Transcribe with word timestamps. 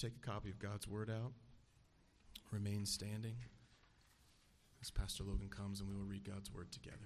take 0.00 0.16
a 0.16 0.26
copy 0.26 0.48
of 0.48 0.58
God's 0.58 0.88
Word 0.88 1.10
out? 1.10 1.32
Remain 2.50 2.86
standing 2.86 3.36
as 4.80 4.90
Pastor 4.90 5.24
Logan 5.24 5.50
comes 5.50 5.80
and 5.80 5.88
we 5.88 5.94
will 5.94 6.04
read 6.04 6.24
God's 6.24 6.50
Word 6.52 6.72
together. 6.72 6.96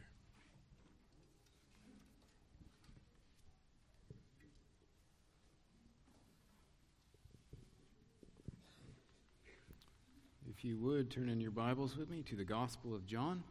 If 10.49 10.65
you 10.65 10.79
would, 10.79 11.11
turn 11.11 11.29
in 11.29 11.41
your 11.41 11.51
Bibles 11.51 11.97
with 11.97 12.09
me 12.09 12.23
to 12.23 12.37
the 12.37 12.45
Gospel 12.45 12.95
of 12.95 13.05
John. 13.07 13.43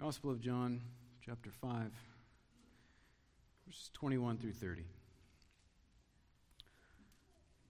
Gospel 0.00 0.30
of 0.30 0.40
John, 0.40 0.80
chapter 1.24 1.50
5, 1.50 1.90
verses 3.66 3.90
21 3.94 4.38
through 4.38 4.52
30. 4.52 4.84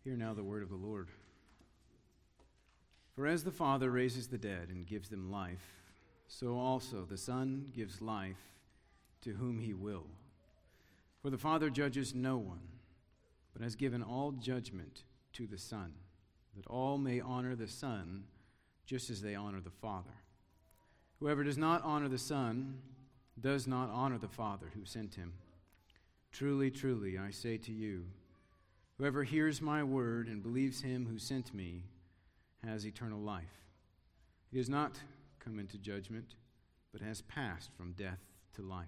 Hear 0.06 0.16
now 0.16 0.34
the 0.34 0.44
word 0.44 0.62
of 0.62 0.68
the 0.68 0.76
Lord. 0.76 1.08
For 3.16 3.26
as 3.26 3.42
the 3.42 3.50
Father 3.50 3.90
raises 3.90 4.28
the 4.28 4.38
dead 4.38 4.68
and 4.68 4.86
gives 4.86 5.08
them 5.08 5.32
life, 5.32 5.66
so 6.28 6.56
also 6.56 7.04
the 7.04 7.16
Son 7.16 7.72
gives 7.74 8.00
life 8.00 8.54
to 9.22 9.30
whom 9.30 9.58
he 9.58 9.74
will. 9.74 10.06
For 11.20 11.28
the 11.28 11.36
Father 11.36 11.70
judges 11.70 12.14
no 12.14 12.36
one, 12.36 12.68
but 13.52 13.62
has 13.62 13.74
given 13.74 14.00
all 14.00 14.30
judgment 14.30 15.02
to 15.32 15.48
the 15.48 15.58
Son, 15.58 15.92
that 16.56 16.68
all 16.68 16.98
may 16.98 17.20
honor 17.20 17.56
the 17.56 17.66
Son 17.66 18.22
just 18.86 19.10
as 19.10 19.22
they 19.22 19.34
honor 19.34 19.60
the 19.60 19.70
Father. 19.70 20.14
Whoever 21.18 21.42
does 21.42 21.58
not 21.58 21.82
honor 21.82 22.08
the 22.08 22.16
Son 22.16 22.78
does 23.40 23.66
not 23.66 23.90
honor 23.90 24.18
the 24.18 24.28
Father 24.28 24.66
who 24.72 24.84
sent 24.84 25.16
him. 25.16 25.32
Truly, 26.30 26.70
truly, 26.70 27.18
I 27.18 27.32
say 27.32 27.56
to 27.56 27.72
you, 27.72 28.04
whoever 28.98 29.24
hears 29.24 29.60
my 29.60 29.82
word 29.82 30.28
and 30.28 30.42
believes 30.42 30.80
him 30.80 31.06
who 31.06 31.18
sent 31.18 31.54
me 31.54 31.84
has 32.64 32.86
eternal 32.86 33.20
life. 33.20 33.64
He 34.50 34.58
has 34.58 34.68
not 34.68 34.98
come 35.38 35.58
into 35.58 35.78
judgment, 35.78 36.34
but 36.92 37.00
has 37.00 37.22
passed 37.22 37.70
from 37.76 37.92
death 37.92 38.20
to 38.54 38.62
life. 38.62 38.86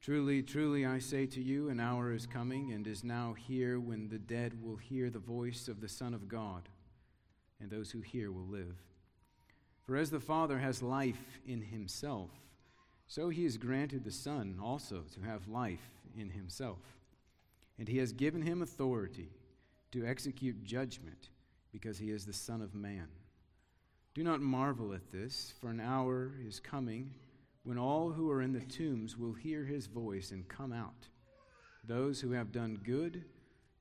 Truly, 0.00 0.42
truly, 0.42 0.84
I 0.84 0.98
say 0.98 1.26
to 1.26 1.42
you, 1.42 1.70
an 1.70 1.80
hour 1.80 2.12
is 2.12 2.26
coming 2.26 2.72
and 2.72 2.86
is 2.86 3.02
now 3.02 3.34
here 3.36 3.80
when 3.80 4.08
the 4.08 4.18
dead 4.18 4.62
will 4.62 4.76
hear 4.76 5.08
the 5.08 5.18
voice 5.18 5.66
of 5.66 5.80
the 5.80 5.88
Son 5.88 6.12
of 6.12 6.28
God, 6.28 6.68
and 7.58 7.70
those 7.70 7.90
who 7.90 8.00
hear 8.00 8.30
will 8.30 8.46
live. 8.46 8.76
For 9.82 9.96
as 9.96 10.10
the 10.10 10.20
Father 10.20 10.58
has 10.58 10.82
life 10.82 11.40
in 11.46 11.62
himself, 11.62 12.30
so 13.06 13.28
he 13.28 13.44
has 13.44 13.56
granted 13.56 14.04
the 14.04 14.10
Son 14.10 14.58
also 14.62 15.04
to 15.14 15.20
have 15.22 15.48
life 15.48 15.88
in 16.18 16.30
himself. 16.30 16.78
And 17.78 17.88
he 17.88 17.98
has 17.98 18.12
given 18.12 18.42
him 18.42 18.62
authority 18.62 19.30
to 19.92 20.06
execute 20.06 20.64
judgment 20.64 21.30
because 21.72 21.98
he 21.98 22.10
is 22.10 22.24
the 22.24 22.32
Son 22.32 22.62
of 22.62 22.74
Man. 22.74 23.08
Do 24.14 24.22
not 24.22 24.40
marvel 24.40 24.92
at 24.92 25.10
this, 25.10 25.54
for 25.60 25.70
an 25.70 25.80
hour 25.80 26.32
is 26.46 26.60
coming 26.60 27.14
when 27.64 27.78
all 27.78 28.10
who 28.10 28.30
are 28.30 28.42
in 28.42 28.52
the 28.52 28.60
tombs 28.60 29.16
will 29.16 29.32
hear 29.32 29.64
his 29.64 29.86
voice 29.86 30.30
and 30.30 30.48
come 30.48 30.72
out. 30.72 31.08
Those 31.82 32.20
who 32.20 32.30
have 32.30 32.52
done 32.52 32.80
good 32.84 33.24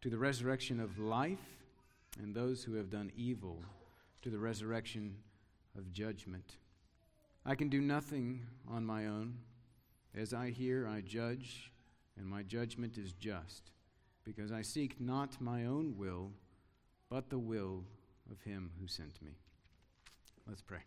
to 0.02 0.09
the 0.09 0.17
resurrection 0.17 0.80
of 0.80 0.99
life, 0.99 1.39
and 2.21 2.33
those 2.33 2.64
who 2.64 2.73
have 2.73 2.89
done 2.89 3.11
evil 3.16 3.61
to 4.21 4.30
the 4.30 4.39
resurrection 4.39 5.16
of 5.77 5.91
judgment. 5.91 6.58
I 7.45 7.55
can 7.55 7.69
do 7.69 7.81
nothing 7.81 8.41
on 8.69 8.86
my 8.86 9.08
own. 9.08 9.36
As 10.16 10.33
I 10.33 10.49
hear, 10.49 10.88
I 10.88 11.02
judge, 11.02 11.71
and 12.17 12.27
my 12.27 12.44
judgment 12.44 12.97
is 12.97 13.14
just, 13.14 13.71
because 14.25 14.52
I 14.52 14.61
seek 14.61 14.99
not 14.99 15.39
my 15.41 15.66
own 15.66 15.95
will, 15.97 16.31
but 17.09 17.29
the 17.29 17.38
will 17.38 17.83
of 18.31 18.41
him 18.41 18.71
who 18.80 18.88
sent 18.88 19.21
me. 19.21 19.31
Let's 20.47 20.61
pray. 20.61 20.80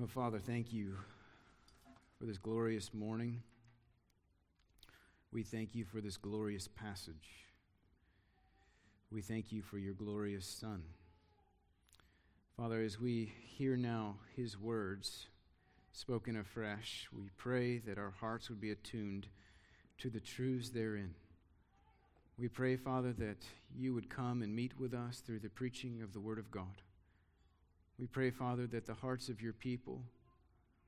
Oh, 0.00 0.06
Father, 0.06 0.38
thank 0.38 0.72
you 0.72 0.94
for 2.18 2.26
this 2.26 2.38
glorious 2.38 2.92
morning. 2.92 3.42
We 5.32 5.42
thank 5.42 5.74
you 5.74 5.84
for 5.84 6.00
this 6.00 6.16
glorious 6.16 6.68
passage. 6.68 7.46
We 9.10 9.22
thank 9.22 9.52
you 9.52 9.62
for 9.62 9.78
your 9.78 9.94
glorious 9.94 10.46
Son. 10.46 10.82
Father, 12.56 12.82
as 12.82 13.00
we 13.00 13.32
hear 13.56 13.76
now 13.76 14.16
his 14.34 14.58
words 14.58 15.28
spoken 15.96 16.36
afresh, 16.36 17.08
we 17.10 17.30
pray 17.38 17.78
that 17.78 17.96
our 17.96 18.12
hearts 18.20 18.50
would 18.50 18.60
be 18.60 18.70
attuned 18.70 19.26
to 19.96 20.10
the 20.10 20.20
truths 20.20 20.68
therein. 20.68 21.14
We 22.38 22.48
pray, 22.48 22.76
Father, 22.76 23.14
that 23.14 23.46
you 23.74 23.94
would 23.94 24.10
come 24.10 24.42
and 24.42 24.54
meet 24.54 24.78
with 24.78 24.92
us 24.92 25.20
through 25.20 25.38
the 25.38 25.48
preaching 25.48 26.02
of 26.02 26.12
the 26.12 26.20
Word 26.20 26.38
of 26.38 26.50
God. 26.50 26.82
We 27.98 28.06
pray, 28.06 28.30
Father, 28.30 28.66
that 28.66 28.86
the 28.86 28.92
hearts 28.92 29.30
of 29.30 29.40
your 29.40 29.54
people 29.54 30.02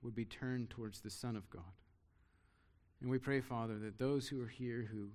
would 0.03 0.15
be 0.15 0.27
turned 0.27 0.69
towards 0.69 1.01
the 1.01 1.11
Son 1.11 1.37
of 1.37 1.49
God. 1.49 1.63
And 3.01 3.09
we 3.09 3.17
pray, 3.19 3.41
Father, 3.41 3.79
that 3.79 3.99
those 3.99 4.29
who 4.29 4.43
are 4.43 4.49
here 4.49 4.87
who 4.93 5.09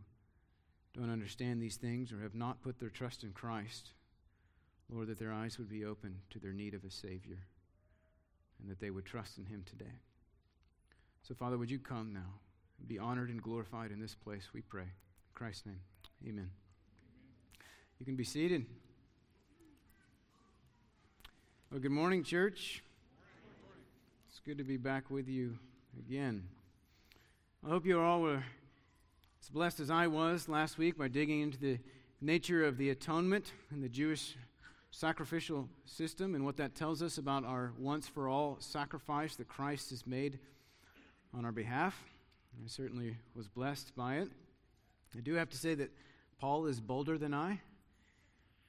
don't 0.95 1.11
understand 1.11 1.61
these 1.61 1.77
things 1.77 2.11
or 2.11 2.19
have 2.21 2.33
not 2.33 2.63
put 2.63 2.79
their 2.79 2.89
trust 2.89 3.23
in 3.23 3.31
Christ, 3.31 3.91
Lord, 4.89 5.07
that 5.09 5.19
their 5.19 5.31
eyes 5.31 5.59
would 5.59 5.69
be 5.69 5.85
open 5.85 6.15
to 6.31 6.39
their 6.39 6.51
need 6.51 6.73
of 6.73 6.83
a 6.83 6.89
Savior 6.89 7.45
and 8.63 8.71
that 8.71 8.79
they 8.79 8.89
would 8.89 9.05
trust 9.05 9.37
in 9.37 9.45
Him 9.45 9.63
today. 9.69 9.91
So, 11.21 11.35
Father, 11.35 11.57
would 11.57 11.69
you 11.69 11.77
come 11.77 12.13
now 12.13 12.39
and 12.79 12.87
be 12.87 12.97
honored 12.97 13.29
and 13.29 13.41
glorified 13.41 13.91
in 13.91 13.99
this 13.99 14.15
place, 14.15 14.49
we 14.53 14.61
pray. 14.61 14.83
In 14.83 15.33
Christ's 15.35 15.67
name, 15.67 15.79
amen. 16.27 16.49
You 17.99 18.05
can 18.05 18.15
be 18.15 18.23
seated. 18.23 18.65
Well, 21.71 21.79
good 21.79 21.91
morning, 21.91 22.23
church. 22.23 22.83
It's 24.29 24.39
good 24.39 24.57
to 24.57 24.63
be 24.63 24.77
back 24.77 25.11
with 25.11 25.27
you 25.27 25.57
again. 25.97 26.43
I 27.65 27.69
hope 27.69 27.85
you 27.85 27.99
all 27.99 28.21
were 28.21 28.43
as 29.41 29.49
blessed 29.49 29.79
as 29.79 29.89
I 29.89 30.07
was 30.07 30.49
last 30.49 30.77
week 30.77 30.97
by 30.97 31.07
digging 31.07 31.41
into 31.41 31.57
the 31.57 31.79
nature 32.19 32.65
of 32.65 32.77
the 32.77 32.89
atonement 32.89 33.53
and 33.71 33.83
the 33.83 33.89
Jewish 33.89 34.35
sacrificial 34.93 35.67
system 35.85 36.35
and 36.35 36.45
what 36.45 36.55
that 36.57 36.75
tells 36.75 37.01
us 37.01 37.17
about 37.17 37.43
our 37.43 37.73
once 37.79 38.07
for 38.07 38.29
all 38.29 38.57
sacrifice 38.59 39.35
that 39.35 39.47
Christ 39.47 39.89
has 39.89 40.05
made 40.05 40.37
on 41.33 41.45
our 41.45 41.51
behalf. 41.51 41.99
I 42.63 42.67
certainly 42.67 43.17
was 43.35 43.47
blessed 43.47 43.95
by 43.95 44.17
it. 44.17 44.29
I 45.17 45.21
do 45.21 45.33
have 45.33 45.49
to 45.49 45.57
say 45.57 45.73
that 45.73 45.91
Paul 46.39 46.67
is 46.67 46.79
bolder 46.79 47.17
than 47.17 47.33
I. 47.33 47.59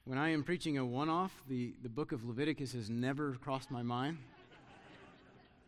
When 0.05 0.17
I 0.17 0.31
am 0.31 0.45
preaching 0.45 0.79
a 0.79 0.85
one 0.85 1.11
off, 1.11 1.33
the, 1.47 1.75
the 1.83 1.91
book 1.91 2.13
of 2.13 2.25
Leviticus 2.25 2.73
has 2.73 2.89
never 2.89 3.33
crossed 3.33 3.71
my 3.71 3.83
mind. 3.83 4.17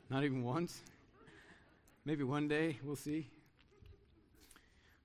Not 0.08 0.24
even 0.24 0.42
once. 0.42 0.80
Maybe 2.06 2.24
one 2.24 2.48
day, 2.48 2.78
we'll 2.82 2.96
see. 2.96 3.28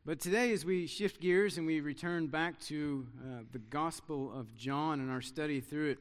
But 0.03 0.19
today, 0.19 0.51
as 0.51 0.65
we 0.65 0.87
shift 0.87 1.21
gears 1.21 1.59
and 1.59 1.67
we 1.67 1.79
return 1.79 2.25
back 2.25 2.59
to 2.61 3.05
uh, 3.19 3.43
the 3.51 3.59
Gospel 3.59 4.33
of 4.33 4.55
John 4.55 4.99
and 4.99 5.11
our 5.11 5.21
study 5.21 5.61
through 5.61 5.91
it, 5.91 5.99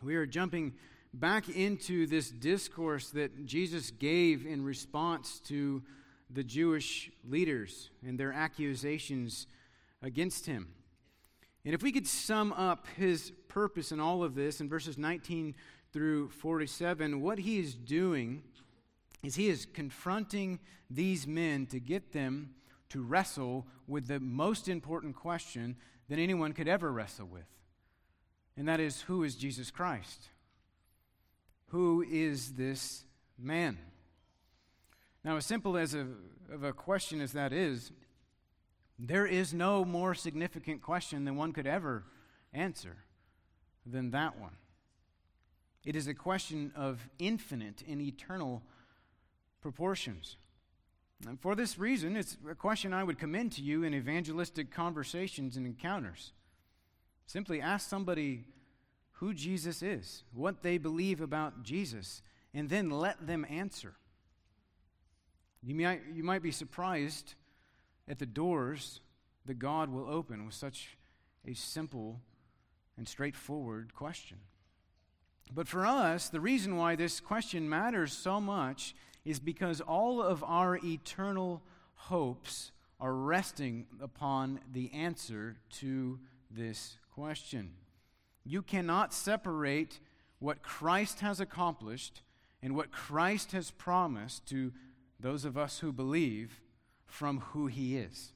we 0.00 0.14
are 0.14 0.26
jumping 0.26 0.74
back 1.12 1.48
into 1.48 2.06
this 2.06 2.30
discourse 2.30 3.10
that 3.10 3.44
Jesus 3.44 3.90
gave 3.90 4.46
in 4.46 4.62
response 4.62 5.40
to 5.46 5.82
the 6.30 6.44
Jewish 6.44 7.10
leaders 7.28 7.90
and 8.06 8.16
their 8.16 8.32
accusations 8.32 9.48
against 10.02 10.46
him. 10.46 10.68
And 11.64 11.74
if 11.74 11.82
we 11.82 11.90
could 11.90 12.06
sum 12.06 12.52
up 12.52 12.86
his 12.96 13.32
purpose 13.48 13.90
in 13.90 13.98
all 13.98 14.22
of 14.22 14.36
this 14.36 14.60
in 14.60 14.68
verses 14.68 14.98
19 14.98 15.56
through 15.92 16.28
47, 16.28 17.20
what 17.20 17.40
he 17.40 17.58
is 17.58 17.74
doing 17.74 18.44
is 19.24 19.34
he 19.34 19.48
is 19.48 19.66
confronting 19.66 20.60
these 20.88 21.26
men 21.26 21.66
to 21.66 21.80
get 21.80 22.12
them 22.12 22.50
to 22.90 23.02
wrestle 23.02 23.66
with 23.86 24.06
the 24.06 24.20
most 24.20 24.68
important 24.68 25.16
question 25.16 25.76
that 26.08 26.18
anyone 26.18 26.52
could 26.52 26.68
ever 26.68 26.92
wrestle 26.92 27.26
with. 27.26 27.46
And 28.56 28.68
that 28.68 28.80
is 28.80 29.02
who 29.02 29.22
is 29.22 29.34
Jesus 29.34 29.70
Christ? 29.70 30.28
Who 31.70 32.02
is 32.02 32.52
this 32.52 33.04
man? 33.38 33.78
Now, 35.24 35.36
as 35.36 35.46
simple 35.46 35.76
as 35.76 35.94
a, 35.94 36.06
of 36.52 36.62
a 36.62 36.72
question 36.72 37.20
as 37.20 37.32
that 37.32 37.52
is, 37.52 37.90
there 38.98 39.26
is 39.26 39.52
no 39.52 39.84
more 39.84 40.14
significant 40.14 40.80
question 40.80 41.24
than 41.24 41.36
one 41.36 41.52
could 41.52 41.66
ever 41.66 42.04
answer 42.52 42.96
than 43.84 44.10
that 44.12 44.38
one. 44.38 44.56
It 45.84 45.96
is 45.96 46.06
a 46.06 46.14
question 46.14 46.72
of 46.74 47.00
infinite 47.18 47.82
and 47.86 48.00
eternal 48.00 48.62
proportions. 49.60 50.36
And 51.24 51.40
for 51.40 51.54
this 51.54 51.78
reason, 51.78 52.16
it's 52.16 52.36
a 52.48 52.54
question 52.54 52.92
I 52.92 53.04
would 53.04 53.18
commend 53.18 53.52
to 53.52 53.62
you 53.62 53.84
in 53.84 53.94
evangelistic 53.94 54.70
conversations 54.70 55.56
and 55.56 55.66
encounters. 55.66 56.32
Simply 57.26 57.60
ask 57.60 57.88
somebody 57.88 58.44
who 59.12 59.32
Jesus 59.32 59.82
is, 59.82 60.24
what 60.32 60.62
they 60.62 60.76
believe 60.76 61.20
about 61.20 61.62
Jesus, 61.62 62.20
and 62.52 62.68
then 62.68 62.90
let 62.90 63.26
them 63.26 63.46
answer. 63.48 63.94
You 65.62 65.74
might, 65.74 66.02
you 66.12 66.22
might 66.22 66.42
be 66.42 66.50
surprised 66.50 67.34
at 68.06 68.18
the 68.18 68.26
doors 68.26 69.00
that 69.46 69.58
God 69.58 69.90
will 69.90 70.08
open 70.08 70.44
with 70.44 70.54
such 70.54 70.96
a 71.46 71.54
simple 71.54 72.20
and 72.96 73.08
straightforward 73.08 73.94
question. 73.94 74.38
But 75.54 75.68
for 75.68 75.86
us, 75.86 76.28
the 76.28 76.40
reason 76.40 76.76
why 76.76 76.96
this 76.96 77.20
question 77.20 77.68
matters 77.68 78.12
so 78.12 78.40
much 78.40 78.94
is 79.26 79.40
because 79.40 79.80
all 79.80 80.22
of 80.22 80.44
our 80.44 80.78
eternal 80.84 81.60
hopes 81.94 82.70
are 83.00 83.12
resting 83.12 83.84
upon 84.00 84.60
the 84.72 84.90
answer 84.94 85.56
to 85.70 86.18
this 86.50 86.96
question. 87.12 87.72
You 88.44 88.62
cannot 88.62 89.12
separate 89.12 89.98
what 90.38 90.62
Christ 90.62 91.20
has 91.20 91.40
accomplished 91.40 92.22
and 92.62 92.76
what 92.76 92.92
Christ 92.92 93.50
has 93.50 93.72
promised 93.72 94.46
to 94.46 94.72
those 95.18 95.44
of 95.44 95.58
us 95.58 95.80
who 95.80 95.92
believe 95.92 96.60
from 97.04 97.40
who 97.40 97.66
he 97.66 97.96
is. 97.96 98.32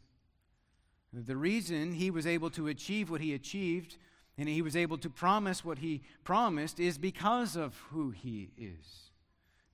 The 1.12 1.36
reason 1.36 1.92
he 1.92 2.10
was 2.10 2.26
able 2.26 2.50
to 2.50 2.66
achieve 2.66 3.10
what 3.10 3.20
he 3.20 3.32
achieved 3.32 3.96
and 4.36 4.48
he 4.48 4.62
was 4.62 4.74
able 4.74 4.98
to 4.98 5.10
promise 5.10 5.64
what 5.64 5.78
he 5.78 6.02
promised 6.24 6.80
is 6.80 6.98
because 6.98 7.56
of 7.56 7.76
who 7.90 8.10
he 8.10 8.50
is. 8.56 9.09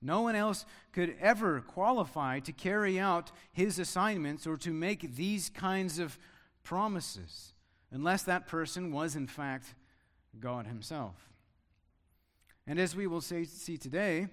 No 0.01 0.21
one 0.21 0.35
else 0.35 0.65
could 0.91 1.15
ever 1.19 1.61
qualify 1.61 2.39
to 2.41 2.51
carry 2.51 2.99
out 2.99 3.31
his 3.51 3.79
assignments 3.79 4.45
or 4.45 4.57
to 4.57 4.71
make 4.71 5.15
these 5.15 5.49
kinds 5.49 5.97
of 5.97 6.17
promises 6.63 7.53
unless 7.91 8.23
that 8.23 8.47
person 8.47 8.91
was, 8.91 9.15
in 9.15 9.27
fact, 9.27 9.73
God 10.39 10.67
himself. 10.67 11.15
And 12.67 12.79
as 12.79 12.95
we 12.95 13.07
will 13.07 13.21
say, 13.21 13.45
see 13.45 13.77
today, 13.77 14.27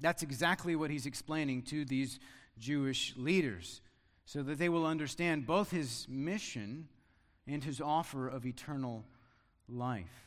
that's 0.00 0.22
exactly 0.22 0.76
what 0.76 0.90
he's 0.90 1.06
explaining 1.06 1.62
to 1.62 1.84
these 1.84 2.18
Jewish 2.58 3.14
leaders 3.16 3.80
so 4.24 4.42
that 4.42 4.58
they 4.58 4.68
will 4.68 4.84
understand 4.84 5.46
both 5.46 5.70
his 5.70 6.06
mission 6.08 6.88
and 7.46 7.62
his 7.62 7.80
offer 7.80 8.28
of 8.28 8.44
eternal 8.44 9.04
life. 9.68 10.25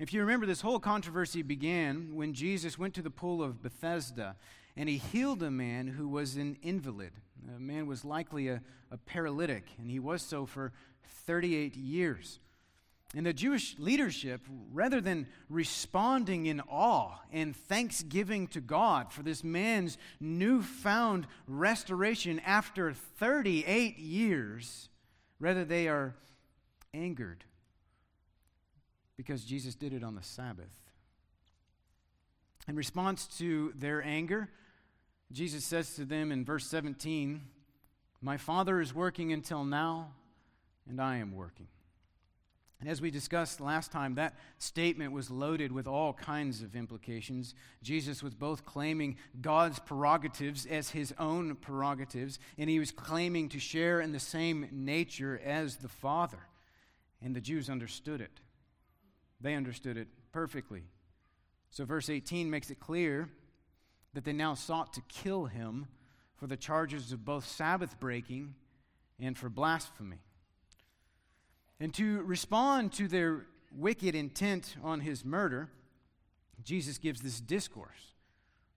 If 0.00 0.14
you 0.14 0.20
remember, 0.20 0.46
this 0.46 0.62
whole 0.62 0.80
controversy 0.80 1.42
began 1.42 2.14
when 2.14 2.32
Jesus 2.32 2.78
went 2.78 2.94
to 2.94 3.02
the 3.02 3.10
pool 3.10 3.42
of 3.42 3.62
Bethesda 3.62 4.36
and 4.74 4.88
he 4.88 4.96
healed 4.96 5.42
a 5.42 5.50
man 5.50 5.86
who 5.86 6.08
was 6.08 6.36
an 6.36 6.56
invalid. 6.62 7.12
The 7.44 7.58
man 7.58 7.86
was 7.86 8.02
likely 8.02 8.48
a, 8.48 8.62
a 8.90 8.96
paralytic, 8.96 9.64
and 9.78 9.90
he 9.90 9.98
was 9.98 10.22
so 10.22 10.46
for 10.46 10.72
38 11.26 11.76
years. 11.76 12.40
And 13.14 13.26
the 13.26 13.34
Jewish 13.34 13.78
leadership, 13.78 14.40
rather 14.72 15.02
than 15.02 15.26
responding 15.50 16.46
in 16.46 16.62
awe 16.62 17.18
and 17.30 17.54
thanksgiving 17.54 18.46
to 18.48 18.62
God 18.62 19.12
for 19.12 19.22
this 19.22 19.44
man's 19.44 19.98
newfound 20.18 21.26
restoration 21.46 22.40
after 22.46 22.94
38 22.94 23.98
years, 23.98 24.88
rather 25.38 25.66
they 25.66 25.88
are 25.88 26.14
angered 26.94 27.44
because 29.22 29.44
Jesus 29.44 29.76
did 29.76 29.92
it 29.92 30.02
on 30.02 30.16
the 30.16 30.22
Sabbath. 30.22 30.80
In 32.66 32.74
response 32.74 33.28
to 33.38 33.72
their 33.76 34.02
anger, 34.02 34.48
Jesus 35.30 35.64
says 35.64 35.94
to 35.94 36.04
them 36.04 36.32
in 36.32 36.44
verse 36.44 36.66
17, 36.66 37.40
My 38.20 38.36
Father 38.36 38.80
is 38.80 38.92
working 38.92 39.32
until 39.32 39.64
now, 39.64 40.10
and 40.88 41.00
I 41.00 41.18
am 41.18 41.36
working. 41.36 41.68
And 42.80 42.90
as 42.90 43.00
we 43.00 43.12
discussed 43.12 43.60
last 43.60 43.92
time, 43.92 44.16
that 44.16 44.34
statement 44.58 45.12
was 45.12 45.30
loaded 45.30 45.70
with 45.70 45.86
all 45.86 46.12
kinds 46.12 46.62
of 46.62 46.74
implications. 46.74 47.54
Jesus 47.80 48.24
was 48.24 48.34
both 48.34 48.64
claiming 48.64 49.18
God's 49.40 49.78
prerogatives 49.78 50.66
as 50.66 50.90
his 50.90 51.14
own 51.16 51.54
prerogatives, 51.54 52.40
and 52.58 52.68
he 52.68 52.80
was 52.80 52.90
claiming 52.90 53.48
to 53.50 53.60
share 53.60 54.00
in 54.00 54.10
the 54.10 54.18
same 54.18 54.66
nature 54.72 55.40
as 55.44 55.76
the 55.76 55.88
Father. 55.88 56.40
And 57.22 57.36
the 57.36 57.40
Jews 57.40 57.70
understood 57.70 58.20
it. 58.20 58.40
They 59.42 59.54
understood 59.54 59.96
it 59.96 60.08
perfectly. 60.32 60.84
So, 61.70 61.84
verse 61.84 62.08
18 62.08 62.48
makes 62.48 62.70
it 62.70 62.78
clear 62.78 63.28
that 64.14 64.24
they 64.24 64.32
now 64.32 64.54
sought 64.54 64.92
to 64.94 65.02
kill 65.08 65.46
him 65.46 65.86
for 66.36 66.46
the 66.46 66.56
charges 66.56 67.12
of 67.12 67.24
both 67.24 67.46
Sabbath 67.46 67.98
breaking 67.98 68.54
and 69.18 69.36
for 69.36 69.48
blasphemy. 69.48 70.18
And 71.80 71.92
to 71.94 72.22
respond 72.22 72.92
to 72.94 73.08
their 73.08 73.46
wicked 73.76 74.14
intent 74.14 74.76
on 74.82 75.00
his 75.00 75.24
murder, 75.24 75.68
Jesus 76.62 76.98
gives 76.98 77.20
this 77.20 77.40
discourse 77.40 78.14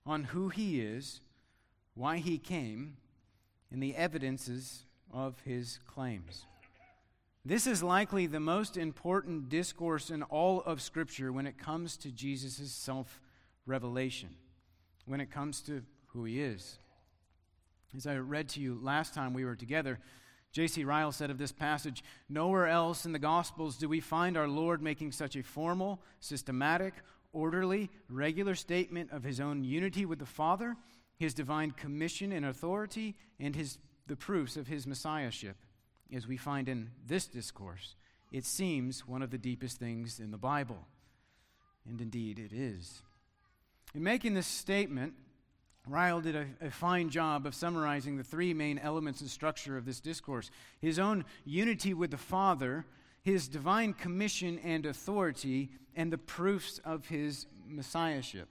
on 0.06 0.24
who 0.26 0.50
he 0.50 0.82
is, 0.82 1.22
why 1.94 2.18
he 2.18 2.38
came, 2.38 2.98
and 3.72 3.82
the 3.82 3.96
evidences 3.96 4.86
of 5.12 5.40
his 5.42 5.80
claims. 5.86 6.46
This 7.48 7.68
is 7.68 7.84
likely 7.84 8.26
the 8.26 8.40
most 8.40 8.76
important 8.76 9.50
discourse 9.50 10.10
in 10.10 10.24
all 10.24 10.62
of 10.62 10.82
Scripture 10.82 11.32
when 11.32 11.46
it 11.46 11.60
comes 11.60 11.96
to 11.98 12.12
Jesus' 12.12 12.72
self 12.72 13.22
revelation, 13.68 14.30
when 15.06 15.22
it 15.22 15.30
comes 15.30 15.62
to 15.62 15.84
who 16.08 16.26
he 16.26 16.42
is. 16.42 16.80
As 17.96 18.08
I 18.08 18.16
read 18.18 18.50
to 18.50 18.60
you 18.60 18.80
last 18.82 19.14
time 19.14 19.32
we 19.32 19.46
were 19.46 19.56
together, 19.56 20.00
J.C. 20.54 20.84
Ryle 20.86 21.12
said 21.12 21.30
of 21.30 21.38
this 21.38 21.52
passage 21.52 22.04
Nowhere 22.30 22.66
else 22.66 23.06
in 23.06 23.12
the 23.12 23.20
Gospels 23.20 23.78
do 23.78 23.88
we 23.88 24.00
find 24.00 24.38
our 24.38 24.48
Lord 24.48 24.82
making 24.82 25.12
such 25.12 25.36
a 25.36 25.44
formal, 25.44 26.02
systematic, 26.22 26.96
orderly, 27.32 27.92
regular 28.10 28.56
statement 28.56 29.12
of 29.12 29.24
his 29.24 29.40
own 29.40 29.64
unity 29.64 30.08
with 30.08 30.18
the 30.18 30.26
Father, 30.26 30.76
his 31.20 31.36
divine 31.36 31.70
commission 31.72 32.32
and 32.32 32.48
authority, 32.48 33.16
and 33.40 33.56
his, 33.56 33.78
the 34.08 34.16
proofs 34.16 34.58
of 34.58 34.66
his 34.66 34.88
messiahship, 34.88 35.58
as 36.14 36.28
we 36.28 36.38
find 36.38 36.70
in 36.70 36.92
this 37.08 37.28
discourse. 37.28 37.96
It 38.32 38.46
seems 38.46 39.08
one 39.08 39.22
of 39.22 39.32
the 39.32 39.38
deepest 39.38 39.80
things 39.80 40.20
in 40.20 40.32
the 40.32 40.38
Bible. 40.38 40.88
And 41.88 42.02
indeed, 42.02 42.40
it 42.40 42.52
is. 42.52 43.02
In 43.94 44.04
making 44.04 44.34
this 44.34 44.48
statement, 44.48 45.14
Ryle 45.88 46.22
did 46.22 46.36
a, 46.36 46.48
a, 46.62 46.72
fine 46.72 47.10
job 47.10 47.46
of 47.46 47.54
summarizing 47.54 48.18
the 48.18 48.24
three 48.24 48.54
main 48.54 48.80
elements 48.80 49.22
and 49.22 49.30
structure 49.30 49.78
of 49.78 49.86
this 49.86 50.00
discourse 50.00 50.50
his 50.82 50.98
own 50.98 51.26
unity 51.46 51.94
with 51.94 52.12
the 52.12 52.18
Father, 52.18 52.86
his 53.22 53.48
divine 53.48 53.94
commission 53.94 54.60
and 54.64 54.86
authority, 54.86 55.70
and 55.96 56.12
the 56.12 56.18
proofs 56.18 56.80
of 56.84 57.08
his 57.08 57.46
messiahship. 57.68 58.50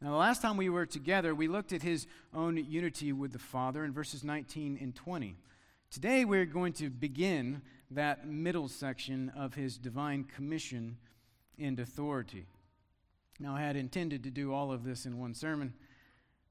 Now, 0.00 0.10
the 0.10 0.16
last 0.16 0.42
time 0.42 0.56
we 0.56 0.68
were 0.68 0.84
together, 0.84 1.34
we 1.34 1.48
looked 1.48 1.72
at 1.72 1.82
his 1.82 2.06
own 2.34 2.56
unity 2.56 3.12
with 3.12 3.32
the 3.32 3.38
Father 3.38 3.84
in 3.84 3.92
verses 3.92 4.24
19 4.24 4.78
and 4.80 4.94
20. 4.94 5.36
Today, 5.94 6.24
we're 6.24 6.44
going 6.44 6.72
to 6.72 6.90
begin 6.90 7.62
that 7.92 8.26
middle 8.26 8.66
section 8.66 9.30
of 9.36 9.54
his 9.54 9.78
divine 9.78 10.24
commission 10.24 10.96
and 11.56 11.78
authority. 11.78 12.46
Now, 13.38 13.54
I 13.54 13.60
had 13.60 13.76
intended 13.76 14.24
to 14.24 14.30
do 14.30 14.52
all 14.52 14.72
of 14.72 14.82
this 14.82 15.06
in 15.06 15.20
one 15.20 15.34
sermon 15.34 15.72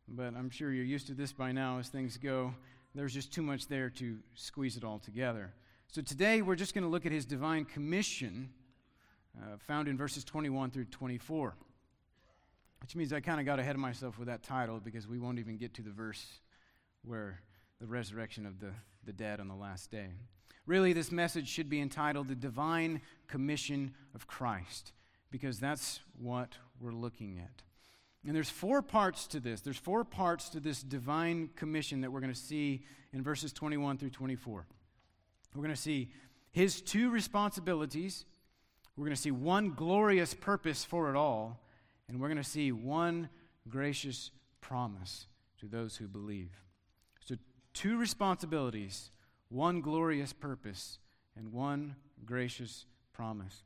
but 0.08 0.34
I'm 0.36 0.50
sure 0.50 0.72
you're 0.72 0.86
used 0.86 1.08
to 1.08 1.14
this 1.14 1.34
by 1.34 1.52
now 1.52 1.80
as 1.80 1.90
things 1.90 2.18
go. 2.18 2.54
There's 2.96 3.14
just 3.14 3.34
too 3.34 3.42
much 3.42 3.68
there 3.68 3.90
to 3.92 4.18
squeeze 4.36 4.78
it 4.78 4.84
all 4.84 5.00
together. 5.00 5.54
So 5.88 6.02
today 6.02 6.42
we're 6.42 6.56
just 6.56 6.74
going 6.74 6.84
to 6.84 6.90
look 6.90 7.06
at 7.06 7.12
his 7.12 7.26
divine 7.26 7.66
commission 7.66 8.50
uh, 9.38 9.58
found 9.68 9.88
in 9.88 9.98
verses 9.98 10.24
21 10.24 10.72
through 10.72 10.86
24. 10.86 11.56
Which 12.82 12.96
means 12.96 13.14
I 13.14 13.20
kind 13.22 13.40
of 13.40 13.46
got 13.46 13.60
ahead 13.60 13.76
of 13.76 13.82
myself 13.82 14.18
with 14.18 14.28
that 14.28 14.44
title 14.44 14.80
because 14.84 15.08
we 15.08 15.18
won't 15.18 15.40
even 15.40 15.58
get 15.58 15.74
to 15.76 15.82
the 15.82 15.92
verse 15.92 16.26
where 17.06 17.42
the 17.84 17.90
resurrection 17.90 18.46
of 18.46 18.62
the, 18.62 18.72
the 19.04 19.12
dead 19.12 19.42
on 19.42 19.50
the 19.50 19.54
last 19.54 19.92
day. 19.92 20.08
Really, 20.66 20.94
this 20.94 21.12
message 21.12 21.50
should 21.50 21.70
be 21.70 21.82
entitled 21.82 22.30
The 22.30 22.36
Divine 22.36 23.02
Commission 23.28 23.94
of 24.16 24.26
Christ 24.26 24.94
because 25.30 25.60
that's 25.60 26.00
what 26.18 26.56
we're 26.80 26.94
looking 26.94 27.40
at. 27.40 27.62
And 28.26 28.34
there's 28.34 28.50
four 28.50 28.82
parts 28.82 29.28
to 29.28 29.42
this. 29.42 29.60
There's 29.60 29.76
four 29.76 30.06
parts 30.06 30.48
to 30.52 30.62
this 30.62 30.82
divine 30.82 31.50
commission 31.58 32.00
that 32.02 32.12
we're 32.14 32.22
going 32.22 32.32
to 32.32 32.40
see 32.40 32.86
in 33.12 33.22
verses 33.22 33.52
21 33.52 33.98
through 33.98 34.12
24. 34.12 34.66
We're 35.54 35.62
going 35.62 35.76
to 35.76 35.82
see 35.82 36.10
his 36.54 36.82
two 36.82 37.10
responsibilities. 37.10 38.24
We're 38.96 39.08
going 39.08 39.16
to 39.16 39.22
see 39.22 39.32
one 39.32 39.72
glorious 39.72 40.34
purpose 40.34 40.86
for 40.86 41.10
it 41.10 41.18
all. 41.18 41.60
And 42.08 42.22
we're 42.22 42.30
going 42.30 42.38
to 42.38 42.46
see 42.46 42.72
one 42.72 43.28
gracious 43.68 44.32
promise 44.62 45.28
to 45.60 45.66
those 45.66 45.98
who 45.98 46.08
believe. 46.08 46.52
Two 47.74 47.98
responsibilities, 47.98 49.12
one 49.50 49.82
glorious 49.82 50.34
purpose, 50.34 51.00
and 51.36 51.52
one 51.52 51.96
gracious 52.26 52.86
promise. 53.14 53.64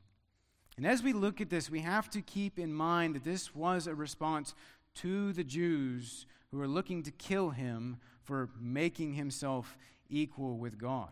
And 0.76 0.86
as 0.86 1.02
we 1.02 1.12
look 1.12 1.40
at 1.40 1.50
this, 1.50 1.70
we 1.70 1.80
have 1.80 2.08
to 2.10 2.20
keep 2.20 2.58
in 2.58 2.72
mind 2.72 3.14
that 3.16 3.24
this 3.24 3.54
was 3.54 3.86
a 3.86 3.94
response 3.94 4.54
to 4.96 5.32
the 5.32 5.44
Jews 5.44 6.26
who 6.50 6.58
were 6.58 6.68
looking 6.68 7.02
to 7.02 7.10
kill 7.10 7.50
him 7.50 7.98
for 8.22 8.48
making 8.60 9.14
himself 9.14 9.76
equal 10.08 10.56
with 10.56 10.78
God. 10.78 11.10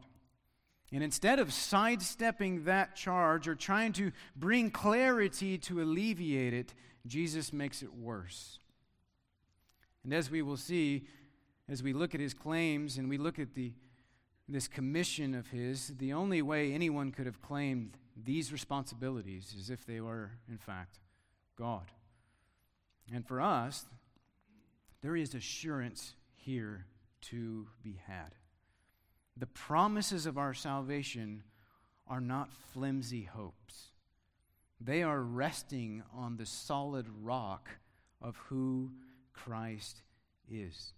And 0.92 1.02
instead 1.02 1.38
of 1.38 1.52
sidestepping 1.52 2.64
that 2.64 2.94
charge 2.94 3.48
or 3.48 3.54
trying 3.54 3.92
to 3.94 4.12
bring 4.36 4.70
clarity 4.70 5.58
to 5.58 5.82
alleviate 5.82 6.54
it, 6.54 6.74
Jesus 7.06 7.52
makes 7.52 7.82
it 7.82 7.92
worse. 7.92 8.60
And 10.04 10.14
as 10.14 10.30
we 10.30 10.42
will 10.42 10.56
see, 10.56 11.06
as 11.68 11.82
we 11.82 11.92
look 11.92 12.14
at 12.14 12.20
his 12.20 12.34
claims 12.34 12.98
and 12.98 13.08
we 13.08 13.18
look 13.18 13.38
at 13.38 13.54
the, 13.54 13.72
this 14.48 14.68
commission 14.68 15.34
of 15.34 15.48
his, 15.48 15.88
the 15.98 16.12
only 16.12 16.42
way 16.42 16.72
anyone 16.72 17.10
could 17.10 17.26
have 17.26 17.42
claimed 17.42 17.96
these 18.16 18.52
responsibilities 18.52 19.54
is 19.58 19.70
if 19.70 19.84
they 19.84 20.00
were, 20.00 20.32
in 20.48 20.58
fact, 20.58 21.00
God. 21.58 21.90
And 23.12 23.26
for 23.26 23.40
us, 23.40 23.86
there 25.02 25.16
is 25.16 25.34
assurance 25.34 26.14
here 26.34 26.86
to 27.22 27.66
be 27.82 28.00
had. 28.06 28.34
The 29.36 29.46
promises 29.46 30.26
of 30.26 30.38
our 30.38 30.54
salvation 30.54 31.42
are 32.08 32.20
not 32.20 32.52
flimsy 32.72 33.24
hopes, 33.24 33.90
they 34.80 35.02
are 35.02 35.20
resting 35.20 36.02
on 36.14 36.36
the 36.36 36.46
solid 36.46 37.06
rock 37.22 37.68
of 38.20 38.36
who 38.48 38.92
Christ 39.32 40.02
is. 40.50 40.92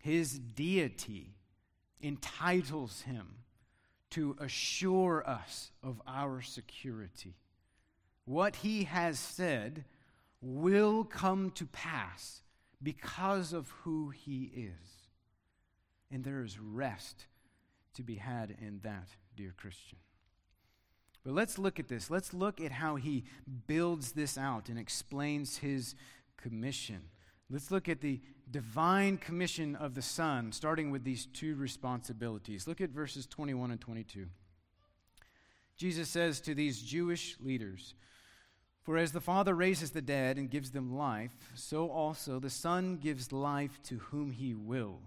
His 0.00 0.38
deity 0.38 1.34
entitles 2.00 3.02
him 3.02 3.38
to 4.10 4.36
assure 4.40 5.28
us 5.28 5.70
of 5.82 6.00
our 6.06 6.40
security. 6.40 7.34
What 8.24 8.56
he 8.56 8.84
has 8.84 9.18
said 9.18 9.84
will 10.40 11.04
come 11.04 11.50
to 11.52 11.66
pass 11.66 12.42
because 12.82 13.52
of 13.52 13.70
who 13.82 14.10
he 14.10 14.44
is. 14.54 15.08
And 16.10 16.24
there 16.24 16.42
is 16.42 16.58
rest 16.58 17.26
to 17.94 18.02
be 18.02 18.16
had 18.16 18.54
in 18.60 18.80
that, 18.82 19.08
dear 19.36 19.52
Christian. 19.56 19.98
But 21.24 21.34
let's 21.34 21.58
look 21.58 21.78
at 21.78 21.88
this. 21.88 22.10
Let's 22.10 22.32
look 22.32 22.60
at 22.60 22.72
how 22.72 22.96
he 22.96 23.24
builds 23.66 24.12
this 24.12 24.38
out 24.38 24.68
and 24.68 24.78
explains 24.78 25.58
his 25.58 25.94
commission. 26.36 27.02
Let's 27.50 27.70
look 27.70 27.88
at 27.88 28.00
the 28.02 28.20
divine 28.50 29.16
commission 29.16 29.74
of 29.74 29.94
the 29.94 30.02
Son, 30.02 30.52
starting 30.52 30.90
with 30.90 31.02
these 31.04 31.26
two 31.26 31.54
responsibilities. 31.56 32.66
Look 32.66 32.80
at 32.80 32.90
verses 32.90 33.26
21 33.26 33.70
and 33.70 33.80
22. 33.80 34.26
Jesus 35.76 36.08
says 36.08 36.40
to 36.40 36.54
these 36.54 36.82
Jewish 36.82 37.36
leaders, 37.40 37.94
For 38.82 38.98
as 38.98 39.12
the 39.12 39.20
Father 39.20 39.54
raises 39.54 39.92
the 39.92 40.02
dead 40.02 40.36
and 40.36 40.50
gives 40.50 40.72
them 40.72 40.96
life, 40.96 41.52
so 41.54 41.88
also 41.90 42.38
the 42.38 42.50
Son 42.50 42.96
gives 42.96 43.32
life 43.32 43.80
to 43.84 43.96
whom 43.96 44.32
he 44.32 44.52
will. 44.54 45.00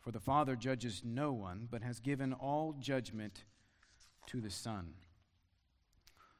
For 0.00 0.10
the 0.10 0.20
Father 0.20 0.56
judges 0.56 1.02
no 1.04 1.32
one, 1.32 1.68
but 1.70 1.82
has 1.82 2.00
given 2.00 2.32
all 2.32 2.74
judgment 2.80 3.44
to 4.26 4.40
the 4.40 4.50
Son. 4.50 4.94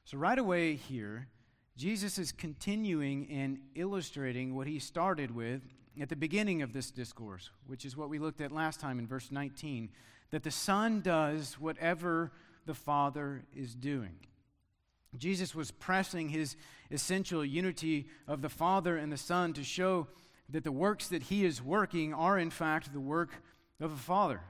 So, 0.05 0.17
right 0.17 0.39
away 0.39 0.75
here, 0.75 1.29
Jesus 1.79 2.19
is 2.19 2.33
continuing 2.33 3.29
and 3.31 3.61
illustrating 3.77 4.57
what 4.57 4.67
he 4.67 4.81
started 4.81 5.31
with 5.31 5.63
at 6.01 6.09
the 6.09 6.17
beginning 6.17 6.61
of 6.61 6.73
this 6.73 6.91
discourse, 6.91 7.51
which 7.69 7.85
is 7.85 7.97
what 7.97 8.09
we 8.09 8.19
looked 8.19 8.41
at 8.41 8.51
last 8.51 8.81
time 8.81 8.99
in 8.99 9.07
verse 9.07 9.31
19 9.31 9.89
that 10.33 10.43
the 10.43 10.51
Son 10.51 11.01
does 11.01 11.55
whatever 11.55 12.33
the 12.67 12.75
Father 12.75 13.45
is 13.55 13.77
doing. 13.77 14.17
Jesus 15.17 15.55
was 15.55 15.71
pressing 15.71 16.29
his 16.29 16.57
essential 16.91 17.45
unity 17.45 18.09
of 18.27 18.43
the 18.43 18.49
Father 18.49 18.97
and 18.97 19.13
the 19.13 19.17
Son 19.17 19.53
to 19.53 19.63
show 19.63 20.09
that 20.49 20.65
the 20.65 20.73
works 20.73 21.07
that 21.07 21.23
he 21.23 21.45
is 21.45 21.63
working 21.63 22.13
are, 22.13 22.41
in 22.41 22.51
fact, 22.51 22.93
the 22.93 22.99
work 22.99 23.31
of 23.81 23.93
the 23.93 24.03
Father. 24.03 24.41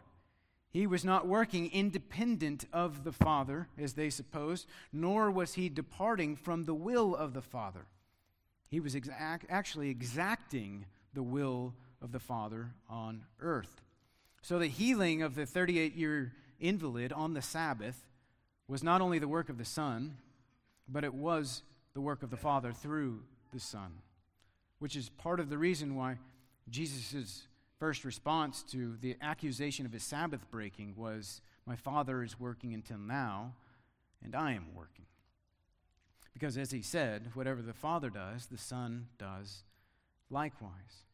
He 0.71 0.87
was 0.87 1.05
not 1.05 1.27
working 1.27 1.71
independent 1.73 2.67
of 2.73 3.05
the 3.05 3.13
Father, 3.13 3.69
as 3.79 3.95
they 3.95 4.11
supposed, 4.11 4.67
nor 4.93 5.31
was 5.31 5.55
he 5.55 5.69
departing 5.69 6.37
from 6.37 6.65
the 6.65 6.75
will 6.75 7.17
of 7.17 7.33
the 7.33 7.43
Father. 7.43 7.87
He 8.69 8.81
was 8.81 8.95
exact, 8.95 9.47
actually 9.49 9.89
exacting 9.89 10.85
the 11.15 11.23
will 11.23 11.75
of 12.03 12.13
the 12.13 12.21
Father 12.21 12.73
on 12.89 13.25
earth. 13.41 13.81
So 14.43 14.59
the 14.59 14.67
healing 14.67 15.23
of 15.23 15.35
the 15.35 15.47
38 15.47 15.95
year 15.95 16.33
invalid 16.61 17.13
on 17.13 17.35
the 17.35 17.43
Sabbath 17.43 18.07
was 18.69 18.83
not 18.83 19.01
only 19.01 19.19
the 19.19 19.29
work 19.29 19.49
of 19.49 19.59
the 19.59 19.65
Son, 19.65 20.19
but 20.87 21.03
it 21.05 21.15
was 21.15 21.63
the 21.95 22.01
work 22.01 22.23
of 22.23 22.31
the 22.31 22.37
Father 22.37 22.73
through 22.73 23.23
the 23.53 23.61
Son, 23.61 23.93
which 24.79 24.97
is 24.97 25.09
part 25.09 25.41
of 25.41 25.49
the 25.49 25.59
reason 25.59 25.97
why 25.97 26.19
Jesus' 26.69 27.48
first 27.79 28.05
response 28.05 28.63
to 28.65 28.97
the 29.01 29.17
accusation 29.21 29.87
of 29.87 29.93
his 29.93 30.03
Sabbath 30.03 30.51
breaking 30.51 30.95
was, 30.97 31.41
My 31.67 31.77
Father 31.77 32.23
is 32.23 32.39
working 32.39 32.75
until 32.75 32.99
now, 32.99 33.55
and 34.23 34.35
I 34.35 34.53
am 34.53 34.67
working. 34.75 35.07
Because 36.33 36.57
as 36.57 36.71
he 36.71 36.83
said, 36.83 37.31
whatever 37.35 37.63
the 37.63 37.73
Father 37.73 38.11
does, 38.11 38.47
the 38.47 38.59
Son 38.59 39.07
does 39.19 39.65
likewise. 40.31 41.05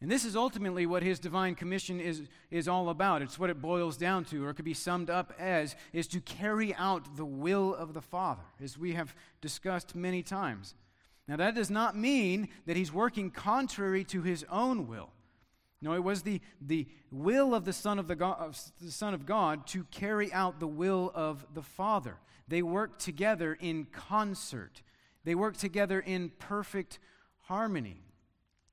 And 0.00 0.10
this 0.10 0.24
is 0.24 0.36
ultimately 0.36 0.84
what 0.84 1.02
his 1.02 1.18
divine 1.18 1.54
commission 1.54 2.00
is, 2.00 2.22
is 2.50 2.68
all 2.68 2.90
about. 2.90 3.22
It's 3.22 3.38
what 3.38 3.50
it 3.50 3.62
boils 3.62 3.96
down 3.96 4.24
to, 4.26 4.44
or 4.44 4.50
it 4.50 4.54
could 4.54 4.64
be 4.64 4.74
summed 4.74 5.08
up 5.08 5.32
as, 5.38 5.76
is 5.92 6.06
to 6.08 6.20
carry 6.20 6.74
out 6.74 7.16
the 7.16 7.24
will 7.24 7.74
of 7.74 7.94
the 7.94 8.02
Father, 8.02 8.42
as 8.62 8.76
we 8.76 8.94
have 8.94 9.14
discussed 9.40 9.94
many 9.94 10.22
times. 10.22 10.74
Now, 11.26 11.36
that 11.36 11.54
does 11.54 11.70
not 11.70 11.96
mean 11.96 12.48
that 12.66 12.76
he's 12.76 12.92
working 12.92 13.30
contrary 13.30 14.04
to 14.04 14.22
his 14.22 14.44
own 14.50 14.86
will. 14.86 15.08
No, 15.84 15.92
it 15.92 16.02
was 16.02 16.22
the, 16.22 16.40
the 16.62 16.88
will 17.10 17.54
of 17.54 17.66
the, 17.66 17.72
Son 17.74 17.98
of 17.98 18.08
the, 18.08 18.16
God, 18.16 18.38
of 18.38 18.58
the 18.80 18.90
Son 18.90 19.12
of 19.12 19.26
God 19.26 19.66
to 19.68 19.84
carry 19.90 20.32
out 20.32 20.58
the 20.58 20.66
will 20.66 21.12
of 21.14 21.46
the 21.52 21.62
Father. 21.62 22.16
They 22.48 22.62
worked 22.62 23.02
together 23.02 23.52
in 23.60 23.84
concert, 23.92 24.80
they 25.24 25.34
worked 25.34 25.60
together 25.60 26.00
in 26.00 26.32
perfect 26.38 26.98
harmony. 27.42 28.00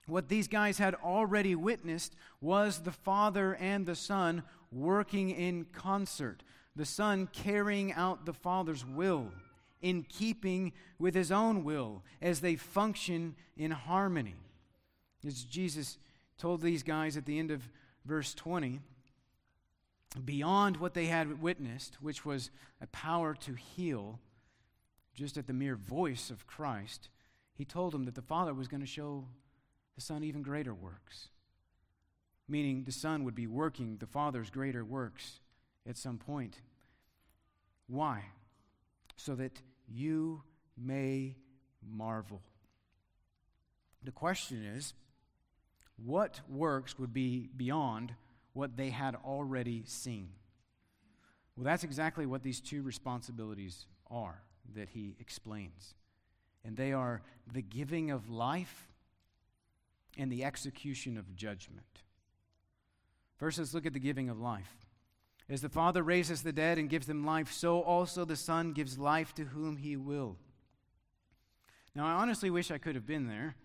What 0.08 0.30
these 0.30 0.48
guys 0.48 0.78
had 0.78 0.96
already 0.96 1.54
witnessed 1.54 2.16
was 2.40 2.80
the 2.80 2.92
Father 2.92 3.56
and 3.56 3.86
the 3.86 3.96
Son 3.96 4.44
working 4.72 5.32
in 5.32 5.66
concert, 5.66 6.44
the 6.78 6.86
Son 6.86 7.28
carrying 7.34 7.92
out 7.92 8.26
the 8.26 8.34
Father's 8.34 8.86
will 8.86 9.34
in 9.82 10.04
keeping 10.04 10.72
with 10.98 11.14
his 11.14 11.30
own 11.30 11.66
will 11.66 12.04
as 12.22 12.40
they 12.40 12.56
function 12.56 13.36
in 13.58 13.72
harmony. 13.72 14.36
As 15.26 15.44
Jesus 15.44 15.98
told 16.42 16.62
these 16.62 16.82
guys 16.82 17.18
at 17.18 17.26
the 17.28 17.38
end 17.38 17.52
of 17.52 17.70
verse 18.04 18.34
20, 18.34 18.80
beyond 20.26 20.78
what 20.78 20.96
they 20.96 21.06
had 21.06 21.40
witnessed, 21.40 22.02
which 22.02 22.26
was 22.26 22.50
a 22.82 22.88
power 22.88 23.36
to 23.36 23.54
heal, 23.54 24.20
just 25.14 25.38
at 25.38 25.46
the 25.46 25.54
mere 25.54 25.76
voice 25.76 26.32
of 26.32 26.48
Christ, 26.48 27.10
he 27.54 27.64
told 27.64 27.94
them 27.94 28.06
that 28.06 28.16
the 28.16 28.24
Father 28.24 28.56
was 28.56 28.68
going 28.68 28.82
to 28.82 28.88
show 28.88 29.26
the 29.96 30.02
Son 30.02 30.24
even 30.24 30.42
greater 30.42 30.74
works. 30.74 31.30
Meaning 32.48 32.86
the 32.86 32.92
Son 32.92 33.24
would 33.24 33.36
be 33.36 33.46
working 33.46 33.98
the 33.98 34.08
Father's 34.08 34.50
greater 34.50 34.84
works 34.84 35.42
at 35.88 35.96
some 35.96 36.18
point. 36.18 36.60
Why? 37.88 38.24
So 39.16 39.36
that 39.36 39.62
you 39.88 40.42
may 40.76 41.36
marvel. 41.88 42.42
The 44.04 44.12
question 44.12 44.66
is 44.66 44.96
what 46.06 46.42
works 46.50 46.98
would 46.98 47.14
be 47.14 47.50
beyond 47.56 48.14
what 48.54 48.78
they 48.78 48.90
had 48.90 49.16
already 49.16 49.84
seen? 49.86 50.30
Well, 51.56 51.66
that's 51.66 51.84
exactly 51.84 52.26
what 52.26 52.44
these 52.44 52.60
two 52.60 52.82
responsibilities 52.82 53.86
are 54.10 54.42
that 54.76 54.90
he 54.90 55.16
explains. 55.20 55.96
And 56.64 56.78
they 56.78 56.94
are 56.94 57.22
the 57.52 57.62
giving 57.62 58.12
of 58.12 58.30
life 58.30 58.88
and 60.18 60.32
the 60.32 60.44
execution 60.44 61.18
of 61.18 61.36
judgment. 61.36 62.04
First, 63.38 63.58
let's 63.58 63.74
look 63.74 63.86
at 63.86 63.94
the 63.94 64.00
giving 64.00 64.30
of 64.30 64.40
life. 64.40 64.78
As 65.50 65.62
the 65.62 65.70
Father 65.70 66.04
raises 66.04 66.44
the 66.44 66.54
dead 66.54 66.78
and 66.78 66.90
gives 66.90 67.08
them 67.08 67.26
life, 67.26 67.52
so 67.52 67.82
also 67.82 68.24
the 68.24 68.36
Son 68.36 68.72
gives 68.72 68.98
life 68.98 69.34
to 69.36 69.44
whom 69.46 69.78
he 69.78 69.98
will. 69.98 70.38
Now, 71.96 72.06
I 72.06 72.22
honestly 72.22 72.50
wish 72.50 72.72
I 72.72 72.78
could 72.78 72.96
have 72.96 73.06
been 73.06 73.28
there 73.28 73.56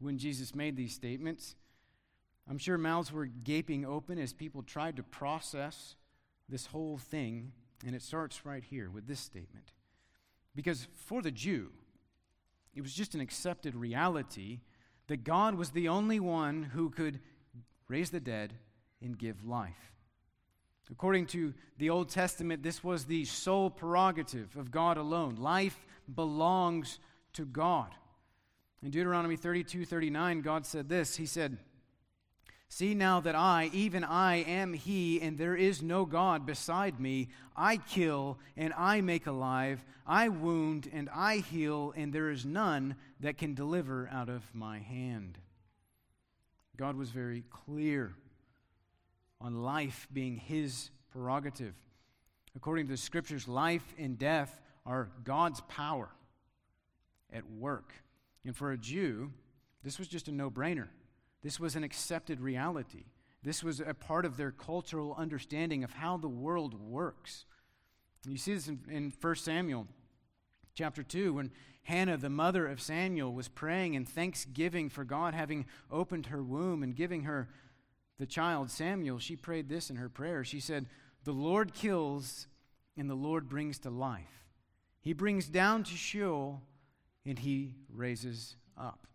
when 0.00 0.18
Jesus 0.18 0.54
made 0.54 0.76
these 0.76 0.94
statements. 0.94 1.54
I'm 2.48 2.58
sure 2.58 2.78
mouths 2.78 3.12
were 3.12 3.26
gaping 3.26 3.84
open 3.84 4.18
as 4.18 4.32
people 4.32 4.62
tried 4.62 4.96
to 4.96 5.02
process 5.02 5.94
this 6.48 6.66
whole 6.66 6.98
thing, 6.98 7.52
and 7.86 7.94
it 7.94 8.02
starts 8.02 8.44
right 8.44 8.64
here 8.64 8.90
with 8.90 9.06
this 9.06 9.20
statement. 9.20 9.72
Because 10.56 10.88
for 10.96 11.22
the 11.22 11.30
Jew, 11.30 11.70
it 12.74 12.82
was 12.82 12.92
just 12.92 13.14
an 13.14 13.20
accepted 13.20 13.76
reality 13.76 14.60
that 15.06 15.24
God 15.24 15.54
was 15.54 15.70
the 15.70 15.88
only 15.88 16.18
one 16.18 16.62
who 16.62 16.90
could 16.90 17.20
raise 17.88 18.10
the 18.10 18.20
dead 18.20 18.54
and 19.02 19.18
give 19.18 19.44
life. 19.44 19.92
According 20.90 21.26
to 21.26 21.54
the 21.78 21.90
Old 21.90 22.08
Testament, 22.08 22.62
this 22.62 22.82
was 22.82 23.04
the 23.04 23.24
sole 23.24 23.70
prerogative 23.70 24.56
of 24.56 24.72
God 24.72 24.96
alone. 24.96 25.36
Life 25.36 25.86
belongs 26.12 26.98
to 27.34 27.44
God. 27.44 27.94
In 28.82 28.90
Deuteronomy 28.90 29.36
32 29.36 29.84
39, 29.84 30.40
God 30.40 30.66
said 30.66 30.88
this 30.88 31.16
He 31.16 31.26
said, 31.26 31.58
See 32.68 32.94
now 32.94 33.18
that 33.20 33.34
I, 33.34 33.68
even 33.72 34.04
I, 34.04 34.36
am 34.36 34.72
He, 34.72 35.20
and 35.20 35.36
there 35.36 35.56
is 35.56 35.82
no 35.82 36.04
God 36.04 36.46
beside 36.46 37.00
me. 37.00 37.28
I 37.56 37.76
kill 37.76 38.38
and 38.56 38.72
I 38.74 39.00
make 39.00 39.26
alive. 39.26 39.84
I 40.06 40.28
wound 40.28 40.88
and 40.92 41.10
I 41.12 41.38
heal, 41.38 41.92
and 41.96 42.12
there 42.12 42.30
is 42.30 42.46
none 42.46 42.94
that 43.18 43.38
can 43.38 43.54
deliver 43.54 44.08
out 44.12 44.28
of 44.28 44.44
my 44.54 44.78
hand. 44.78 45.36
God 46.76 46.96
was 46.96 47.10
very 47.10 47.42
clear 47.50 48.14
on 49.40 49.62
life 49.62 50.06
being 50.12 50.36
his 50.36 50.90
prerogative. 51.10 51.74
According 52.56 52.86
to 52.86 52.92
the 52.92 52.96
scriptures, 52.96 53.48
life 53.48 53.94
and 53.98 54.18
death 54.18 54.60
are 54.86 55.10
God's 55.24 55.60
power 55.62 56.08
at 57.32 57.48
work. 57.50 57.92
And 58.44 58.56
for 58.56 58.72
a 58.72 58.78
Jew, 58.78 59.32
this 59.82 59.98
was 59.98 60.08
just 60.08 60.28
a 60.28 60.32
no 60.32 60.50
brainer. 60.50 60.88
This 61.42 61.58
was 61.58 61.76
an 61.76 61.84
accepted 61.84 62.40
reality. 62.40 63.04
This 63.42 63.62
was 63.62 63.80
a 63.80 63.94
part 63.94 64.24
of 64.24 64.36
their 64.36 64.50
cultural 64.50 65.14
understanding 65.16 65.82
of 65.84 65.92
how 65.92 66.16
the 66.16 66.28
world 66.28 66.74
works. 66.74 67.46
You 68.26 68.36
see 68.36 68.54
this 68.54 68.68
in, 68.68 68.80
in 68.90 69.12
1 69.18 69.34
Samuel 69.36 69.86
chapter 70.74 71.02
2 71.02 71.34
when 71.34 71.50
Hannah, 71.84 72.18
the 72.18 72.28
mother 72.28 72.66
of 72.66 72.80
Samuel, 72.80 73.32
was 73.32 73.48
praying 73.48 73.94
in 73.94 74.04
thanksgiving 74.04 74.90
for 74.90 75.04
God 75.04 75.32
having 75.32 75.66
opened 75.90 76.26
her 76.26 76.42
womb 76.42 76.82
and 76.82 76.94
giving 76.94 77.22
her 77.22 77.48
the 78.18 78.26
child 78.26 78.70
Samuel. 78.70 79.18
She 79.18 79.36
prayed 79.36 79.68
this 79.68 79.88
in 79.88 79.96
her 79.96 80.10
prayer. 80.10 80.44
She 80.44 80.60
said, 80.60 80.86
The 81.24 81.32
Lord 81.32 81.72
kills 81.72 82.46
and 82.96 83.08
the 83.08 83.14
Lord 83.14 83.48
brings 83.48 83.78
to 83.80 83.90
life. 83.90 84.44
He 85.00 85.14
brings 85.14 85.48
down 85.48 85.84
to 85.84 85.96
Sheol 85.96 86.60
and 87.26 87.38
he 87.38 87.74
raises 87.92 88.56
up. 88.78 89.06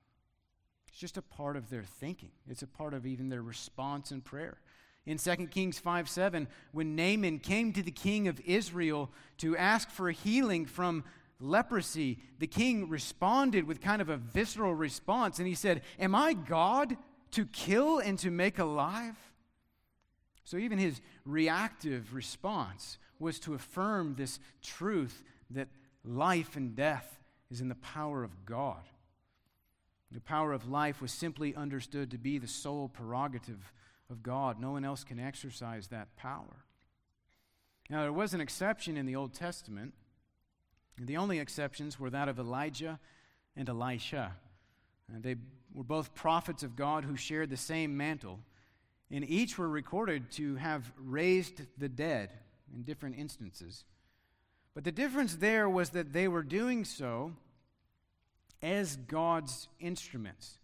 It's 0.90 1.00
just 1.00 1.18
a 1.18 1.22
part 1.22 1.58
of 1.58 1.70
their 1.70 1.84
thinking, 1.84 2.32
it's 2.50 2.62
a 2.62 2.68
part 2.68 2.94
of 2.94 3.06
even 3.06 3.30
their 3.30 3.42
response 3.42 4.12
in 4.12 4.22
prayer. 4.22 4.58
In 5.06 5.18
2 5.18 5.36
Kings 5.48 5.78
5 5.78 6.10
7, 6.10 6.48
when 6.72 6.96
Naaman 6.96 7.40
came 7.40 7.74
to 7.74 7.84
the 7.84 7.92
king 7.92 8.28
of 8.28 8.42
Israel 8.46 9.12
to 9.38 9.56
ask 9.56 9.90
for 9.90 10.10
healing 10.10 10.66
from 10.66 11.04
leprosy, 11.40 12.18
the 12.40 12.48
king 12.48 12.90
responded 12.90 13.68
with 13.68 13.82
kind 13.82 14.02
of 14.02 14.10
a 14.10 14.18
visceral 14.18 14.74
response, 14.74 15.38
and 15.38 15.48
he 15.48 15.54
said, 15.54 15.82
Am 16.00 16.16
I 16.16 16.34
God 16.34 16.98
to 17.32 17.46
kill 17.46 18.00
and 18.00 18.18
to 18.20 18.32
make 18.32 18.58
alive? 18.58 19.16
So 20.44 20.58
even 20.58 20.80
his 20.80 21.02
reactive 21.26 22.14
response 22.14 22.98
was 23.20 23.40
to 23.42 23.54
affirm 23.54 24.16
this 24.16 24.40
truth 24.62 25.24
that 25.50 25.68
life 26.04 26.56
and 26.56 26.76
death 26.76 27.15
is 27.52 27.62
in 27.62 27.70
the 27.70 27.76
power 27.76 28.24
of 28.24 28.46
God. 28.46 28.84
The 30.12 30.22
power 30.22 30.54
of 30.54 30.70
life 30.70 31.02
was 31.02 31.12
simply 31.12 31.56
understood 31.56 32.12
to 32.12 32.18
be 32.18 32.38
the 32.38 32.48
sole 32.48 32.88
prerogative 32.88 33.74
of 34.10 34.24
God. 34.24 34.60
No 34.60 34.72
one 34.72 34.86
else 34.86 35.04
can 35.04 35.20
exercise 35.20 35.88
that 35.88 36.16
power. 36.16 36.64
Now, 37.90 38.02
there 38.02 38.14
was 38.14 38.34
an 38.34 38.42
exception 38.42 38.98
in 38.98 39.06
the 39.06 39.16
Old 39.16 39.34
Testament. 39.34 39.94
The 40.98 41.18
only 41.18 41.40
exceptions 41.40 42.00
were 42.00 42.10
that 42.10 42.30
of 42.30 42.40
Elijah 42.40 43.00
and 43.56 43.68
Elisha. 43.68 44.34
And 45.14 45.22
they 45.22 45.36
were 45.74 45.84
both 45.84 46.16
prophets 46.16 46.64
of 46.64 46.76
God 46.76 47.04
who 47.04 47.16
shared 47.16 47.50
the 47.50 47.58
same 47.58 47.96
mantle, 47.96 48.40
and 49.12 49.30
each 49.30 49.58
were 49.58 49.70
recorded 49.70 50.32
to 50.32 50.56
have 50.56 50.92
raised 50.98 51.62
the 51.78 51.90
dead 51.90 52.32
in 52.74 52.84
different 52.84 53.18
instances. 53.18 53.84
But 54.76 54.84
the 54.84 54.92
difference 54.92 55.38
there 55.38 55.70
was 55.70 55.92
that 55.92 56.14
they 56.14 56.28
were 56.28 56.44
doing 56.44 56.84
so 56.84 57.32
as 58.62 58.98
God's 58.98 59.70
instruments. 59.80 60.60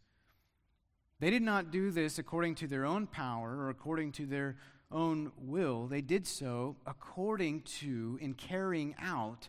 They 1.20 1.30
did 1.30 1.42
not 1.42 1.72
do 1.72 1.92
this 1.92 2.20
according 2.20 2.56
to 2.56 2.68
their 2.68 2.86
own 2.86 3.08
power 3.08 3.56
or 3.58 3.70
according 3.70 4.12
to 4.14 4.26
their 4.26 4.58
own 4.92 5.32
will. 5.38 5.88
They 5.88 6.02
did 6.02 6.28
so 6.28 6.76
according 6.86 7.62
to 7.80 8.20
and 8.22 8.38
carrying 8.38 8.96
out 9.00 9.48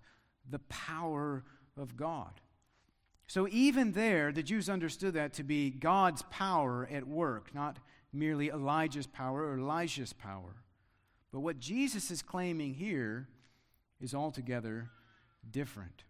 the 0.48 0.60
power 0.60 1.44
of 1.76 1.96
God. 1.96 2.40
So 3.26 3.48
even 3.50 3.92
there, 3.92 4.30
the 4.30 4.42
Jews 4.42 4.68
understood 4.68 5.14
that 5.14 5.32
to 5.34 5.42
be 5.42 5.70
God's 5.70 6.22
power 6.30 6.88
at 6.92 7.08
work, 7.08 7.54
not 7.54 7.78
merely 8.12 8.50
Elijah's 8.50 9.06
power 9.06 9.42
or 9.42 9.58
Elisha's 9.58 10.12
power. 10.12 10.62
But 11.32 11.40
what 11.40 11.58
Jesus 11.58 12.10
is 12.10 12.22
claiming 12.22 12.74
here 12.74 13.28
is 14.02 14.14
altogether 14.14 14.90
different. 15.50 16.04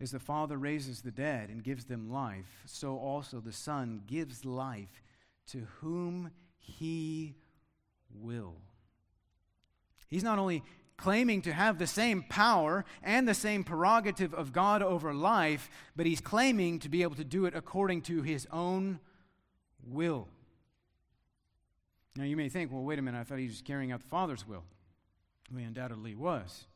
As 0.00 0.10
the 0.10 0.18
Father 0.18 0.56
raises 0.56 1.02
the 1.02 1.12
dead 1.12 1.50
and 1.50 1.62
gives 1.62 1.84
them 1.84 2.10
life, 2.10 2.62
so 2.66 2.96
also 2.96 3.38
the 3.38 3.52
Son 3.52 4.02
gives 4.06 4.44
life 4.44 5.02
to 5.48 5.66
whom 5.80 6.30
he 6.58 7.36
will. 8.12 8.56
He's 10.08 10.24
not 10.24 10.38
only 10.38 10.64
claiming 10.96 11.42
to 11.42 11.52
have 11.52 11.78
the 11.78 11.86
same 11.86 12.24
power 12.28 12.84
and 13.02 13.28
the 13.28 13.34
same 13.34 13.64
prerogative 13.64 14.34
of 14.34 14.52
God 14.52 14.82
over 14.82 15.14
life, 15.14 15.68
but 15.94 16.06
he's 16.06 16.20
claiming 16.20 16.78
to 16.80 16.88
be 16.88 17.02
able 17.02 17.16
to 17.16 17.24
do 17.24 17.44
it 17.44 17.54
according 17.54 18.02
to 18.02 18.22
his 18.22 18.46
own 18.52 19.00
will. 19.86 20.28
Now, 22.16 22.24
you 22.24 22.36
may 22.36 22.48
think, 22.48 22.70
well, 22.70 22.82
wait 22.82 22.98
a 22.98 23.02
minute, 23.02 23.18
I 23.18 23.24
thought 23.24 23.38
he 23.38 23.46
was 23.46 23.62
carrying 23.62 23.90
out 23.90 24.00
the 24.00 24.08
Father's 24.08 24.46
will. 24.46 24.64
He 25.56 25.62
undoubtedly 25.62 26.14
was. 26.14 26.66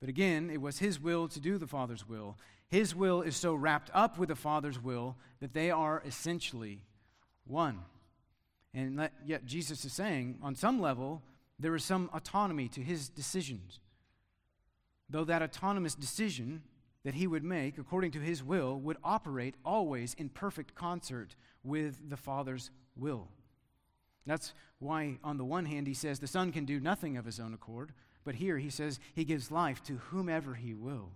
But 0.00 0.08
again, 0.08 0.50
it 0.50 0.60
was 0.60 0.78
his 0.78 1.00
will 1.00 1.28
to 1.28 1.40
do 1.40 1.58
the 1.58 1.66
Father's 1.66 2.08
will. 2.08 2.36
His 2.68 2.94
will 2.94 3.22
is 3.22 3.36
so 3.36 3.54
wrapped 3.54 3.90
up 3.94 4.18
with 4.18 4.28
the 4.28 4.36
Father's 4.36 4.82
will 4.82 5.16
that 5.40 5.54
they 5.54 5.70
are 5.70 6.02
essentially 6.06 6.82
one. 7.46 7.80
And 8.74 9.08
yet, 9.24 9.46
Jesus 9.46 9.84
is 9.84 9.92
saying, 9.92 10.38
on 10.42 10.54
some 10.54 10.80
level, 10.80 11.22
there 11.58 11.74
is 11.74 11.84
some 11.84 12.10
autonomy 12.12 12.68
to 12.68 12.80
his 12.80 13.08
decisions. 13.08 13.80
Though 15.10 15.24
that 15.24 15.42
autonomous 15.42 15.94
decision 15.94 16.62
that 17.04 17.14
he 17.14 17.26
would 17.26 17.44
make, 17.44 17.78
according 17.78 18.10
to 18.12 18.20
his 18.20 18.44
will, 18.44 18.78
would 18.80 18.98
operate 19.02 19.54
always 19.64 20.14
in 20.14 20.28
perfect 20.28 20.74
concert 20.74 21.34
with 21.64 22.10
the 22.10 22.16
Father's 22.16 22.70
will. 22.94 23.28
That's 24.26 24.52
why, 24.78 25.18
on 25.24 25.38
the 25.38 25.44
one 25.44 25.64
hand, 25.64 25.86
he 25.86 25.94
says 25.94 26.18
the 26.18 26.26
Son 26.26 26.52
can 26.52 26.66
do 26.66 26.78
nothing 26.78 27.16
of 27.16 27.24
his 27.24 27.40
own 27.40 27.54
accord, 27.54 27.92
but 28.28 28.34
here 28.34 28.58
he 28.58 28.68
says 28.68 29.00
he 29.14 29.24
gives 29.24 29.50
life 29.50 29.82
to 29.82 29.94
whomever 30.10 30.52
he 30.52 30.74
will. 30.74 31.12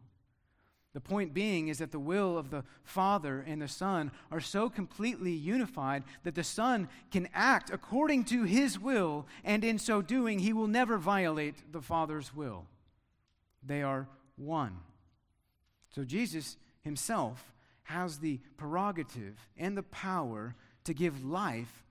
The 0.94 1.00
point 1.02 1.34
being 1.34 1.68
is 1.68 1.76
that 1.76 1.92
the 1.92 1.98
will 1.98 2.38
of 2.38 2.48
the 2.48 2.64
Father 2.84 3.44
and 3.46 3.60
the 3.60 3.68
Son 3.68 4.10
are 4.30 4.40
so 4.40 4.70
completely 4.70 5.32
unified 5.32 6.04
that 6.22 6.34
the 6.34 6.42
Son 6.42 6.88
can 7.10 7.28
act 7.34 7.68
according 7.68 8.24
to 8.24 8.44
His 8.44 8.78
will, 8.78 9.26
and 9.44 9.62
in 9.62 9.78
so 9.78 10.00
doing, 10.00 10.38
He 10.38 10.54
will 10.54 10.68
never 10.68 10.96
violate 10.96 11.70
the 11.70 11.82
Father's 11.82 12.34
will. 12.34 12.64
They 13.62 13.82
are 13.82 14.08
one. 14.36 14.78
So 15.94 16.04
Jesus 16.04 16.56
Himself 16.80 17.52
has 17.82 18.20
the 18.20 18.40
prerogative 18.56 19.36
and 19.58 19.76
the 19.76 19.82
power 19.82 20.54
to 20.84 20.94
give 20.94 21.22
life 21.22 21.84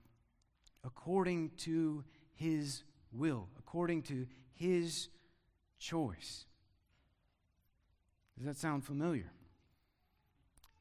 according 0.82 1.50
to 1.58 2.02
His 2.34 2.82
will, 3.12 3.46
according 3.56 4.02
to 4.02 4.26
His 4.54 5.08
choice. 5.78 6.46
Does 8.36 8.46
that 8.46 8.56
sound 8.56 8.84
familiar? 8.84 9.30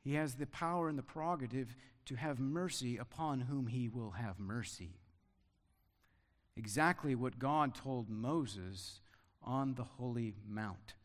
He 0.03 0.15
has 0.15 0.35
the 0.35 0.47
power 0.47 0.89
and 0.89 0.97
the 0.97 1.03
prerogative 1.03 1.75
to 2.05 2.15
have 2.15 2.39
mercy 2.39 2.97
upon 2.97 3.41
whom 3.41 3.67
he 3.67 3.87
will 3.87 4.11
have 4.11 4.39
mercy. 4.39 4.99
Exactly 6.57 7.15
what 7.15 7.39
God 7.39 7.75
told 7.75 8.09
Moses 8.09 8.99
on 9.43 9.75
the 9.75 9.83
Holy 9.83 10.33
Mount. 10.47 10.95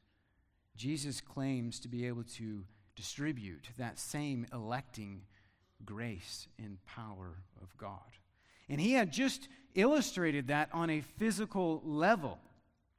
Jesus 0.76 1.20
claims 1.20 1.80
to 1.80 1.88
be 1.88 2.06
able 2.06 2.24
to 2.24 2.64
distribute 2.94 3.68
that 3.78 3.98
same 3.98 4.46
electing 4.52 5.22
grace 5.84 6.48
and 6.58 6.78
power 6.86 7.42
of 7.62 7.76
God. 7.76 8.00
And 8.68 8.80
he 8.80 8.92
had 8.92 9.12
just 9.12 9.48
illustrated 9.74 10.48
that 10.48 10.70
on 10.72 10.90
a 10.90 11.02
physical 11.02 11.82
level 11.84 12.38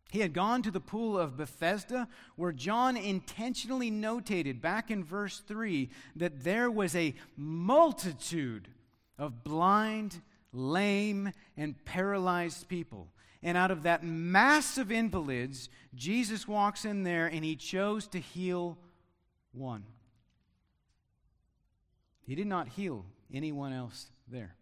he 0.09 0.19
had 0.21 0.33
gone 0.33 0.61
to 0.61 0.71
the 0.71 0.79
pool 0.79 1.17
of 1.17 1.37
Bethesda, 1.37 2.07
where 2.35 2.53
John 2.53 2.95
intentionally 2.95 3.91
notated 3.91 4.61
back 4.61 4.89
in 4.89 5.03
verse 5.03 5.39
3 5.39 5.89
that 6.15 6.43
there 6.43 6.71
was 6.71 6.95
a 6.95 7.13
multitude 7.35 8.69
of 9.17 9.43
blind, 9.43 10.21
lame, 10.53 11.31
and 11.57 11.83
paralyzed 11.83 12.69
people. 12.69 13.09
And 13.43 13.57
out 13.57 13.71
of 13.71 13.83
that 13.83 14.03
mass 14.03 14.77
of 14.77 14.91
invalids, 14.91 15.69
Jesus 15.93 16.47
walks 16.47 16.85
in 16.85 17.03
there 17.03 17.27
and 17.27 17.43
he 17.43 17.55
chose 17.55 18.07
to 18.07 18.19
heal 18.19 18.77
one. 19.51 19.83
He 22.25 22.35
did 22.35 22.47
not 22.47 22.67
heal 22.69 23.05
anyone 23.33 23.73
else 23.73 24.07
there. 24.27 24.55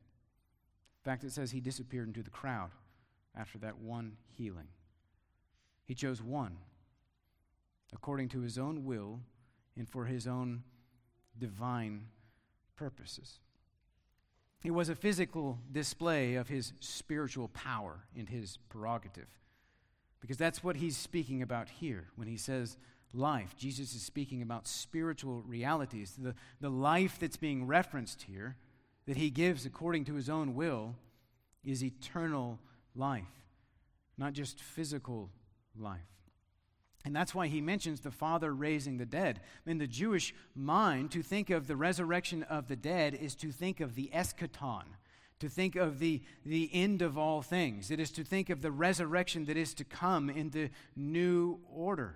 In 1.04 1.12
fact, 1.12 1.24
it 1.24 1.32
says 1.32 1.52
he 1.52 1.62
disappeared 1.62 2.08
into 2.08 2.24
the 2.24 2.30
crowd 2.30 2.72
after 3.36 3.58
that 3.60 3.78
one 3.78 4.18
healing. 4.38 4.68
He 5.86 5.94
chose 5.94 6.22
one 6.22 6.58
according 7.94 8.30
to 8.30 8.42
his 8.42 8.58
own 8.58 8.86
will 8.86 9.20
and 9.78 9.88
for 9.88 10.06
his 10.06 10.28
own 10.28 10.64
divine 11.38 12.08
purposes. 12.76 13.40
It 14.64 14.72
was 14.72 14.90
a 14.90 14.96
physical 14.96 15.60
display 15.72 16.36
of 16.36 16.48
his 16.48 16.74
spiritual 16.80 17.50
power 17.50 18.00
and 18.18 18.28
his 18.28 18.58
prerogative. 18.70 19.30
Because 20.20 20.38
that's 20.38 20.64
what 20.64 20.78
he's 20.78 20.98
speaking 20.98 21.44
about 21.44 21.70
here 21.70 22.08
when 22.16 22.28
he 22.28 22.38
says 22.38 22.78
life. 23.14 23.56
Jesus 23.56 23.94
is 23.94 24.02
speaking 24.02 24.42
about 24.42 24.68
spiritual 24.68 25.44
realities. 25.44 26.16
The, 26.18 26.34
the 26.60 26.70
life 26.70 27.20
that's 27.20 27.38
being 27.38 27.68
referenced 27.68 28.24
here 28.24 28.56
that 29.06 29.18
he 29.18 29.30
gives 29.30 29.66
according 29.66 30.06
to 30.06 30.16
his 30.16 30.30
own 30.30 30.56
will 30.56 30.96
is 31.64 31.84
eternal 31.84 32.60
life, 32.96 33.24
not 34.18 34.34
just 34.34 34.60
physical 34.60 35.30
life. 35.80 36.16
And 37.06 37.16
that's 37.16 37.36
why 37.36 37.48
he 37.48 37.62
mentions 37.62 38.02
the 38.02 38.12
Father 38.12 38.54
raising 38.54 38.98
the 38.98 39.06
dead. 39.06 39.40
In 39.68 39.78
the 39.78 39.86
Jewish 39.86 40.34
mind, 40.56 41.12
to 41.12 41.22
think 41.22 41.52
of 41.52 41.68
the 41.68 41.76
resurrection 41.76 42.42
of 42.44 42.68
the 42.68 42.76
dead 42.76 43.14
is 43.14 43.36
to 43.36 43.52
think 43.52 43.80
of 43.80 43.94
the 43.94 44.10
eschaton, 44.12 44.84
to 45.40 45.48
think 45.48 45.76
of 45.76 46.00
the, 46.00 46.24
the 46.44 46.70
end 46.74 47.04
of 47.04 47.16
all 47.16 47.44
things. 47.44 47.92
It 47.92 48.00
is 48.00 48.10
to 48.14 48.24
think 48.24 48.50
of 48.50 48.64
the 48.64 48.72
resurrection 48.72 49.46
that 49.46 49.56
is 49.56 49.76
to 49.76 49.84
come 49.84 50.32
in 50.32 50.50
the 50.50 50.72
new 50.96 51.60
order. 51.72 52.16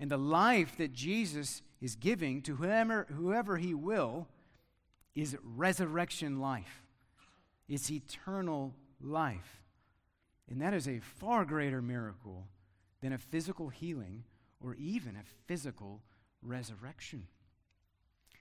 And 0.00 0.10
the 0.10 0.18
life 0.18 0.76
that 0.78 0.92
Jesus 0.92 1.62
is 1.80 1.94
giving 1.94 2.42
to 2.42 2.56
whoever, 2.56 3.06
whoever 3.16 3.56
he 3.56 3.72
will 3.72 4.26
is 5.14 5.36
resurrection 5.42 6.40
life. 6.40 6.82
It's 7.68 7.88
eternal 7.88 8.74
life. 9.00 9.62
And 10.50 10.60
that 10.60 10.74
is 10.74 10.88
a 10.88 10.98
far 10.98 11.44
greater 11.44 11.80
miracle 11.80 12.46
than 13.00 13.12
a 13.12 13.18
physical 13.18 13.68
healing 13.68 14.24
or 14.60 14.74
even 14.74 15.16
a 15.16 15.24
physical 15.46 16.02
resurrection, 16.42 17.26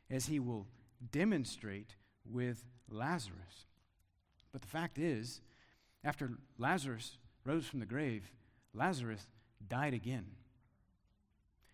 as 0.10 0.26
he 0.28 0.40
will 0.40 0.68
demonstrate 1.12 1.96
with 2.26 2.64
Lazarus. 2.90 3.66
But 4.52 4.62
the 4.62 4.68
fact 4.68 4.98
is, 4.98 5.42
after 6.04 6.32
Lazarus 6.58 7.18
rose 7.46 7.68
from 7.68 7.80
the 7.80 7.86
grave, 7.86 8.32
Lazarus 8.74 9.28
died 9.68 9.94
again. 9.94 10.26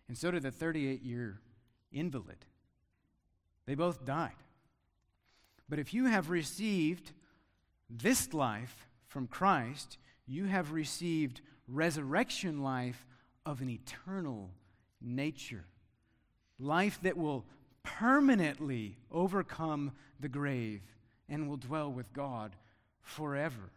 And 0.08 0.18
so 0.18 0.30
did 0.30 0.42
the 0.42 0.50
38 0.50 1.02
year 1.02 1.40
invalid. 1.92 2.44
They 3.66 3.74
both 3.74 4.04
died. 4.04 4.32
But 5.68 5.78
if 5.78 5.94
you 5.94 6.06
have 6.06 6.28
received 6.28 7.12
this 7.88 8.34
life 8.34 8.88
from 9.06 9.26
Christ, 9.26 9.98
you 10.26 10.44
have 10.46 10.72
received 10.72 11.40
resurrection 11.68 12.62
life 12.62 13.06
of 13.46 13.60
an 13.60 13.70
eternal 13.70 14.50
nature. 15.00 15.64
Life 16.58 16.98
that 17.02 17.16
will 17.16 17.44
permanently 17.82 18.96
overcome 19.10 19.92
the 20.20 20.28
grave 20.28 20.80
and 21.28 21.48
will 21.48 21.56
dwell 21.56 21.90
with 21.90 22.12
God 22.12 22.56
forever. 23.02 23.70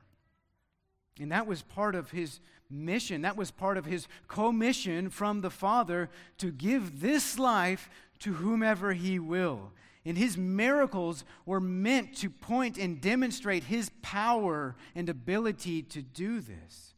And 1.19 1.32
that 1.32 1.47
was 1.47 1.62
part 1.62 1.95
of 1.95 2.12
his 2.12 2.39
mission. 2.69 3.21
That 3.21 3.38
was 3.38 3.52
part 3.52 3.78
of 3.78 3.86
his 3.86 4.08
commission 4.28 5.10
from 5.10 5.41
the 5.41 5.50
Father 5.50 6.10
to 6.38 6.52
give 6.52 7.02
this 7.02 7.39
life 7.39 7.89
to 8.19 8.34
whomever 8.34 8.93
he 8.93 9.19
will. 9.19 9.71
And 10.06 10.17
his 10.17 10.38
miracles 10.38 11.26
were 11.45 11.60
meant 11.60 12.15
to 12.17 12.30
point 12.30 12.78
and 12.78 13.02
demonstrate 13.02 13.65
his 13.65 13.91
power 14.02 14.76
and 14.95 15.10
ability 15.10 15.82
to 15.84 16.02
do 16.02 16.39
this. 16.39 16.93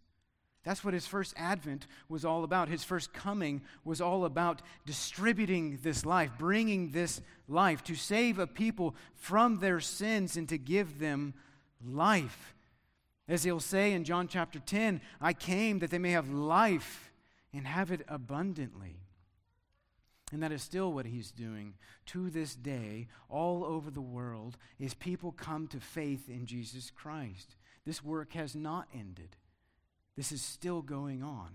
That's 0.63 0.83
what 0.83 0.93
his 0.93 1.07
first 1.07 1.33
advent 1.37 1.87
was 2.09 2.25
all 2.25 2.43
about. 2.43 2.67
His 2.67 2.83
first 2.83 3.13
coming 3.13 3.61
was 3.85 4.01
all 4.01 4.25
about 4.25 4.61
distributing 4.85 5.79
this 5.81 6.05
life, 6.05 6.31
bringing 6.37 6.91
this 6.91 7.21
life 7.47 7.83
to 7.85 7.95
save 7.95 8.39
a 8.39 8.47
people 8.47 8.95
from 9.15 9.59
their 9.59 9.79
sins 9.79 10.35
and 10.35 10.49
to 10.49 10.57
give 10.57 10.99
them 10.99 11.33
life. 11.83 12.55
As 13.27 13.43
he'll 13.43 13.59
say 13.59 13.93
in 13.93 14.03
John 14.03 14.27
chapter 14.27 14.59
10, 14.59 15.01
I 15.21 15.33
came 15.33 15.79
that 15.79 15.91
they 15.91 15.97
may 15.97 16.11
have 16.11 16.29
life 16.29 17.11
and 17.53 17.65
have 17.65 17.91
it 17.91 18.01
abundantly. 18.07 18.97
And 20.31 20.43
that 20.43 20.51
is 20.51 20.61
still 20.61 20.91
what 20.91 21.05
he's 21.05 21.31
doing 21.31 21.75
to 22.07 22.29
this 22.29 22.53
day, 22.53 23.07
all 23.29 23.63
over 23.63 23.89
the 23.89 24.01
world, 24.01 24.57
is 24.77 24.93
people 24.93 25.31
come 25.31 25.67
to 25.67 25.79
faith 25.79 26.29
in 26.29 26.45
Jesus 26.45 26.91
Christ. 26.91 27.55
This 27.85 28.03
work 28.03 28.33
has 28.33 28.55
not 28.55 28.87
ended. 28.93 29.37
This 30.19 30.33
is 30.33 30.41
still 30.41 30.81
going 30.81 31.23
on. 31.23 31.47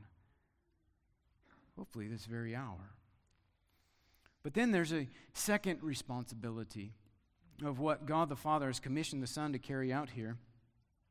Hopefully, 1.77 2.09
this 2.09 2.25
very 2.25 2.57
hour. 2.57 2.95
But 4.43 4.55
then 4.55 4.71
there's 4.71 4.91
a 4.91 5.07
second 5.35 5.83
responsibility 5.83 6.95
of 7.63 7.79
what 7.79 8.07
God 8.07 8.31
the 8.31 8.37
Father 8.37 8.69
has 8.69 8.81
commissioned 8.81 9.23
the 9.23 9.27
Son 9.27 9.53
to 9.53 9.59
carry 9.59 9.93
out 9.93 10.09
here, 10.09 10.39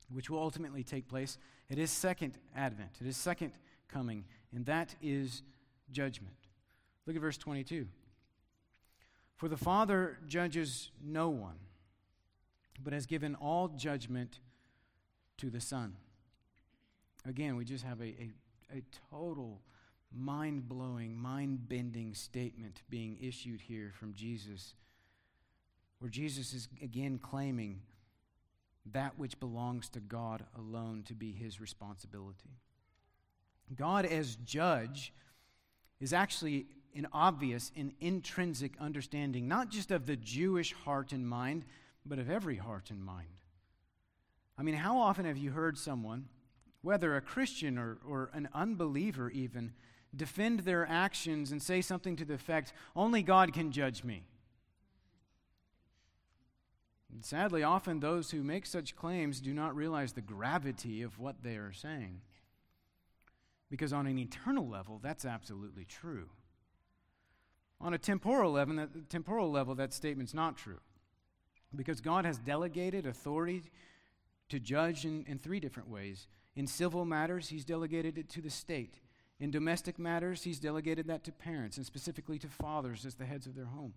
which 0.10 0.32
will 0.32 0.40
ultimately 0.40 0.84
take 0.84 1.08
place 1.08 1.38
at 1.70 1.78
his 1.78 1.92
second 1.92 2.40
advent, 2.56 2.90
at 3.00 3.06
his 3.06 3.18
second 3.18 3.52
coming, 3.88 4.26
and 4.52 4.66
that 4.66 4.96
is 5.00 5.44
judgment. 5.92 6.34
Look 7.06 7.16
at 7.16 7.22
verse 7.22 7.38
22. 7.38 7.88
For 9.36 9.48
the 9.48 9.58
Father 9.58 10.18
judges 10.26 10.90
no 11.06 11.30
one, 11.30 11.60
but 12.84 12.94
has 12.94 13.06
given 13.06 13.36
all 13.36 13.68
judgment 13.68 14.40
to 15.38 15.52
the 15.52 15.62
Son. 15.62 15.98
Again, 17.26 17.56
we 17.56 17.66
just 17.66 17.86
have 17.86 18.02
a, 18.02 18.06
a, 18.06 18.32
a 18.78 18.82
total 19.10 19.62
mind 20.12 20.68
blowing, 20.68 21.18
mind 21.18 21.68
bending 21.68 22.14
statement 22.14 22.82
being 22.90 23.18
issued 23.22 23.62
here 23.62 23.92
from 23.98 24.14
Jesus, 24.14 24.76
where 26.00 26.10
Jesus 26.10 26.54
is 26.54 26.68
again 26.82 27.18
claiming 27.18 27.82
that 28.92 29.18
which 29.18 29.40
belongs 29.40 29.90
to 29.90 30.00
God 30.00 30.44
alone 30.58 31.04
to 31.08 31.14
be 31.14 31.32
his 31.32 31.62
responsibility. 31.62 32.58
God, 33.76 34.06
as 34.06 34.36
judge, 34.36 35.14
is 36.02 36.12
actually 36.12 36.68
an 36.96 37.08
obvious 37.14 37.72
and 37.76 37.94
intrinsic 38.02 38.74
understanding, 38.80 39.48
not 39.48 39.70
just 39.70 39.90
of 39.90 40.06
the 40.06 40.18
Jewish 40.18 40.74
heart 40.74 41.12
and 41.12 41.28
mind, 41.28 41.66
but 42.06 42.20
of 42.20 42.30
every 42.30 42.58
heart 42.58 42.90
and 42.92 43.04
mind. 43.04 43.28
I 44.58 44.64
mean, 44.64 44.76
how 44.76 45.00
often 45.00 45.26
have 45.26 45.38
you 45.38 45.52
heard 45.52 45.78
someone 45.78 46.28
whether 46.84 47.16
a 47.16 47.22
Christian 47.22 47.78
or, 47.78 47.98
or 48.08 48.30
an 48.34 48.50
unbeliever 48.54 49.32
even, 49.32 49.74
defend 50.16 50.60
their 50.60 50.88
actions 50.88 51.52
and 51.52 51.64
say 51.64 51.82
something 51.82 52.16
to 52.18 52.26
the 52.26 52.36
effect, 52.36 52.74
only 52.96 53.24
God 53.24 53.54
can 53.54 53.72
judge 53.72 54.04
me. 54.04 54.26
And 57.12 57.24
sadly, 57.24 57.64
often 57.64 58.00
those 58.00 58.32
who 58.32 58.44
make 58.44 58.66
such 58.66 58.96
claims 58.96 59.40
do 59.40 59.54
not 59.54 59.76
realize 59.76 60.14
the 60.14 60.22
gravity 60.22 61.02
of 61.02 61.20
what 61.20 61.42
they 61.42 61.56
are 61.56 61.72
saying. 61.72 62.22
Because 63.70 63.94
on 63.94 64.06
an 64.06 64.20
eternal 64.20 64.68
level, 64.68 65.00
that's 65.02 65.26
absolutely 65.26 65.86
true. 65.86 66.30
On 67.80 67.94
a 67.94 67.98
temporal 67.98 68.52
level, 68.52 68.76
that, 68.76 69.10
temporal 69.10 69.52
level, 69.52 69.76
that 69.76 69.94
statement's 69.94 70.34
not 70.34 70.58
true. 70.58 70.80
Because 71.76 72.02
God 72.02 72.26
has 72.26 72.38
delegated 72.38 73.06
authority 73.06 73.64
to 74.50 74.60
judge 74.60 75.06
in, 75.06 75.24
in 75.28 75.40
three 75.40 75.60
different 75.60 75.90
ways 75.90 76.28
in 76.56 76.68
civil 76.68 77.06
matters, 77.06 77.50
he's 77.50 77.66
delegated 77.66 78.18
it 78.18 78.30
to 78.30 78.42
the 78.42 78.50
state. 78.50 79.00
In 79.40 79.52
domestic 79.52 79.98
matters, 79.98 80.44
he's 80.44 80.60
delegated 80.60 81.08
that 81.08 81.24
to 81.24 81.32
parents, 81.32 81.78
and 81.78 81.86
specifically 81.86 82.38
to 82.40 82.48
fathers 82.48 83.06
as 83.06 83.16
the 83.16 83.26
heads 83.26 83.48
of 83.48 83.56
their 83.56 83.66
home. 83.66 83.94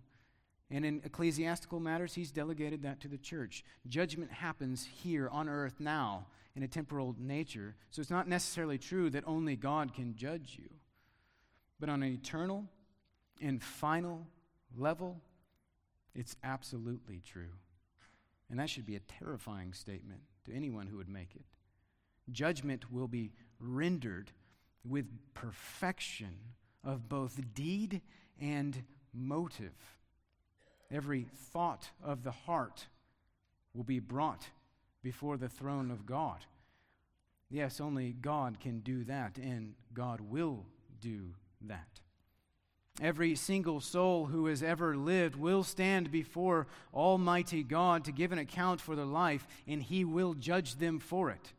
And 0.69 0.83
in 0.83 1.01
ecclesiastical 1.05 1.79
matters, 1.79 2.15
he's 2.15 2.31
delegated 2.31 2.81
that 2.83 2.99
to 3.01 3.07
the 3.07 3.17
church. 3.17 3.63
Judgment 3.87 4.31
happens 4.31 4.85
here 5.01 5.29
on 5.29 5.47
earth 5.47 5.75
now 5.79 6.27
in 6.55 6.63
a 6.63 6.67
temporal 6.67 7.15
nature. 7.17 7.75
So 7.91 8.01
it's 8.01 8.09
not 8.09 8.27
necessarily 8.27 8.77
true 8.77 9.09
that 9.11 9.23
only 9.25 9.55
God 9.55 9.93
can 9.93 10.15
judge 10.15 10.57
you. 10.59 10.69
But 11.79 11.89
on 11.89 12.03
an 12.03 12.11
eternal 12.11 12.65
and 13.39 13.63
final 13.63 14.27
level, 14.75 15.21
it's 16.15 16.35
absolutely 16.43 17.21
true. 17.25 17.53
And 18.49 18.59
that 18.59 18.69
should 18.69 18.85
be 18.85 18.95
a 18.95 19.01
terrifying 19.01 19.73
statement 19.73 20.21
to 20.45 20.53
anyone 20.53 20.87
who 20.87 20.97
would 20.97 21.09
make 21.09 21.35
it 21.35 21.45
judgment 22.31 22.91
will 22.91 23.07
be 23.07 23.31
rendered 23.59 24.31
with 24.83 25.05
perfection 25.33 26.35
of 26.83 27.09
both 27.09 27.39
deed 27.53 28.01
and 28.39 28.83
motive. 29.13 29.97
Every 30.91 31.27
thought 31.51 31.89
of 32.03 32.23
the 32.23 32.31
heart 32.31 32.87
will 33.73 33.83
be 33.83 33.99
brought 33.99 34.47
before 35.03 35.37
the 35.37 35.49
throne 35.49 35.91
of 35.91 36.05
God. 36.05 36.45
Yes, 37.49 37.79
only 37.79 38.13
God 38.13 38.59
can 38.59 38.79
do 38.79 39.03
that, 39.05 39.37
and 39.37 39.73
God 39.93 40.21
will 40.21 40.65
do 41.01 41.33
that. 41.61 42.01
Every 43.01 43.35
single 43.35 43.79
soul 43.79 44.25
who 44.25 44.47
has 44.47 44.63
ever 44.63 44.97
lived 44.97 45.35
will 45.35 45.63
stand 45.63 46.11
before 46.11 46.67
Almighty 46.93 47.63
God 47.63 48.03
to 48.05 48.11
give 48.11 48.31
an 48.31 48.39
account 48.39 48.81
for 48.81 48.95
their 48.95 49.05
life, 49.05 49.47
and 49.67 49.83
He 49.83 50.03
will 50.03 50.33
judge 50.33 50.75
them 50.75 50.99
for 50.99 51.29
it. 51.29 51.53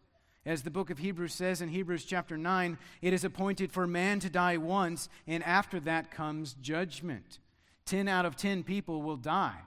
As 0.48 0.62
the 0.62 0.70
book 0.70 0.88
of 0.88 0.96
Hebrews 0.96 1.34
says 1.34 1.60
in 1.60 1.68
Hebrews 1.68 2.06
chapter 2.06 2.38
9, 2.38 2.78
it 3.02 3.12
is 3.12 3.22
appointed 3.22 3.70
for 3.70 3.86
man 3.86 4.18
to 4.20 4.30
die 4.30 4.56
once, 4.56 5.10
and 5.26 5.44
after 5.44 5.78
that 5.80 6.10
comes 6.10 6.54
judgment. 6.54 7.38
Ten 7.84 8.08
out 8.08 8.24
of 8.24 8.34
ten 8.34 8.62
people 8.62 9.02
will 9.02 9.18
die, 9.18 9.58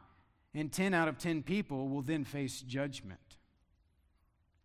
and 0.56 0.72
ten 0.72 0.96
out 0.96 1.08
of 1.08 1.20
ten 1.20 1.44
people 1.44 1.88
will 1.88 2.02
then 2.02 2.24
face 2.24 2.62
judgment. 2.62 3.20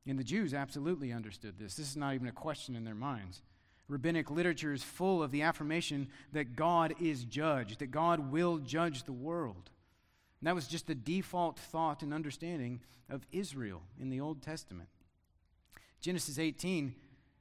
And 0.06 0.18
the 0.18 0.24
Jews 0.24 0.54
absolutely 0.54 1.12
understood 1.12 1.58
this. 1.58 1.74
This 1.74 1.90
is 1.90 1.98
not 1.98 2.14
even 2.14 2.28
a 2.28 2.32
question 2.32 2.76
in 2.76 2.84
their 2.84 2.94
minds. 2.94 3.42
Rabbinic 3.86 4.30
literature 4.30 4.72
is 4.72 4.82
full 4.82 5.22
of 5.22 5.32
the 5.32 5.42
affirmation 5.42 6.08
that 6.32 6.56
God 6.56 6.94
is 6.98 7.24
judge, 7.24 7.76
that 7.76 7.90
God 7.90 8.32
will 8.32 8.56
judge 8.56 9.02
the 9.02 9.12
world. 9.12 9.68
And 10.40 10.46
that 10.46 10.54
was 10.54 10.66
just 10.66 10.86
the 10.86 10.94
default 10.94 11.58
thought 11.58 12.02
and 12.02 12.14
understanding 12.14 12.80
of 13.10 13.26
Israel 13.32 13.82
in 14.00 14.08
the 14.08 14.22
Old 14.22 14.40
Testament. 14.40 14.88
Genesis 16.00 16.38
18, 16.38 16.94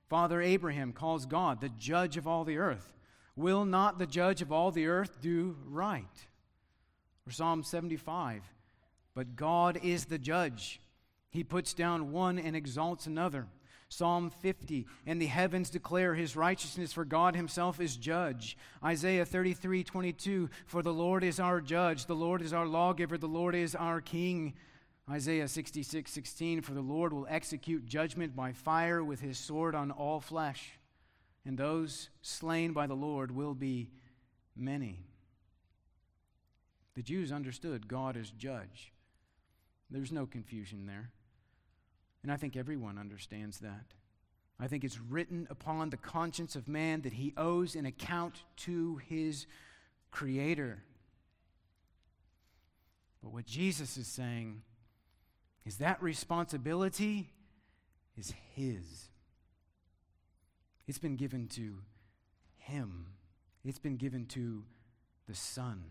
Father 0.09 0.41
Abraham 0.41 0.93
calls 0.93 1.25
God 1.25 1.61
the 1.61 1.69
judge 1.69 2.17
of 2.17 2.27
all 2.27 2.43
the 2.43 2.57
earth. 2.57 2.93
Will 3.35 3.65
not 3.65 3.99
the 3.99 4.05
judge 4.05 4.41
of 4.41 4.51
all 4.51 4.71
the 4.71 4.87
earth 4.87 5.21
do 5.21 5.57
right? 5.67 6.05
Or 7.27 7.31
Psalm 7.31 7.63
75, 7.63 8.43
but 9.13 9.35
God 9.35 9.79
is 9.83 10.05
the 10.05 10.19
judge. 10.19 10.79
He 11.31 11.43
puts 11.43 11.73
down 11.73 12.11
one 12.11 12.39
and 12.39 12.55
exalts 12.55 13.07
another. 13.07 13.47
Psalm 13.89 14.29
50, 14.29 14.87
and 15.05 15.21
the 15.21 15.27
heavens 15.27 15.69
declare 15.69 16.15
his 16.15 16.35
righteousness, 16.35 16.91
for 16.91 17.05
God 17.05 17.35
himself 17.35 17.79
is 17.79 17.95
judge. 17.95 18.57
Isaiah 18.83 19.25
33, 19.25 19.83
22, 19.83 20.49
for 20.65 20.81
the 20.81 20.93
Lord 20.93 21.23
is 21.23 21.39
our 21.39 21.61
judge, 21.61 22.05
the 22.05 22.15
Lord 22.15 22.41
is 22.41 22.51
our 22.51 22.65
lawgiver, 22.65 23.17
the 23.17 23.27
Lord 23.27 23.53
is 23.53 23.75
our 23.75 24.01
king. 24.01 24.53
Isaiah 25.09 25.47
66, 25.47 26.11
16, 26.11 26.61
for 26.61 26.73
the 26.73 26.81
Lord 26.81 27.13
will 27.13 27.27
execute 27.29 27.85
judgment 27.85 28.35
by 28.35 28.53
fire 28.53 29.03
with 29.03 29.21
his 29.21 29.37
sword 29.37 29.75
on 29.75 29.91
all 29.91 30.19
flesh, 30.19 30.79
and 31.45 31.57
those 31.57 32.09
slain 32.21 32.73
by 32.73 32.87
the 32.87 32.95
Lord 32.95 33.29
will 33.29 33.53
be 33.53 33.91
many. 34.55 35.05
The 36.95 37.03
Jews 37.03 37.31
understood 37.31 37.87
God 37.87 38.17
as 38.17 38.31
judge. 38.31 38.93
There's 39.91 40.11
no 40.11 40.25
confusion 40.25 40.87
there. 40.87 41.11
And 42.23 42.31
I 42.31 42.37
think 42.37 42.55
everyone 42.55 42.97
understands 42.97 43.59
that. 43.59 43.93
I 44.59 44.67
think 44.67 44.83
it's 44.83 44.99
written 44.99 45.45
upon 45.51 45.89
the 45.89 45.97
conscience 45.97 46.55
of 46.55 46.67
man 46.67 47.01
that 47.01 47.13
he 47.13 47.33
owes 47.37 47.75
an 47.75 47.85
account 47.85 48.43
to 48.57 48.99
his 49.07 49.45
Creator. 50.09 50.81
But 53.21 53.33
what 53.33 53.45
Jesus 53.45 53.97
is 53.97 54.07
saying 54.07 54.61
is 55.65 55.77
that 55.77 56.01
responsibility 56.01 57.29
is 58.17 58.33
his. 58.53 59.09
It's 60.87 60.99
been 60.99 61.15
given 61.15 61.47
to 61.49 61.79
him, 62.57 63.07
it's 63.63 63.79
been 63.79 63.97
given 63.97 64.25
to 64.27 64.63
the 65.27 65.35
Son. 65.35 65.83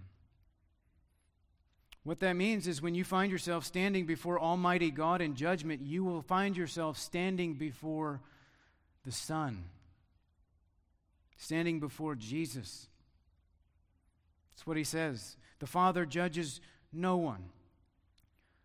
What 2.05 2.21
that 2.21 2.35
means 2.35 2.69
is 2.69 2.83
when 2.83 2.95
you 2.95 3.03
find 3.03 3.33
yourself 3.33 3.65
standing 3.65 4.05
before 4.05 4.39
Almighty 4.39 4.91
God 4.91 5.23
in 5.23 5.35
judgment, 5.35 5.81
you 5.83 6.05
will 6.05 6.21
find 6.21 6.55
yourself 6.55 6.99
standing 6.99 7.55
before 7.55 8.21
the 9.07 9.13
Son, 9.13 9.65
standing 11.39 11.81
before 11.81 12.15
Jesus. 12.15 12.89
That's 14.53 14.67
what 14.67 14.77
he 14.77 14.85
says. 14.85 15.37
The 15.61 15.67
Father 15.67 16.05
judges 16.05 16.61
no 16.93 17.17
one, 17.17 17.45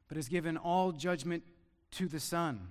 but 0.10 0.18
has 0.18 0.28
given 0.28 0.58
all 0.58 0.92
judgment 0.92 1.44
to 1.92 2.08
the 2.08 2.20
Son. 2.20 2.70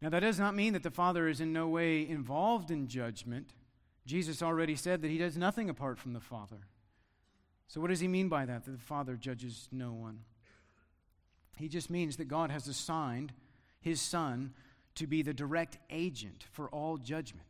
Now, 0.00 0.08
that 0.08 0.20
does 0.20 0.38
not 0.38 0.54
mean 0.54 0.72
that 0.72 0.82
the 0.82 0.90
Father 0.90 1.28
is 1.28 1.40
in 1.40 1.52
no 1.52 1.68
way 1.68 2.08
involved 2.08 2.70
in 2.70 2.86
judgment. 2.86 3.52
Jesus 4.06 4.42
already 4.42 4.76
said 4.76 5.02
that 5.02 5.10
he 5.10 5.18
does 5.18 5.36
nothing 5.36 5.68
apart 5.68 5.98
from 5.98 6.12
the 6.12 6.20
Father. 6.20 6.68
So, 7.66 7.80
what 7.80 7.90
does 7.90 8.00
he 8.00 8.08
mean 8.08 8.28
by 8.28 8.46
that? 8.46 8.64
That 8.64 8.70
the 8.70 8.78
Father 8.78 9.16
judges 9.16 9.68
no 9.72 9.92
one? 9.92 10.20
He 11.56 11.68
just 11.68 11.90
means 11.90 12.16
that 12.16 12.26
God 12.26 12.50
has 12.50 12.68
assigned 12.68 13.32
his 13.80 14.00
Son 14.00 14.52
to 14.94 15.06
be 15.06 15.22
the 15.22 15.34
direct 15.34 15.78
agent 15.90 16.44
for 16.52 16.68
all 16.68 16.98
judgment. 16.98 17.46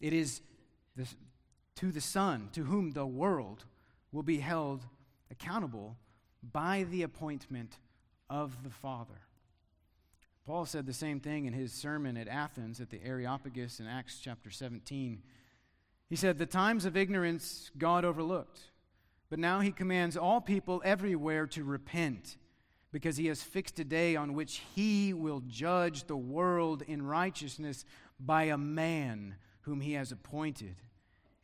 It 0.00 0.12
is 0.12 0.42
the, 0.94 1.06
to 1.76 1.90
the 1.90 2.00
Son 2.00 2.50
to 2.52 2.64
whom 2.64 2.92
the 2.92 3.06
world 3.06 3.64
will 4.12 4.22
be 4.22 4.38
held 4.38 4.84
accountable 5.30 5.96
by 6.42 6.84
the 6.84 7.02
appointment 7.02 7.78
of 8.30 8.62
the 8.62 8.70
Father. 8.70 9.20
Paul 10.44 10.66
said 10.66 10.86
the 10.86 10.92
same 10.92 11.20
thing 11.20 11.44
in 11.44 11.52
his 11.52 11.72
sermon 11.72 12.16
at 12.16 12.26
Athens 12.26 12.80
at 12.80 12.90
the 12.90 13.02
Areopagus 13.04 13.78
in 13.78 13.86
Acts 13.86 14.20
chapter 14.22 14.50
17. 14.50 15.22
He 16.08 16.16
said, 16.16 16.38
The 16.38 16.46
times 16.46 16.84
of 16.84 16.96
ignorance 16.96 17.70
God 17.78 18.04
overlooked 18.04 18.72
but 19.32 19.38
now 19.38 19.60
he 19.60 19.72
commands 19.72 20.18
all 20.18 20.42
people 20.42 20.82
everywhere 20.84 21.46
to 21.46 21.64
repent, 21.64 22.36
because 22.92 23.16
he 23.16 23.28
has 23.28 23.42
fixed 23.42 23.78
a 23.78 23.84
day 23.84 24.14
on 24.14 24.34
which 24.34 24.60
he 24.74 25.14
will 25.14 25.40
judge 25.48 26.04
the 26.04 26.18
world 26.18 26.82
in 26.82 27.00
righteousness 27.00 27.86
by 28.20 28.42
a 28.42 28.58
man 28.58 29.36
whom 29.62 29.80
he 29.80 29.94
has 29.94 30.12
appointed. 30.12 30.76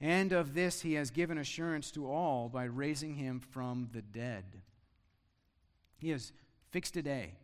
And 0.02 0.34
of 0.34 0.52
this 0.52 0.82
he 0.82 0.92
has 0.96 1.11
given 1.11 1.38
assurance 1.38 1.90
to 1.92 2.06
all 2.06 2.50
by 2.50 2.64
raising 2.64 3.14
him 3.14 3.40
from 3.40 3.88
the 3.92 4.02
dead. 4.02 4.58
He 5.98 6.11
has 6.11 6.32
fixed 6.70 6.96
a 6.96 7.02
day 7.02 7.34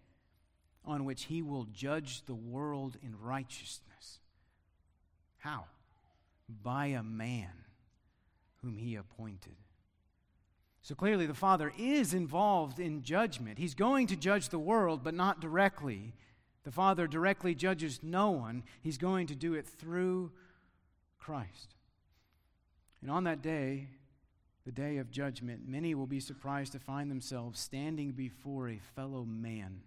on 0.84 1.04
which 1.04 1.24
he 1.24 1.42
will 1.42 1.64
judge 1.72 2.24
the 2.26 2.34
world 2.34 2.96
in 3.02 3.14
righteousness. 3.20 4.20
How? 5.38 5.64
By 6.62 6.86
a 6.86 7.02
man 7.02 7.50
whom 8.62 8.76
he 8.76 8.96
appointed. 8.96 9.56
So 10.82 10.94
clearly, 10.94 11.26
the 11.26 11.32
Father 11.32 11.72
is 11.78 12.12
involved 12.12 12.78
in 12.78 13.02
judgment. 13.02 13.58
He's 13.58 13.74
going 13.74 14.06
to 14.08 14.16
judge 14.16 14.50
the 14.50 14.58
world, 14.58 15.02
but 15.02 15.14
not 15.14 15.40
directly. 15.40 16.12
The 16.64 16.70
Father 16.70 17.06
directly 17.06 17.54
judges 17.54 18.00
no 18.02 18.30
one, 18.30 18.62
He's 18.82 18.98
going 18.98 19.26
to 19.28 19.34
do 19.34 19.54
it 19.54 19.66
through 19.66 20.32
Christ. 21.18 21.74
And 23.00 23.10
on 23.10 23.24
that 23.24 23.40
day, 23.40 23.88
the 24.64 24.72
day 24.72 24.96
of 24.96 25.10
judgment, 25.10 25.68
many 25.68 25.94
will 25.94 26.06
be 26.06 26.20
surprised 26.20 26.72
to 26.72 26.78
find 26.78 27.10
themselves 27.10 27.60
standing 27.60 28.12
before 28.12 28.68
a 28.68 28.80
fellow 28.94 29.24
man 29.24 29.82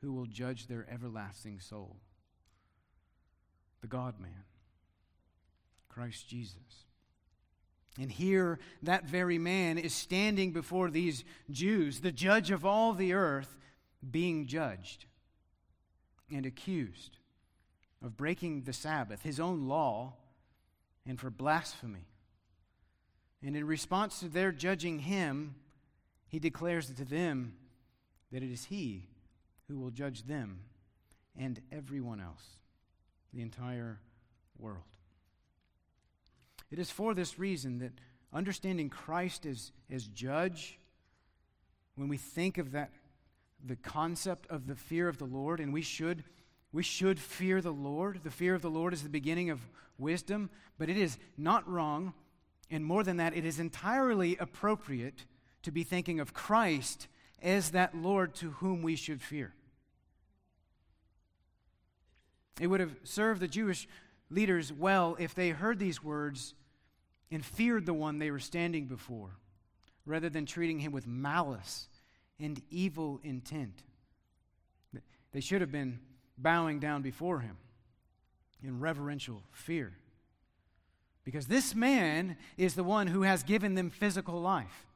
who 0.00 0.12
will 0.12 0.26
judge 0.26 0.66
their 0.66 0.86
everlasting 0.90 1.60
soul 1.60 1.96
the 3.82 3.88
God 3.88 4.18
man, 4.20 4.44
Christ 5.88 6.28
Jesus. 6.28 6.86
And 8.00 8.10
here, 8.10 8.58
that 8.82 9.04
very 9.04 9.38
man 9.38 9.76
is 9.76 9.92
standing 9.92 10.52
before 10.52 10.88
these 10.88 11.24
Jews, 11.50 12.00
the 12.00 12.12
judge 12.12 12.50
of 12.50 12.64
all 12.64 12.94
the 12.94 13.12
earth, 13.12 13.58
being 14.08 14.46
judged 14.46 15.04
and 16.32 16.46
accused 16.46 17.18
of 18.02 18.16
breaking 18.16 18.62
the 18.62 18.72
Sabbath, 18.72 19.22
his 19.22 19.38
own 19.38 19.68
law, 19.68 20.14
and 21.06 21.20
for 21.20 21.28
blasphemy. 21.28 22.06
And 23.44 23.56
in 23.56 23.66
response 23.66 24.20
to 24.20 24.28
their 24.28 24.52
judging 24.52 25.00
him, 25.00 25.56
he 26.28 26.38
declares 26.38 26.86
to 26.90 27.04
them 27.04 27.54
that 28.30 28.42
it 28.42 28.50
is 28.52 28.66
he 28.66 29.08
who 29.68 29.78
will 29.78 29.90
judge 29.90 30.24
them 30.24 30.60
and 31.38 31.60
everyone 31.70 32.20
else, 32.20 32.44
the 33.32 33.42
entire 33.42 34.00
world. 34.58 34.82
It 36.70 36.78
is 36.78 36.90
for 36.90 37.14
this 37.14 37.38
reason 37.38 37.78
that 37.80 37.92
understanding 38.32 38.88
Christ 38.88 39.44
as, 39.44 39.72
as 39.90 40.06
judge, 40.06 40.78
when 41.96 42.08
we 42.08 42.16
think 42.16 42.58
of 42.58 42.72
that, 42.72 42.90
the 43.64 43.76
concept 43.76 44.46
of 44.50 44.66
the 44.66 44.74
fear 44.74 45.08
of 45.08 45.18
the 45.18 45.24
Lord, 45.24 45.60
and 45.60 45.72
we 45.72 45.82
should, 45.82 46.24
we 46.72 46.82
should 46.82 47.18
fear 47.18 47.60
the 47.60 47.72
Lord. 47.72 48.20
The 48.24 48.30
fear 48.30 48.54
of 48.54 48.62
the 48.62 48.70
Lord 48.70 48.92
is 48.92 49.02
the 49.02 49.08
beginning 49.08 49.50
of 49.50 49.60
wisdom, 49.98 50.50
but 50.78 50.88
it 50.88 50.96
is 50.96 51.18
not 51.36 51.68
wrong. 51.68 52.14
And 52.70 52.84
more 52.84 53.02
than 53.02 53.18
that, 53.18 53.36
it 53.36 53.44
is 53.44 53.58
entirely 53.58 54.36
appropriate 54.38 55.26
to 55.62 55.70
be 55.70 55.84
thinking 55.84 56.20
of 56.20 56.32
Christ 56.32 57.08
as 57.42 57.70
that 57.70 57.94
Lord 57.94 58.34
to 58.36 58.50
whom 58.50 58.82
we 58.82 58.96
should 58.96 59.20
fear. 59.20 59.54
It 62.60 62.66
would 62.68 62.80
have 62.80 62.94
served 63.04 63.40
the 63.40 63.48
Jewish 63.48 63.88
leaders 64.30 64.72
well 64.72 65.16
if 65.18 65.34
they 65.34 65.50
heard 65.50 65.78
these 65.78 66.02
words 66.02 66.54
and 67.30 67.44
feared 67.44 67.86
the 67.86 67.94
one 67.94 68.18
they 68.18 68.30
were 68.30 68.38
standing 68.38 68.86
before, 68.86 69.30
rather 70.06 70.28
than 70.28 70.46
treating 70.46 70.78
him 70.78 70.92
with 70.92 71.06
malice 71.06 71.88
and 72.38 72.60
evil 72.70 73.20
intent. 73.22 73.82
They 75.32 75.40
should 75.40 75.62
have 75.62 75.72
been 75.72 76.00
bowing 76.36 76.78
down 76.78 77.02
before 77.02 77.40
him 77.40 77.56
in 78.62 78.80
reverential 78.80 79.42
fear. 79.52 79.92
Because 81.24 81.46
this 81.46 81.74
man 81.74 82.36
is 82.56 82.74
the 82.74 82.84
one 82.84 83.06
who 83.06 83.22
has 83.22 83.42
given 83.42 83.74
them 83.74 83.90
physical 83.90 84.40
life. 84.40 84.86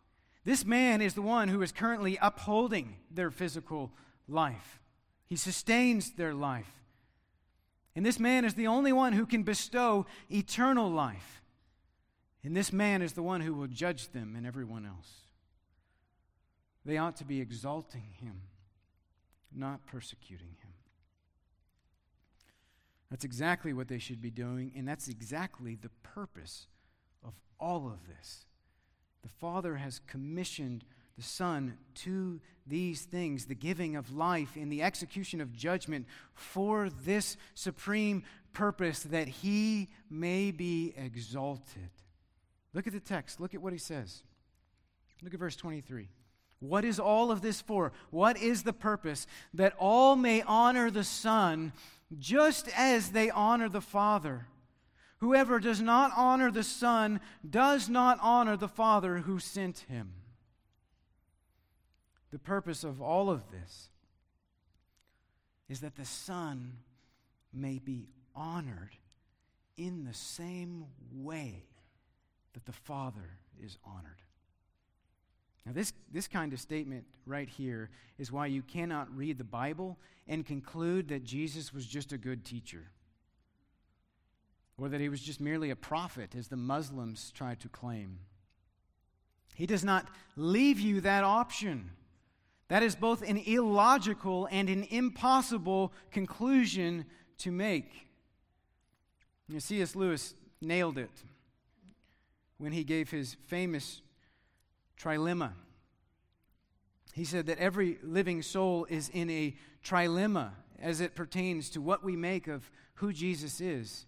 This 0.44 0.64
man 0.64 1.00
is 1.00 1.14
the 1.14 1.22
one 1.22 1.48
who 1.48 1.62
is 1.62 1.72
currently 1.72 2.18
upholding 2.20 2.96
their 3.10 3.30
physical 3.30 3.92
life. 4.28 4.80
He 5.26 5.36
sustains 5.36 6.12
their 6.12 6.34
life. 6.34 6.70
And 7.94 8.04
this 8.04 8.20
man 8.20 8.44
is 8.44 8.54
the 8.54 8.66
only 8.66 8.92
one 8.92 9.12
who 9.12 9.26
can 9.26 9.42
bestow 9.42 10.06
eternal 10.30 10.90
life. 10.90 11.42
And 12.44 12.56
this 12.56 12.72
man 12.72 13.02
is 13.02 13.14
the 13.14 13.22
one 13.22 13.40
who 13.40 13.54
will 13.54 13.66
judge 13.66 14.10
them 14.10 14.34
and 14.36 14.46
everyone 14.46 14.86
else. 14.86 15.10
They 16.84 16.98
ought 16.98 17.16
to 17.16 17.24
be 17.24 17.40
exalting 17.40 18.14
him, 18.20 18.42
not 19.52 19.84
persecuting 19.86 20.54
him. 20.62 20.65
That's 23.10 23.24
exactly 23.24 23.72
what 23.72 23.88
they 23.88 23.98
should 23.98 24.20
be 24.20 24.30
doing, 24.30 24.72
and 24.76 24.86
that's 24.86 25.08
exactly 25.08 25.76
the 25.76 25.90
purpose 26.02 26.66
of 27.24 27.34
all 27.58 27.86
of 27.86 28.06
this. 28.08 28.46
The 29.22 29.28
Father 29.28 29.76
has 29.76 30.00
commissioned 30.06 30.84
the 31.16 31.22
Son 31.22 31.78
to 31.94 32.40
these 32.66 33.02
things 33.02 33.46
the 33.46 33.54
giving 33.54 33.96
of 33.96 34.12
life 34.12 34.56
and 34.56 34.70
the 34.70 34.82
execution 34.82 35.40
of 35.40 35.52
judgment 35.52 36.06
for 36.34 36.90
this 37.04 37.36
supreme 37.54 38.24
purpose 38.52 39.00
that 39.04 39.28
he 39.28 39.88
may 40.10 40.50
be 40.50 40.92
exalted. 40.96 41.90
Look 42.74 42.86
at 42.86 42.92
the 42.92 43.00
text. 43.00 43.40
Look 43.40 43.54
at 43.54 43.62
what 43.62 43.72
he 43.72 43.78
says. 43.78 44.22
Look 45.22 45.32
at 45.32 45.40
verse 45.40 45.56
23. 45.56 46.08
What 46.60 46.84
is 46.84 46.98
all 46.98 47.30
of 47.30 47.42
this 47.42 47.60
for? 47.60 47.92
What 48.10 48.36
is 48.38 48.62
the 48.62 48.72
purpose? 48.72 49.26
That 49.54 49.74
all 49.78 50.16
may 50.16 50.42
honor 50.42 50.90
the 50.90 51.04
Son 51.04 51.72
just 52.18 52.68
as 52.76 53.10
they 53.10 53.30
honor 53.30 53.68
the 53.68 53.80
Father. 53.80 54.46
Whoever 55.18 55.58
does 55.58 55.80
not 55.80 56.12
honor 56.16 56.50
the 56.50 56.62
Son 56.62 57.20
does 57.48 57.88
not 57.88 58.18
honor 58.20 58.56
the 58.56 58.68
Father 58.68 59.18
who 59.18 59.38
sent 59.38 59.80
him. 59.88 60.12
The 62.30 62.38
purpose 62.38 62.84
of 62.84 63.00
all 63.00 63.30
of 63.30 63.50
this 63.50 63.88
is 65.68 65.80
that 65.80 65.96
the 65.96 66.04
Son 66.04 66.78
may 67.52 67.78
be 67.78 68.08
honored 68.34 68.96
in 69.76 70.04
the 70.04 70.14
same 70.14 70.84
way 71.12 71.64
that 72.52 72.66
the 72.66 72.72
Father 72.72 73.38
is 73.62 73.78
honored. 73.84 74.22
Now, 75.66 75.72
this, 75.72 75.92
this 76.12 76.28
kind 76.28 76.52
of 76.52 76.60
statement 76.60 77.04
right 77.26 77.48
here 77.48 77.90
is 78.18 78.30
why 78.30 78.46
you 78.46 78.62
cannot 78.62 79.14
read 79.14 79.36
the 79.36 79.44
Bible 79.44 79.98
and 80.28 80.46
conclude 80.46 81.08
that 81.08 81.24
Jesus 81.24 81.74
was 81.74 81.84
just 81.84 82.12
a 82.12 82.18
good 82.18 82.44
teacher 82.44 82.84
or 84.78 84.88
that 84.88 85.00
he 85.00 85.08
was 85.08 85.20
just 85.20 85.40
merely 85.40 85.70
a 85.70 85.76
prophet, 85.76 86.34
as 86.36 86.48
the 86.48 86.56
Muslims 86.56 87.32
try 87.34 87.54
to 87.56 87.68
claim. 87.68 88.18
He 89.54 89.66
does 89.66 89.82
not 89.82 90.06
leave 90.36 90.78
you 90.78 91.00
that 91.00 91.24
option. 91.24 91.90
That 92.68 92.82
is 92.82 92.94
both 92.94 93.22
an 93.22 93.38
illogical 93.38 94.46
and 94.50 94.68
an 94.68 94.86
impossible 94.90 95.92
conclusion 96.10 97.06
to 97.38 97.50
make. 97.50 98.08
C.S. 99.58 99.96
Lewis 99.96 100.34
nailed 100.60 100.98
it 100.98 101.22
when 102.58 102.72
he 102.72 102.84
gave 102.84 103.10
his 103.10 103.36
famous 103.46 104.02
trilemma. 105.00 105.52
He 107.12 107.24
said 107.24 107.46
that 107.46 107.58
every 107.58 107.98
living 108.02 108.42
soul 108.42 108.86
is 108.90 109.08
in 109.08 109.30
a 109.30 109.56
trilemma 109.84 110.50
as 110.78 111.00
it 111.00 111.14
pertains 111.14 111.70
to 111.70 111.80
what 111.80 112.04
we 112.04 112.16
make 112.16 112.46
of 112.46 112.70
who 112.94 113.12
Jesus 113.12 113.60
is. 113.60 114.06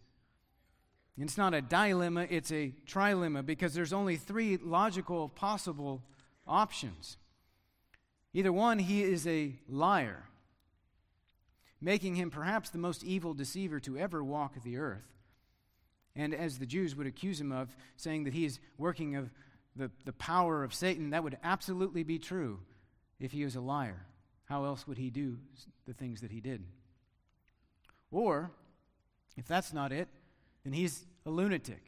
It's 1.17 1.39
not 1.39 1.55
a 1.55 1.61
dilemma, 1.61 2.27
it's 2.31 2.53
a 2.53 2.75
trilemma 2.87 3.45
because 3.45 3.75
there's 3.75 3.93
only 3.93 4.17
three 4.17 4.57
logical 4.57 5.29
possible 5.29 6.03
options. 6.47 7.17
Either 8.33 8.53
one, 8.53 8.79
he 8.79 9.03
is 9.03 9.27
a 9.27 9.55
liar, 9.69 10.25
making 11.81 12.15
him 12.15 12.31
perhaps 12.31 12.71
the 12.71 12.79
most 12.79 13.03
evil 13.03 13.35
deceiver 13.35 13.81
to 13.81 13.99
ever 13.99 14.23
walk 14.23 14.63
the 14.63 14.77
earth. 14.77 15.17
And 16.15 16.35
as 16.35 16.59
the 16.59 16.67
Jews 16.67 16.95
would 16.95 17.07
accuse 17.07 17.41
him 17.41 17.53
of, 17.53 17.75
saying 17.97 18.25
that 18.25 18.35
he 18.35 18.45
is 18.45 18.61
working 18.77 19.17
of 19.17 19.31
the, 19.79 19.91
the 20.05 20.13
power 20.13 20.65
of 20.65 20.75
Satan, 20.75 21.11
that 21.11 21.25
would 21.25 21.39
absolutely 21.43 22.03
be 22.03 22.19
true 22.19 22.61
if 23.19 23.33
he 23.33 23.45
was 23.45 23.57
a 23.57 23.61
liar. 23.61 24.07
How 24.45 24.65
else 24.65 24.87
would 24.87 24.99
he 24.99 25.11
do 25.11 25.39
the 25.87 25.95
things 25.95 26.21
that 26.21 26.31
he 26.31 26.41
did? 26.41 26.65
Or, 28.11 28.51
if 29.37 29.47
that's 29.47 29.73
not 29.73 29.93
it, 29.93 30.09
then 30.65 30.73
he's 30.73 31.07
a 31.25 31.31
lunatic. 31.31 31.83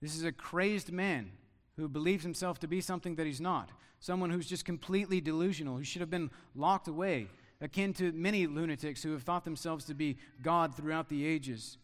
This 0.00 0.16
is 0.16 0.24
a 0.24 0.32
crazed 0.32 0.92
man 0.92 1.30
who 1.76 1.88
believes 1.88 2.22
himself 2.22 2.58
to 2.60 2.68
be 2.68 2.80
something 2.80 3.14
that 3.16 3.26
he's 3.26 3.40
not, 3.40 3.70
someone 4.00 4.30
who's 4.30 4.48
just 4.48 4.64
completely 4.64 5.20
delusional, 5.20 5.76
who 5.76 5.84
should 5.84 6.00
have 6.00 6.10
been 6.10 6.30
locked 6.54 6.88
away, 6.88 7.28
akin 7.60 7.92
to 7.94 8.12
many 8.12 8.46
lunatics 8.46 9.02
who 9.02 9.12
have 9.12 9.22
thought 9.22 9.44
themselves 9.44 9.84
to 9.84 9.94
be 9.94 10.18
God 10.42 10.74
throughout 10.74 11.08
the 11.08 11.24
ages. 11.24 11.78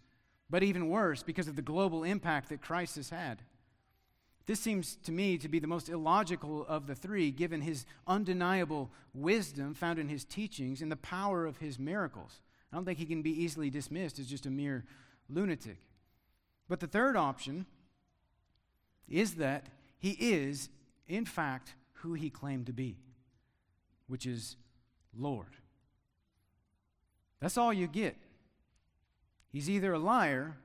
But 0.50 0.62
even 0.62 0.88
worse, 0.88 1.22
because 1.22 1.46
of 1.46 1.56
the 1.56 1.62
global 1.62 2.04
impact 2.04 2.48
that 2.48 2.61
Christ 2.61 2.96
has 2.96 3.11
had. 3.11 3.42
This 4.48 4.61
seems 4.61 4.96
to 5.04 5.12
me 5.12 5.37
to 5.37 5.48
be 5.48 5.58
the 5.58 5.66
most 5.66 5.90
illogical 5.90 6.64
of 6.66 6.87
the 6.87 6.94
three, 6.94 7.30
given 7.30 7.61
his 7.61 7.84
undeniable 8.06 8.90
wisdom 9.12 9.74
found 9.74 9.98
in 9.98 10.08
his 10.08 10.24
teachings 10.24 10.80
and 10.80 10.90
the 10.90 10.96
power 10.96 11.44
of 11.44 11.58
his 11.58 11.78
miracles. 11.78 12.40
I 12.72 12.76
don't 12.76 12.87
think 12.87 12.98
he 12.98 13.04
can 13.04 13.20
be 13.20 13.42
easily 13.44 13.68
dismissed 13.68 14.18
as 14.18 14.26
just 14.26 14.46
a 14.46 14.50
mere 14.50 14.87
lunatic. 15.28 15.76
But 16.66 16.80
the 16.80 16.87
third 16.87 17.14
option 17.14 17.66
is 19.06 19.34
that 19.34 19.66
he 19.98 20.12
is, 20.12 20.70
in 21.06 21.26
fact, 21.26 21.74
who 21.96 22.14
he 22.14 22.30
claimed 22.30 22.64
to 22.66 22.72
be, 22.72 22.96
which 24.06 24.24
is 24.24 24.56
Lord. 25.14 25.56
That's 27.38 27.58
all 27.58 27.74
you 27.74 27.87
get. 27.87 28.16
He's 29.50 29.68
either 29.68 29.92
a 29.92 29.98
liar, 29.98 30.56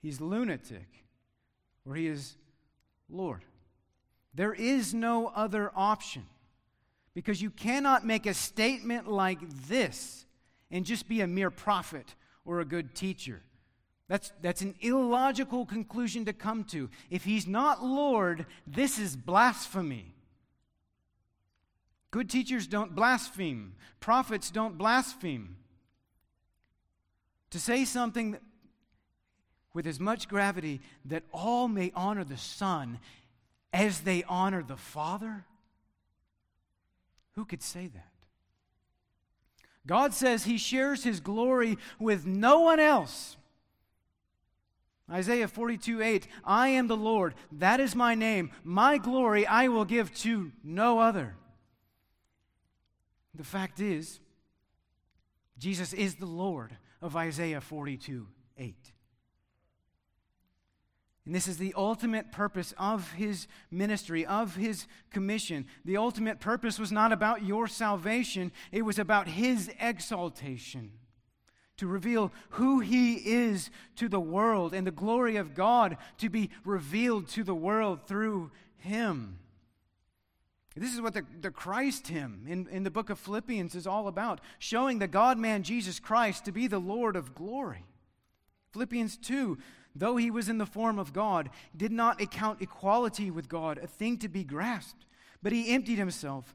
he's 0.00 0.22
lunatic, 0.22 1.04
or 1.84 1.96
he 1.96 2.06
is 2.06 2.38
Lord. 3.08 3.42
There 4.34 4.52
is 4.52 4.92
no 4.92 5.28
other 5.28 5.70
option 5.74 6.26
because 7.14 7.40
you 7.40 7.50
cannot 7.50 8.04
make 8.04 8.26
a 8.26 8.34
statement 8.34 9.08
like 9.08 9.38
this 9.68 10.26
and 10.70 10.84
just 10.84 11.08
be 11.08 11.20
a 11.20 11.26
mere 11.26 11.50
prophet 11.50 12.14
or 12.44 12.60
a 12.60 12.64
good 12.64 12.94
teacher. 12.94 13.42
That's, 14.08 14.32
that's 14.42 14.60
an 14.60 14.74
illogical 14.80 15.64
conclusion 15.64 16.24
to 16.26 16.32
come 16.32 16.64
to. 16.64 16.90
If 17.10 17.24
he's 17.24 17.46
not 17.46 17.82
Lord, 17.84 18.46
this 18.66 18.98
is 18.98 19.16
blasphemy. 19.16 20.14
Good 22.10 22.28
teachers 22.28 22.66
don't 22.66 22.94
blaspheme, 22.94 23.74
prophets 24.00 24.50
don't 24.50 24.76
blaspheme. 24.78 25.56
To 27.50 27.58
say 27.58 27.84
something 27.84 28.36
with 29.74 29.86
as 29.86 30.00
much 30.00 30.28
gravity 30.28 30.80
that 31.04 31.24
all 31.32 31.68
may 31.68 31.92
honor 31.94 32.24
the 32.24 32.38
Son 32.38 32.98
as 33.72 34.00
they 34.00 34.24
honor 34.28 34.62
the 34.62 34.76
Father? 34.76 35.44
Who 37.32 37.44
could 37.44 37.62
say 37.62 37.88
that? 37.88 38.08
God 39.86 40.14
says 40.14 40.44
he 40.44 40.56
shares 40.56 41.04
his 41.04 41.20
glory 41.20 41.76
with 41.98 42.24
no 42.24 42.60
one 42.60 42.80
else. 42.80 43.36
Isaiah 45.10 45.48
42 45.48 46.00
8, 46.00 46.26
I 46.44 46.68
am 46.68 46.86
the 46.86 46.96
Lord, 46.96 47.34
that 47.52 47.80
is 47.80 47.94
my 47.94 48.14
name. 48.14 48.50
My 48.62 48.96
glory 48.96 49.46
I 49.46 49.68
will 49.68 49.84
give 49.84 50.14
to 50.20 50.52
no 50.62 50.98
other. 50.98 51.36
The 53.34 53.44
fact 53.44 53.80
is, 53.80 54.20
Jesus 55.58 55.92
is 55.92 56.14
the 56.14 56.26
Lord 56.26 56.76
of 57.02 57.16
Isaiah 57.16 57.60
42 57.60 58.26
8. 58.56 58.93
And 61.26 61.34
this 61.34 61.48
is 61.48 61.56
the 61.56 61.72
ultimate 61.76 62.32
purpose 62.32 62.74
of 62.78 63.12
his 63.12 63.46
ministry, 63.70 64.26
of 64.26 64.56
his 64.56 64.86
commission. 65.10 65.66
The 65.84 65.96
ultimate 65.96 66.38
purpose 66.38 66.78
was 66.78 66.92
not 66.92 67.12
about 67.12 67.44
your 67.44 67.66
salvation, 67.66 68.52
it 68.72 68.82
was 68.82 68.98
about 68.98 69.28
his 69.28 69.70
exaltation. 69.80 70.92
To 71.78 71.86
reveal 71.88 72.30
who 72.50 72.80
he 72.80 73.14
is 73.14 73.70
to 73.96 74.08
the 74.08 74.20
world 74.20 74.74
and 74.74 74.86
the 74.86 74.92
glory 74.92 75.36
of 75.36 75.54
God 75.54 75.96
to 76.18 76.28
be 76.28 76.50
revealed 76.64 77.28
to 77.30 77.42
the 77.42 77.54
world 77.54 78.06
through 78.06 78.52
him. 78.76 79.38
This 80.76 80.94
is 80.94 81.00
what 81.00 81.14
the, 81.14 81.24
the 81.40 81.50
Christ 81.50 82.08
hymn 82.08 82.46
in, 82.48 82.68
in 82.68 82.82
the 82.82 82.90
book 82.90 83.08
of 83.08 83.18
Philippians 83.18 83.74
is 83.74 83.86
all 83.86 84.08
about, 84.08 84.40
showing 84.58 84.98
the 84.98 85.08
God 85.08 85.38
man 85.38 85.62
Jesus 85.62 85.98
Christ 86.00 86.44
to 86.44 86.52
be 86.52 86.66
the 86.66 86.80
Lord 86.80 87.16
of 87.16 87.34
glory. 87.34 87.86
Philippians 88.72 89.16
2 89.18 89.56
though 89.94 90.16
he 90.16 90.30
was 90.30 90.48
in 90.48 90.58
the 90.58 90.66
form 90.66 90.98
of 90.98 91.12
God, 91.12 91.50
did 91.76 91.92
not 91.92 92.20
account 92.20 92.60
equality 92.60 93.30
with 93.30 93.48
God 93.48 93.78
a 93.78 93.86
thing 93.86 94.18
to 94.18 94.28
be 94.28 94.44
grasped, 94.44 95.06
but 95.42 95.52
he 95.52 95.72
emptied 95.72 95.98
himself 95.98 96.54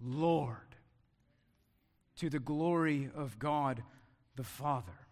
Lord, 0.00 0.56
to 2.16 2.30
the 2.30 2.38
glory 2.38 3.10
of 3.14 3.38
God 3.38 3.82
the 4.36 4.44
Father. 4.44 5.06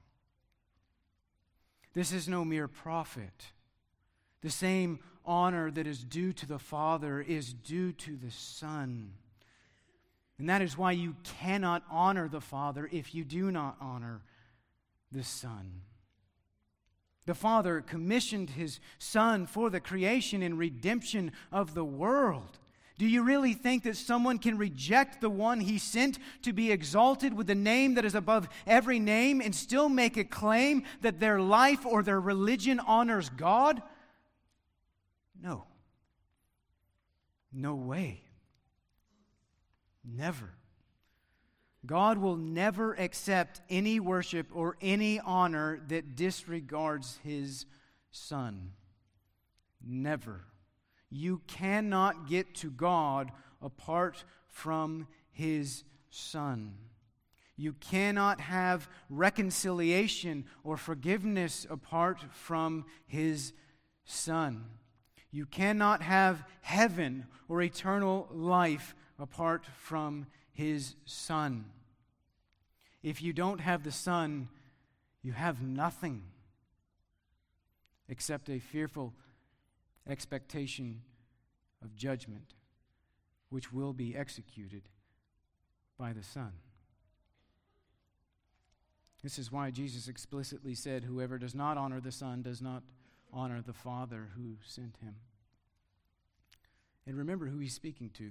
This 1.94 2.12
is 2.12 2.28
no 2.28 2.44
mere 2.44 2.68
prophet. 2.68 3.52
The 4.42 4.50
same 4.50 5.00
honor 5.24 5.70
that 5.70 5.86
is 5.86 6.04
due 6.04 6.32
to 6.34 6.46
the 6.46 6.58
Father 6.58 7.20
is 7.20 7.52
due 7.52 7.92
to 7.92 8.16
the 8.16 8.30
Son. 8.30 9.12
And 10.38 10.48
that 10.48 10.62
is 10.62 10.76
why 10.76 10.92
you 10.92 11.16
cannot 11.24 11.82
honor 11.90 12.28
the 12.28 12.40
Father 12.40 12.88
if 12.92 13.14
you 13.14 13.24
do 13.24 13.50
not 13.50 13.76
honor 13.80 14.22
the 15.10 15.24
Son. 15.24 15.80
The 17.24 17.34
Father 17.34 17.80
commissioned 17.80 18.50
His 18.50 18.78
Son 18.98 19.46
for 19.46 19.70
the 19.70 19.80
creation 19.80 20.42
and 20.42 20.58
redemption 20.58 21.32
of 21.50 21.74
the 21.74 21.84
world. 21.84 22.58
Do 22.98 23.06
you 23.06 23.22
really 23.22 23.52
think 23.52 23.82
that 23.82 23.96
someone 23.96 24.38
can 24.38 24.56
reject 24.56 25.20
the 25.20 25.28
one 25.28 25.60
he 25.60 25.78
sent 25.78 26.18
to 26.42 26.52
be 26.52 26.72
exalted 26.72 27.34
with 27.34 27.46
the 27.46 27.54
name 27.54 27.94
that 27.94 28.06
is 28.06 28.14
above 28.14 28.48
every 28.66 28.98
name 28.98 29.42
and 29.42 29.54
still 29.54 29.90
make 29.90 30.16
a 30.16 30.24
claim 30.24 30.84
that 31.02 31.20
their 31.20 31.40
life 31.40 31.84
or 31.84 32.02
their 32.02 32.20
religion 32.20 32.80
honors 32.80 33.28
God? 33.28 33.82
No. 35.42 35.64
No 37.52 37.74
way. 37.74 38.22
Never. 40.02 40.54
God 41.84 42.18
will 42.18 42.36
never 42.36 42.94
accept 42.94 43.60
any 43.68 44.00
worship 44.00 44.48
or 44.54 44.76
any 44.80 45.20
honor 45.20 45.80
that 45.88 46.16
disregards 46.16 47.18
his 47.22 47.66
Son. 48.10 48.72
Never. 49.86 50.46
You 51.16 51.40
cannot 51.46 52.28
get 52.28 52.54
to 52.56 52.70
God 52.70 53.32
apart 53.62 54.22
from 54.48 55.08
his 55.32 55.82
Son. 56.10 56.74
You 57.56 57.72
cannot 57.72 58.38
have 58.42 58.86
reconciliation 59.08 60.44
or 60.62 60.76
forgiveness 60.76 61.66
apart 61.70 62.22
from 62.32 62.84
his 63.06 63.54
Son. 64.04 64.66
You 65.30 65.46
cannot 65.46 66.02
have 66.02 66.44
heaven 66.60 67.24
or 67.48 67.62
eternal 67.62 68.28
life 68.30 68.94
apart 69.18 69.64
from 69.78 70.26
his 70.52 70.96
Son. 71.06 71.64
If 73.02 73.22
you 73.22 73.32
don't 73.32 73.62
have 73.62 73.84
the 73.84 73.92
Son, 73.92 74.50
you 75.22 75.32
have 75.32 75.62
nothing 75.62 76.24
except 78.06 78.50
a 78.50 78.58
fearful 78.58 79.14
expectation 80.08 81.02
of 81.82 81.96
judgment, 81.96 82.54
which 83.50 83.72
will 83.72 83.92
be 83.92 84.16
executed 84.16 84.82
by 85.98 86.12
the 86.12 86.22
Son. 86.22 86.52
This 89.22 89.38
is 89.38 89.50
why 89.50 89.70
Jesus 89.70 90.08
explicitly 90.08 90.74
said, 90.74 91.04
Whoever 91.04 91.38
does 91.38 91.54
not 91.54 91.76
honor 91.76 92.00
the 92.00 92.12
Son 92.12 92.42
does 92.42 92.62
not 92.62 92.82
honor 93.32 93.60
the 93.60 93.72
Father 93.72 94.28
who 94.36 94.56
sent 94.64 94.96
him. 95.02 95.16
And 97.06 97.16
remember 97.16 97.46
who 97.46 97.58
he's 97.58 97.74
speaking 97.74 98.10
to 98.14 98.30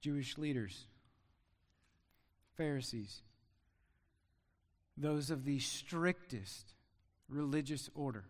Jewish 0.00 0.38
leaders, 0.38 0.84
Pharisees, 2.56 3.22
those 4.96 5.30
of 5.30 5.44
the 5.44 5.58
strictest 5.58 6.74
religious 7.28 7.90
order, 7.94 8.24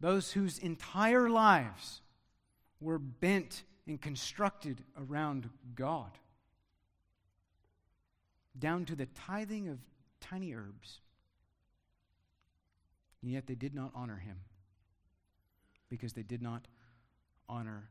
those 0.00 0.32
whose 0.32 0.58
entire 0.58 1.28
lives 1.28 2.00
were 2.80 2.98
bent 2.98 3.64
and 3.86 4.00
constructed 4.00 4.82
around 4.98 5.50
God, 5.74 6.18
down 8.58 8.84
to 8.86 8.96
the 8.96 9.06
tithing 9.06 9.68
of 9.68 9.78
tiny 10.20 10.54
herbs. 10.54 11.00
And 13.22 13.30
yet 13.30 13.46
they 13.46 13.54
did 13.54 13.74
not 13.74 13.90
honor 13.94 14.16
him 14.16 14.36
because 15.90 16.14
they 16.14 16.22
did 16.22 16.40
not 16.40 16.66
honor 17.48 17.90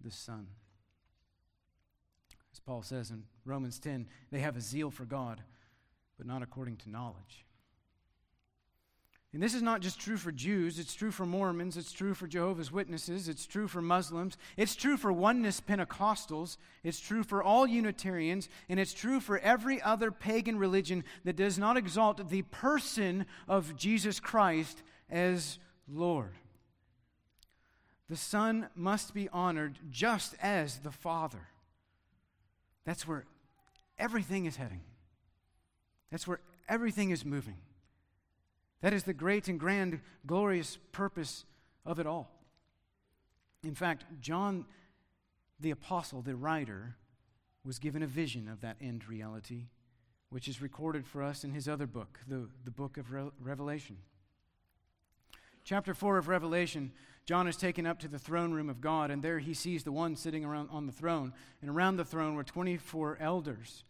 the 0.00 0.10
Son. 0.10 0.48
As 2.52 2.58
Paul 2.58 2.82
says 2.82 3.10
in 3.10 3.24
Romans 3.44 3.78
10, 3.78 4.08
they 4.32 4.40
have 4.40 4.56
a 4.56 4.60
zeal 4.60 4.90
for 4.90 5.04
God, 5.04 5.42
but 6.18 6.26
not 6.26 6.42
according 6.42 6.78
to 6.78 6.90
knowledge. 6.90 7.44
And 9.32 9.40
this 9.40 9.54
is 9.54 9.62
not 9.62 9.80
just 9.80 10.00
true 10.00 10.16
for 10.16 10.32
Jews, 10.32 10.80
it's 10.80 10.94
true 10.94 11.12
for 11.12 11.24
Mormons, 11.24 11.76
it's 11.76 11.92
true 11.92 12.14
for 12.14 12.26
Jehovah's 12.26 12.72
Witnesses, 12.72 13.28
it's 13.28 13.46
true 13.46 13.68
for 13.68 13.80
Muslims, 13.80 14.36
it's 14.56 14.74
true 14.74 14.96
for 14.96 15.12
Oneness 15.12 15.60
Pentecostals, 15.60 16.56
it's 16.82 16.98
true 16.98 17.22
for 17.22 17.40
all 17.40 17.64
Unitarians, 17.64 18.48
and 18.68 18.80
it's 18.80 18.92
true 18.92 19.20
for 19.20 19.38
every 19.38 19.80
other 19.80 20.10
pagan 20.10 20.58
religion 20.58 21.04
that 21.24 21.36
does 21.36 21.58
not 21.58 21.76
exalt 21.76 22.28
the 22.28 22.42
person 22.42 23.24
of 23.46 23.76
Jesus 23.76 24.18
Christ 24.18 24.82
as 25.08 25.60
Lord. 25.88 26.34
The 28.08 28.16
Son 28.16 28.68
must 28.74 29.14
be 29.14 29.28
honored 29.28 29.78
just 29.92 30.34
as 30.42 30.78
the 30.78 30.90
Father. 30.90 31.46
That's 32.84 33.06
where 33.06 33.26
everything 33.96 34.46
is 34.46 34.56
heading. 34.56 34.80
That's 36.10 36.26
where 36.26 36.40
everything 36.68 37.10
is 37.10 37.24
moving. 37.24 37.58
That 38.82 38.92
is 38.92 39.04
the 39.04 39.12
great 39.12 39.48
and 39.48 39.60
grand, 39.60 40.00
glorious 40.26 40.78
purpose 40.92 41.44
of 41.84 41.98
it 41.98 42.06
all. 42.06 42.30
In 43.62 43.74
fact, 43.74 44.04
John 44.20 44.64
the 45.58 45.70
Apostle, 45.70 46.22
the 46.22 46.34
writer, 46.34 46.96
was 47.64 47.78
given 47.78 48.02
a 48.02 48.06
vision 48.06 48.48
of 48.48 48.62
that 48.62 48.76
end 48.80 49.06
reality, 49.06 49.66
which 50.30 50.48
is 50.48 50.62
recorded 50.62 51.06
for 51.06 51.22
us 51.22 51.44
in 51.44 51.52
his 51.52 51.68
other 51.68 51.86
book, 51.86 52.18
the, 52.26 52.48
the 52.64 52.70
book 52.70 52.96
of 52.96 53.12
Re- 53.12 53.30
Revelation. 53.38 53.98
Chapter 55.64 55.92
4 55.92 56.16
of 56.16 56.28
Revelation 56.28 56.92
John 57.26 57.46
is 57.46 57.56
taken 57.56 57.86
up 57.86 58.00
to 58.00 58.08
the 58.08 58.18
throne 58.18 58.52
room 58.52 58.68
of 58.68 58.80
God, 58.80 59.12
and 59.12 59.22
there 59.22 59.38
he 59.38 59.54
sees 59.54 59.84
the 59.84 59.92
one 59.92 60.16
sitting 60.16 60.44
around 60.44 60.68
on 60.72 60.86
the 60.86 60.92
throne. 60.92 61.32
And 61.60 61.70
around 61.70 61.96
the 61.96 62.04
throne 62.04 62.34
were 62.34 62.42
24 62.42 63.18
elders. 63.20 63.84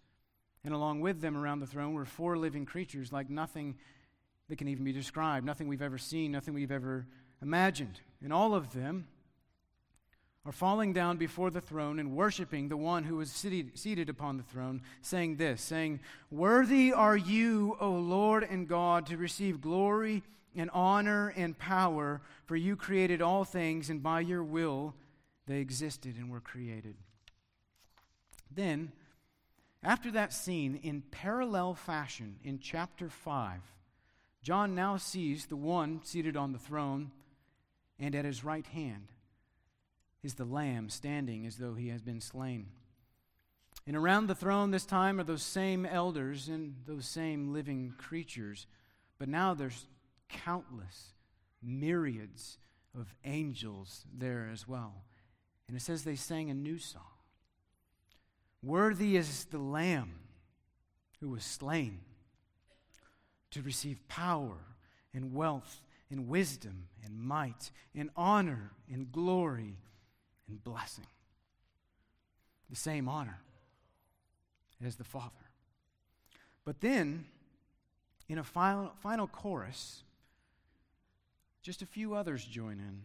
And 0.62 0.74
along 0.74 1.00
with 1.00 1.22
them 1.22 1.36
around 1.36 1.60
the 1.60 1.66
throne 1.66 1.94
were 1.94 2.04
four 2.04 2.36
living 2.36 2.66
creatures, 2.66 3.12
like 3.12 3.30
nothing 3.30 3.76
that 4.50 4.56
can 4.56 4.68
even 4.68 4.84
be 4.84 4.92
described, 4.92 5.46
nothing 5.46 5.66
we've 5.66 5.82
ever 5.82 5.98
seen, 5.98 6.30
nothing 6.30 6.54
we've 6.54 6.70
ever 6.70 7.06
imagined. 7.40 8.00
And 8.22 8.32
all 8.32 8.54
of 8.54 8.72
them 8.72 9.06
are 10.44 10.52
falling 10.52 10.92
down 10.92 11.16
before 11.16 11.50
the 11.50 11.60
throne 11.60 11.98
and 11.98 12.16
worshiping 12.16 12.68
the 12.68 12.76
one 12.76 13.04
who 13.04 13.16
was 13.16 13.30
seated, 13.30 13.78
seated 13.78 14.08
upon 14.08 14.36
the 14.36 14.42
throne, 14.42 14.82
saying 15.02 15.36
this, 15.36 15.62
saying, 15.62 16.00
Worthy 16.30 16.92
are 16.92 17.16
you, 17.16 17.76
O 17.80 17.90
Lord 17.90 18.42
and 18.42 18.68
God, 18.68 19.06
to 19.06 19.16
receive 19.16 19.60
glory 19.60 20.22
and 20.56 20.70
honor 20.72 21.32
and 21.36 21.58
power, 21.58 22.20
for 22.46 22.56
you 22.56 22.74
created 22.76 23.22
all 23.22 23.44
things, 23.44 23.90
and 23.90 24.02
by 24.02 24.20
your 24.20 24.42
will 24.42 24.94
they 25.46 25.58
existed 25.58 26.16
and 26.16 26.30
were 26.30 26.40
created. 26.40 26.96
Then, 28.50 28.92
after 29.82 30.10
that 30.10 30.32
scene, 30.32 30.80
in 30.82 31.02
parallel 31.10 31.74
fashion, 31.74 32.36
in 32.42 32.58
chapter 32.58 33.08
5, 33.08 33.60
John 34.42 34.74
now 34.74 34.96
sees 34.96 35.46
the 35.46 35.56
one 35.56 36.00
seated 36.02 36.36
on 36.36 36.52
the 36.52 36.58
throne, 36.58 37.10
and 37.98 38.14
at 38.14 38.24
his 38.24 38.42
right 38.42 38.66
hand 38.66 39.08
is 40.22 40.34
the 40.34 40.44
Lamb 40.44 40.88
standing 40.88 41.46
as 41.46 41.56
though 41.56 41.74
he 41.74 41.88
has 41.88 42.02
been 42.02 42.20
slain. 42.20 42.68
And 43.86 43.96
around 43.96 44.26
the 44.26 44.34
throne 44.34 44.70
this 44.70 44.84
time 44.84 45.18
are 45.18 45.24
those 45.24 45.42
same 45.42 45.84
elders 45.84 46.48
and 46.48 46.76
those 46.86 47.06
same 47.06 47.52
living 47.52 47.94
creatures, 47.98 48.66
but 49.18 49.28
now 49.28 49.54
there's 49.54 49.86
countless 50.28 51.14
myriads 51.62 52.58
of 52.98 53.14
angels 53.24 54.04
there 54.12 54.48
as 54.52 54.66
well. 54.66 55.04
And 55.68 55.76
it 55.76 55.80
says 55.80 56.04
they 56.04 56.16
sang 56.16 56.50
a 56.50 56.54
new 56.54 56.78
song 56.78 57.02
Worthy 58.62 59.16
is 59.16 59.44
the 59.44 59.58
Lamb 59.58 60.12
who 61.20 61.30
was 61.30 61.44
slain 61.44 62.00
to 63.50 63.62
receive 63.62 64.06
power 64.08 64.56
and 65.12 65.34
wealth 65.34 65.82
and 66.10 66.28
wisdom 66.28 66.88
and 67.04 67.18
might 67.18 67.70
and 67.94 68.10
honor 68.16 68.72
and 68.92 69.10
glory 69.12 69.76
and 70.48 70.62
blessing. 70.62 71.06
The 72.68 72.76
same 72.76 73.08
honor 73.08 73.40
as 74.84 74.96
the 74.96 75.04
Father. 75.04 75.30
But 76.64 76.80
then, 76.80 77.26
in 78.28 78.38
a 78.38 78.44
final, 78.44 78.92
final 79.02 79.26
chorus, 79.26 80.02
just 81.62 81.82
a 81.82 81.86
few 81.86 82.14
others 82.14 82.44
join 82.44 82.74
in. 82.74 83.02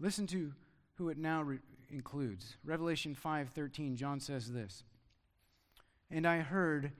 Listen 0.00 0.26
to 0.28 0.52
who 0.96 1.08
it 1.08 1.18
now 1.18 1.42
re- 1.42 1.58
includes. 1.90 2.56
Revelation 2.64 3.14
5:13 3.14 3.96
John 3.96 4.20
says 4.20 4.52
this. 4.52 4.82
And 6.10 6.26
I 6.26 6.40
heard 6.40 6.92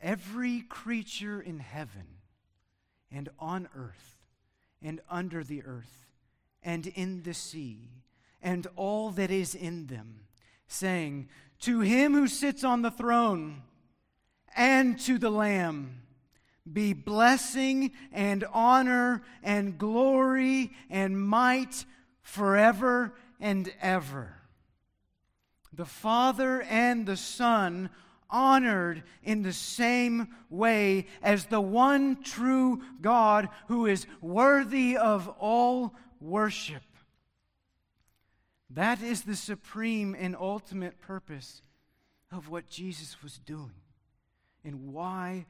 every 0.00 0.60
creature 0.62 1.40
in 1.40 1.58
heaven 1.58 2.06
and 3.10 3.28
on 3.38 3.68
earth 3.74 4.18
and 4.82 5.00
under 5.10 5.42
the 5.42 5.62
earth 5.64 6.06
and 6.62 6.86
in 6.88 7.22
the 7.22 7.34
sea 7.34 7.90
and 8.42 8.66
all 8.76 9.10
that 9.10 9.30
is 9.30 9.54
in 9.54 9.86
them 9.86 10.20
saying 10.68 11.28
to 11.60 11.80
him 11.80 12.12
who 12.12 12.26
sits 12.26 12.64
on 12.64 12.82
the 12.82 12.90
throne 12.90 13.62
and 14.56 14.98
to 14.98 15.18
the 15.18 15.30
lamb 15.30 16.02
be 16.70 16.92
blessing 16.92 17.92
and 18.12 18.44
honor 18.52 19.22
and 19.42 19.78
glory 19.78 20.72
and 20.90 21.20
might 21.20 21.84
forever 22.22 23.14
and 23.38 23.72
ever. 23.80 24.34
The 25.72 25.84
Father 25.84 26.62
and 26.62 27.06
the 27.06 27.16
Son 27.16 27.90
honored 28.30 29.02
in 29.22 29.42
the 29.42 29.52
same 29.52 30.28
way 30.50 31.06
as 31.22 31.46
the 31.46 31.60
one 31.60 32.22
true 32.22 32.82
God 33.00 33.48
who 33.68 33.86
is 33.86 34.06
worthy 34.20 34.96
of 34.96 35.28
all 35.38 35.94
worship. 36.20 36.82
That 38.70 39.02
is 39.02 39.22
the 39.22 39.36
supreme 39.36 40.16
and 40.18 40.36
ultimate 40.36 41.00
purpose 41.00 41.62
of 42.32 42.48
what 42.48 42.68
Jesus 42.68 43.22
was 43.22 43.38
doing 43.38 43.80
and 44.64 44.92
why 44.92 45.46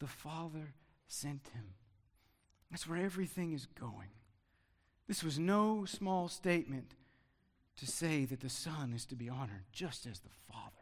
the 0.00 0.06
Father 0.06 0.74
sent 1.06 1.48
him. 1.54 1.74
That's 2.70 2.86
where 2.86 2.98
everything 2.98 3.52
is 3.52 3.66
going. 3.66 4.10
This 5.06 5.22
was 5.22 5.38
no 5.38 5.84
small 5.86 6.28
statement 6.28 6.94
to 7.76 7.86
say 7.86 8.24
that 8.26 8.40
the 8.40 8.50
Son 8.50 8.92
is 8.94 9.06
to 9.06 9.16
be 9.16 9.28
honored 9.28 9.64
just 9.72 10.06
as 10.06 10.18
the 10.18 10.28
Father. 10.52 10.77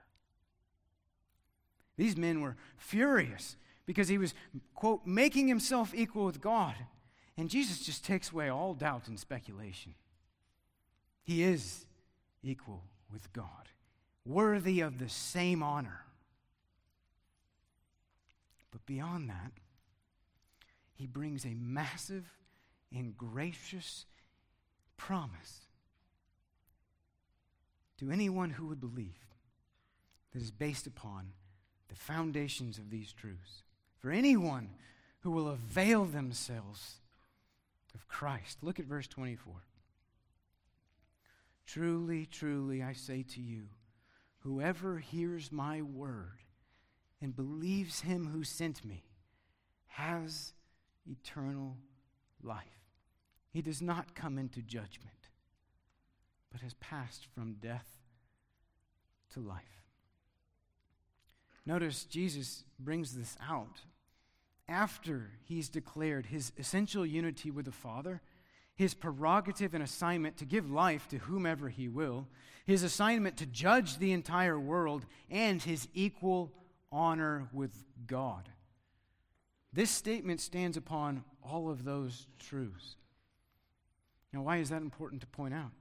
These 1.97 2.17
men 2.17 2.41
were 2.41 2.57
furious 2.77 3.57
because 3.87 4.09
he 4.09 4.19
was, 4.19 4.35
quote, 4.75 5.07
making 5.07 5.49
himself 5.49 5.95
equal 5.95 6.27
with 6.27 6.41
God. 6.41 6.75
And 7.37 7.49
Jesus 7.49 7.81
just 7.81 8.05
takes 8.05 8.33
away 8.33 8.49
all 8.49 8.75
doubt 8.75 9.09
and 9.09 9.19
speculation. 9.19 9.95
He 11.23 11.43
is 11.43 11.87
equal 12.43 12.83
with 13.13 13.33
God, 13.33 13.69
worthy 14.25 14.81
of 14.81 14.99
the 14.99 15.09
same 15.09 15.63
honor. 15.63 16.03
But 18.71 18.85
beyond 18.87 19.31
that, 19.31 19.53
he 20.95 21.07
brings 21.07 21.45
a 21.45 21.55
massive 21.55 22.25
and 22.93 23.17
gracious 23.17 24.07
promise 24.97 25.67
to 27.99 28.11
anyone 28.11 28.51
who 28.51 28.67
would 28.67 28.81
believe 28.81 29.27
that 30.33 30.43
is 30.43 30.51
based 30.51 30.87
upon 30.87 31.33
the 31.89 31.95
foundations 31.95 32.79
of 32.79 32.91
these 32.91 33.13
truths. 33.13 33.63
For 33.99 34.11
anyone 34.11 34.71
who 35.21 35.31
will 35.31 35.49
avail 35.49 36.05
themselves 36.05 37.01
of 37.95 38.07
Christ. 38.07 38.59
Look 38.63 38.79
at 38.79 38.87
verse 38.87 39.09
24. 39.09 39.55
Truly, 41.67 42.27
truly, 42.27 42.83
I 42.83 42.93
say 42.93 43.25
to 43.35 43.41
you, 43.41 43.65
whoever 44.41 44.99
hears 44.99 45.51
my 45.51 45.83
word 45.83 46.45
and 47.21 47.35
believes 47.35 48.03
him 48.03 48.29
who 48.29 48.45
sent 48.45 48.85
me 48.85 49.03
has 49.87 50.53
eternal 51.11 51.77
life. 52.43 52.63
He 53.51 53.63
does 53.63 53.83
not 53.83 54.15
come 54.15 54.39
into 54.39 54.61
judgment, 54.63 55.31
but 56.53 56.61
has 56.61 56.75
passed 56.75 57.27
from 57.35 57.55
death 57.55 57.89
to 59.33 59.41
life. 59.41 59.86
Notice 61.67 62.05
Jesus 62.05 62.63
brings 62.79 63.17
this 63.17 63.37
out 63.47 63.81
after 64.69 65.31
he's 65.43 65.69
declared 65.69 66.27
his 66.27 66.53
essential 66.59 67.05
unity 67.05 67.51
with 67.51 67.65
the 67.65 67.73
Father, 67.73 68.23
his 68.77 68.95
prerogative 68.95 69.75
and 69.75 69.83
assignment 69.83 70.37
to 70.37 70.45
give 70.45 70.71
life 70.71 71.09
to 71.09 71.19
whomever 71.19 71.69
he 71.69 71.89
will, 71.89 72.29
his 72.65 72.83
assignment 72.83 73.37
to 73.37 73.47
judge 73.47 73.99
the 73.99 74.13
entire 74.13 74.59
world, 74.59 75.07
and 75.31 75.63
his 75.63 75.89
equal 75.93 76.53
honor 76.93 77.49
with 77.53 77.85
God. 78.07 78.49
This 79.73 79.91
statement 79.91 80.41
stands 80.41 80.77
upon 80.77 81.25
all 81.43 81.71
of 81.71 81.85
those 81.85 82.27
truths. 82.39 82.97
Now, 84.33 84.43
why 84.43 84.59
is 84.59 84.71
that 84.71 84.83
important 84.83 85.21
to 85.23 85.27
point 85.27 85.55
out? 85.55 85.73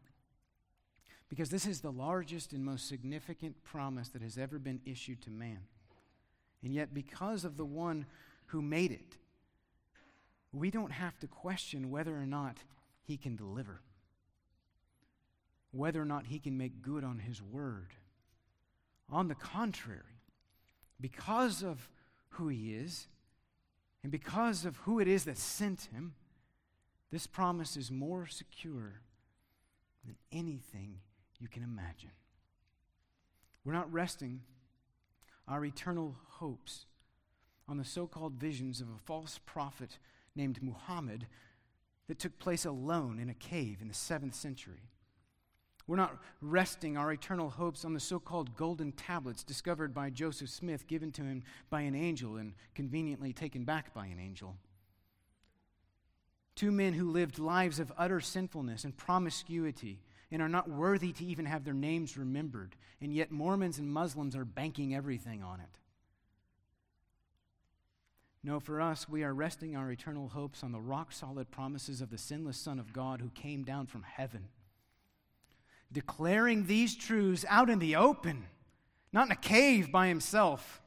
Because 1.30 1.50
this 1.50 1.66
is 1.66 1.82
the 1.82 1.92
largest 1.92 2.54
and 2.54 2.64
most 2.64 2.88
significant 2.88 3.64
promise 3.64 4.10
that 4.10 4.22
has 4.22 4.38
ever 4.38 4.60
been 4.60 4.80
issued 4.86 5.22
to 5.24 5.32
man. 5.32 5.60
And 6.66 6.74
yet, 6.74 6.96
because 6.96 7.46
of 7.46 7.58
the 7.58 7.66
one 7.66 8.08
who 8.48 8.60
made 8.60 8.92
it, 8.92 9.18
we 10.52 10.72
don't 10.72 10.92
have 10.92 11.18
to 11.20 11.28
question 11.28 11.92
whether 11.92 12.16
or 12.16 12.26
not 12.26 12.58
he 13.04 13.18
can 13.18 13.36
deliver, 13.36 13.82
whether 15.72 16.02
or 16.02 16.06
not 16.06 16.26
he 16.26 16.40
can 16.40 16.58
make 16.58 16.82
good 16.82 17.04
on 17.04 17.20
his 17.20 17.40
word. 17.40 17.94
On 19.12 19.28
the 19.28 19.36
contrary, 19.36 20.24
because 21.00 21.62
of 21.62 21.88
who 22.30 22.48
he 22.48 22.74
is 22.74 23.08
and 24.02 24.12
because 24.12 24.66
of 24.66 24.78
who 24.78 25.00
it 25.00 25.08
is 25.08 25.26
that 25.26 25.38
sent 25.38 25.90
him, 25.94 26.16
this 27.12 27.28
promise 27.28 27.78
is 27.78 27.92
more 27.92 28.26
secure 28.26 29.02
than 30.04 30.16
anything 30.32 30.98
you 31.38 31.48
can 31.48 31.62
imagine. 31.62 32.10
We're 33.64 33.74
not 33.74 33.94
resting 33.94 34.42
our 35.48 35.64
eternal 35.66 36.16
hopes 36.28 36.86
on 37.68 37.78
the 37.78 37.86
so 37.86 38.08
called 38.08 38.34
visions 38.34 38.82
of 38.82 38.88
a 38.88 39.00
false 39.06 39.40
prophet 39.46 39.98
named 40.36 40.62
Muhammad 40.62 41.28
that 42.08 42.20
took 42.20 42.38
place 42.38 42.66
alone 42.66 43.20
in 43.20 43.30
a 43.30 43.34
cave 43.34 43.80
in 43.82 43.88
the 43.88 43.94
seventh 43.94 44.36
century. 44.36 44.90
We're 45.88 45.96
not 45.98 46.18
resting 46.42 46.98
our 46.98 47.12
eternal 47.12 47.50
hopes 47.50 47.86
on 47.86 47.94
the 47.94 48.00
so 48.00 48.20
called 48.20 48.56
golden 48.56 48.92
tablets 48.92 49.44
discovered 49.44 49.94
by 49.94 50.10
Joseph 50.10 50.50
Smith, 50.50 50.88
given 50.88 51.12
to 51.14 51.22
him 51.22 51.44
by 51.70 51.82
an 51.82 51.96
angel 51.96 52.38
and 52.38 52.54
conveniently 52.74 53.34
taken 53.34 53.66
back 53.66 53.94
by 53.94 54.08
an 54.08 54.20
angel. 54.20 54.56
Two 56.56 56.72
men 56.72 56.94
who 56.94 57.12
lived 57.12 57.38
lives 57.38 57.80
of 57.80 57.92
utter 57.98 58.20
sinfulness 58.20 58.84
and 58.84 58.98
promiscuity 58.98 60.00
and 60.36 60.44
are 60.44 60.50
not 60.50 60.70
worthy 60.70 61.14
to 61.14 61.26
even 61.26 61.46
have 61.46 61.64
their 61.64 61.74
names 61.74 62.18
remembered, 62.18 62.76
and 63.00 63.14
yet 63.14 63.32
Mormons 63.32 63.80
and 63.80 63.90
Muslims 63.90 64.36
are 64.36 64.44
banking 64.44 64.94
everything 64.94 65.42
on 65.42 65.62
it. 65.62 65.80
No, 68.44 68.60
for 68.60 68.82
us, 68.82 69.08
we 69.08 69.24
are 69.24 69.34
resting 69.34 69.78
our 69.78 69.90
eternal 69.90 70.28
hopes 70.28 70.62
on 70.62 70.74
the 70.74 70.82
rock 70.82 71.14
solid 71.14 71.50
promises 71.52 72.02
of 72.02 72.10
the 72.10 72.18
sinless 72.18 72.58
Son 72.58 72.80
of 72.80 72.92
God 72.92 73.22
who 73.22 73.30
came 73.30 73.64
down 73.64 73.88
from 73.88 74.04
heaven 74.04 74.50
declaring 75.96 76.66
these 76.66 76.94
truths 76.94 77.46
out 77.48 77.70
in 77.70 77.80
the 77.80 77.96
open, 77.96 78.46
not 79.14 79.28
in 79.28 79.32
a 79.32 79.38
cave 79.38 79.94
by 79.94 80.08
himself, 80.08 80.82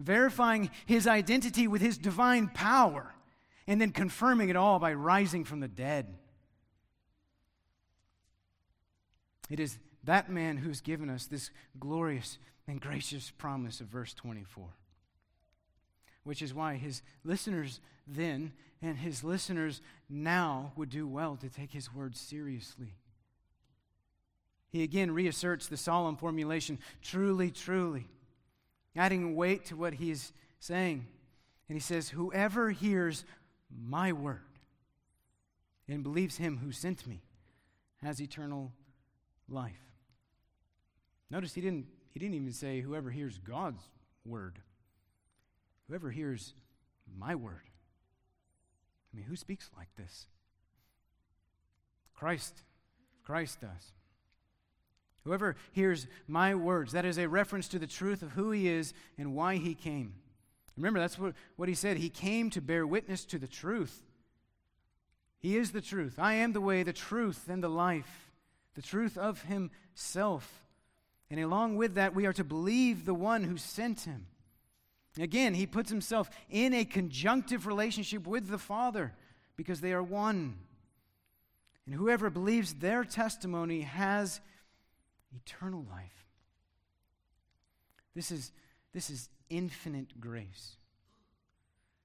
verifying 0.00 0.68
his 0.84 1.06
identity 1.06 1.68
with 1.68 1.80
his 1.80 1.96
divine 1.96 2.48
power, 2.48 3.14
and 3.68 3.80
then 3.80 3.92
confirming 3.92 4.48
it 4.48 4.56
all 4.56 4.80
by 4.80 4.92
rising 4.92 5.44
from 5.44 5.60
the 5.60 5.68
dead. 5.68 6.12
It 9.48 9.60
is 9.60 9.78
that 10.04 10.30
man 10.30 10.58
who's 10.58 10.80
given 10.80 11.10
us 11.10 11.26
this 11.26 11.50
glorious 11.78 12.38
and 12.66 12.80
gracious 12.80 13.30
promise 13.30 13.80
of 13.80 13.86
verse 13.86 14.14
24. 14.14 14.68
Which 16.24 16.42
is 16.42 16.52
why 16.52 16.74
his 16.74 17.02
listeners 17.24 17.80
then 18.06 18.52
and 18.82 18.98
his 18.98 19.24
listeners 19.24 19.80
now 20.08 20.72
would 20.76 20.90
do 20.90 21.06
well 21.06 21.36
to 21.36 21.48
take 21.48 21.72
his 21.72 21.92
words 21.92 22.20
seriously. 22.20 22.94
He 24.70 24.82
again 24.82 25.10
reasserts 25.10 25.66
the 25.66 25.76
solemn 25.76 26.16
formulation, 26.16 26.78
truly, 27.02 27.50
truly, 27.50 28.06
adding 28.94 29.34
weight 29.34 29.64
to 29.66 29.76
what 29.76 29.94
he's 29.94 30.32
saying. 30.60 31.06
And 31.68 31.76
he 31.76 31.80
says, 31.80 32.10
Whoever 32.10 32.70
hears 32.70 33.24
my 33.70 34.12
word 34.12 34.40
and 35.88 36.02
believes 36.02 36.36
him 36.36 36.58
who 36.58 36.70
sent 36.70 37.06
me 37.06 37.22
has 38.02 38.20
eternal 38.20 38.72
life. 39.48 39.80
Notice 41.30 41.54
he 41.54 41.60
didn't, 41.60 41.86
he 42.12 42.20
didn't 42.20 42.34
even 42.34 42.52
say, 42.52 42.80
Whoever 42.80 43.10
hears 43.10 43.38
God's 43.38 43.82
word. 44.24 44.58
Whoever 45.88 46.10
hears 46.10 46.54
my 47.18 47.34
word. 47.34 47.70
I 49.12 49.16
mean, 49.16 49.26
who 49.26 49.36
speaks 49.36 49.70
like 49.76 49.88
this? 49.96 50.26
Christ. 52.14 52.62
Christ 53.24 53.60
does. 53.60 53.92
Whoever 55.24 55.56
hears 55.72 56.06
my 56.26 56.54
words, 56.54 56.92
that 56.92 57.04
is 57.04 57.18
a 57.18 57.28
reference 57.28 57.68
to 57.68 57.78
the 57.78 57.86
truth 57.86 58.22
of 58.22 58.32
who 58.32 58.50
he 58.50 58.68
is 58.68 58.94
and 59.18 59.34
why 59.34 59.56
he 59.56 59.74
came. 59.74 60.14
Remember, 60.76 61.00
that's 61.00 61.18
what, 61.18 61.34
what 61.56 61.68
he 61.68 61.74
said. 61.74 61.98
He 61.98 62.08
came 62.08 62.50
to 62.50 62.60
bear 62.60 62.86
witness 62.86 63.24
to 63.26 63.38
the 63.38 63.48
truth. 63.48 64.02
He 65.40 65.56
is 65.56 65.72
the 65.72 65.80
truth. 65.80 66.18
I 66.18 66.34
am 66.34 66.52
the 66.52 66.60
way, 66.60 66.82
the 66.82 66.92
truth, 66.92 67.48
and 67.48 67.62
the 67.62 67.68
life, 67.68 68.27
the 68.74 68.82
truth 68.82 69.18
of 69.18 69.42
himself. 69.42 70.66
And 71.30 71.40
along 71.40 71.76
with 71.76 71.94
that, 71.94 72.14
we 72.14 72.26
are 72.26 72.32
to 72.32 72.44
believe 72.44 73.04
the 73.04 73.14
one 73.14 73.44
who 73.44 73.56
sent 73.56 74.02
him. 74.02 74.26
Again, 75.18 75.54
he 75.54 75.66
puts 75.66 75.90
himself 75.90 76.30
in 76.48 76.72
a 76.72 76.84
conjunctive 76.84 77.66
relationship 77.66 78.26
with 78.26 78.48
the 78.48 78.58
Father 78.58 79.12
because 79.56 79.80
they 79.80 79.92
are 79.92 80.02
one. 80.02 80.58
And 81.86 81.94
whoever 81.94 82.30
believes 82.30 82.74
their 82.74 83.02
testimony 83.02 83.80
has 83.80 84.40
eternal 85.34 85.84
life. 85.90 86.26
This 88.14 88.30
is, 88.30 88.52
this 88.92 89.10
is 89.10 89.28
infinite 89.50 90.20
grace. 90.20 90.76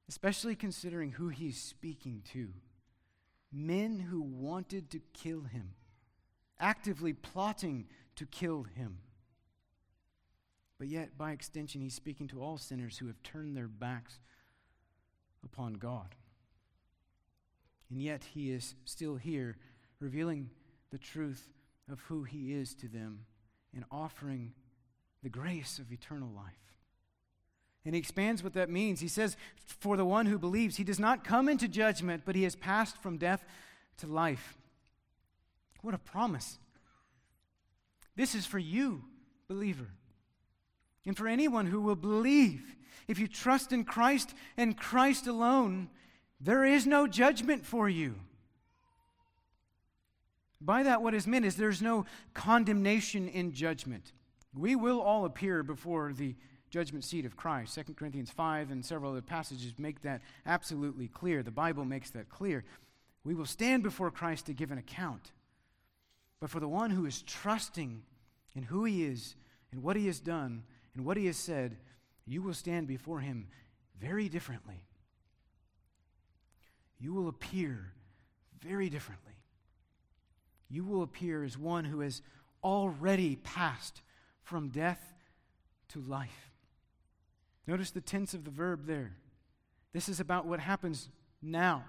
especially 0.10 0.56
considering 0.56 1.12
who 1.12 1.30
he's 1.30 1.60
speaking 1.60 2.22
to 2.34 2.50
men 3.52 4.00
who 4.00 4.22
wanted 4.22 4.90
to 4.92 5.00
kill 5.14 5.42
him, 5.42 5.72
actively 6.60 7.14
plotting 7.14 7.86
to 8.16 8.26
kill 8.26 8.64
him. 8.64 9.00
But 10.78 10.88
yet, 10.88 11.18
by 11.18 11.32
extension, 11.32 11.82
he's 11.82 11.94
speaking 11.94 12.28
to 12.30 12.42
all 12.42 12.58
sinners 12.58 12.98
who 12.98 13.08
have 13.08 13.22
turned 13.24 13.56
their 13.56 13.68
backs 13.68 14.20
upon 15.44 15.76
God. 15.76 16.16
And 17.90 18.02
yet, 18.02 18.24
he 18.34 18.52
is 18.52 18.76
still 18.86 19.16
here, 19.16 19.58
revealing 20.00 20.50
the 20.92 20.98
truth 20.98 21.50
of 21.92 22.00
who 22.02 22.24
he 22.24 22.54
is 22.54 22.74
to 22.76 22.88
them 22.88 23.26
and 23.74 23.86
offering 23.92 24.54
the 25.22 25.30
grace 25.30 25.80
of 25.80 25.92
eternal 25.92 26.30
life. 26.36 26.74
And 27.86 27.96
he 27.96 28.00
expands 28.00 28.44
what 28.44 28.54
that 28.54 28.70
means. 28.70 29.00
He 29.00 29.08
says, 29.08 29.36
For 29.66 29.98
the 29.98 30.06
one 30.06 30.26
who 30.26 30.40
believes, 30.40 30.78
he 30.78 30.84
does 30.84 31.00
not 31.00 31.24
come 31.24 31.50
into 31.50 31.68
judgment, 31.68 32.24
but 32.26 32.36
he 32.36 32.44
has 32.44 32.56
passed 32.56 32.98
from 32.98 33.18
death 33.18 33.44
to 33.98 34.08
life. 34.08 34.58
What 35.84 35.94
a 35.94 36.00
promise. 36.00 36.58
This 38.16 38.34
is 38.34 38.46
for 38.46 38.58
you, 38.58 39.04
believer. 39.48 39.90
And 41.06 41.16
for 41.16 41.28
anyone 41.28 41.68
who 41.68 41.82
will 41.82 41.98
believe. 41.98 42.76
If 43.08 43.20
you 43.20 43.28
trust 43.28 43.74
in 43.74 43.84
Christ 43.84 44.34
and 44.56 44.78
Christ 44.78 45.28
alone, 45.28 45.90
there 46.40 46.64
is 46.64 46.88
no 46.88 47.06
judgment 47.06 47.66
for 47.66 47.90
you. 47.90 48.16
By 50.62 50.84
that, 50.84 51.02
what 51.02 51.14
is 51.14 51.28
meant 51.28 51.44
is 51.44 51.58
there's 51.58 51.82
no 51.82 52.06
condemnation 52.34 53.28
in 53.28 53.52
judgment. 53.52 54.14
We 54.56 54.78
will 54.78 55.02
all 55.02 55.26
appear 55.26 55.64
before 55.64 56.14
the 56.14 56.36
judgment 56.70 57.04
seat 57.04 57.26
of 57.26 57.36
Christ. 57.36 57.76
2 57.76 57.94
Corinthians 57.94 58.32
5 58.32 58.72
and 58.72 58.86
several 58.86 59.12
other 59.12 59.22
passages 59.22 59.74
make 59.78 60.02
that 60.04 60.22
absolutely 60.46 61.10
clear. 61.10 61.44
The 61.44 61.52
Bible 61.52 61.84
makes 61.84 62.10
that 62.12 62.30
clear. 62.30 62.64
We 63.26 63.34
will 63.36 63.46
stand 63.46 63.84
before 63.84 64.12
Christ 64.12 64.46
to 64.46 64.54
give 64.54 64.72
an 64.72 64.78
account. 64.78 65.34
But 66.44 66.50
for 66.50 66.60
the 66.60 66.68
one 66.68 66.90
who 66.90 67.06
is 67.06 67.22
trusting 67.22 68.02
in 68.54 68.64
who 68.64 68.84
he 68.84 69.06
is 69.06 69.38
and 69.72 69.82
what 69.82 69.96
he 69.96 70.08
has 70.08 70.20
done 70.20 70.64
and 70.94 71.06
what 71.06 71.16
he 71.16 71.28
has 71.28 71.38
said, 71.38 71.78
you 72.26 72.42
will 72.42 72.54
stand 72.54 72.86
before 72.86 73.22
him 73.22 73.48
very 73.98 74.28
differently. 74.28 74.84
You 77.00 77.14
will 77.14 77.30
appear 77.30 77.94
very 78.62 78.90
differently. 78.90 79.36
You 80.70 80.84
will 80.84 81.02
appear 81.04 81.46
as 81.46 81.58
one 81.58 81.86
who 81.86 82.02
has 82.02 82.22
already 82.62 83.38
passed 83.38 84.02
from 84.44 84.68
death 84.68 85.14
to 85.94 86.02
life. 86.02 86.52
Notice 87.68 87.92
the 87.92 88.02
tense 88.02 88.34
of 88.34 88.44
the 88.44 88.52
verb 88.52 88.86
there. 88.86 89.16
This 89.94 90.10
is 90.10 90.20
about 90.20 90.46
what 90.46 90.60
happens 90.60 91.08
now, 91.42 91.86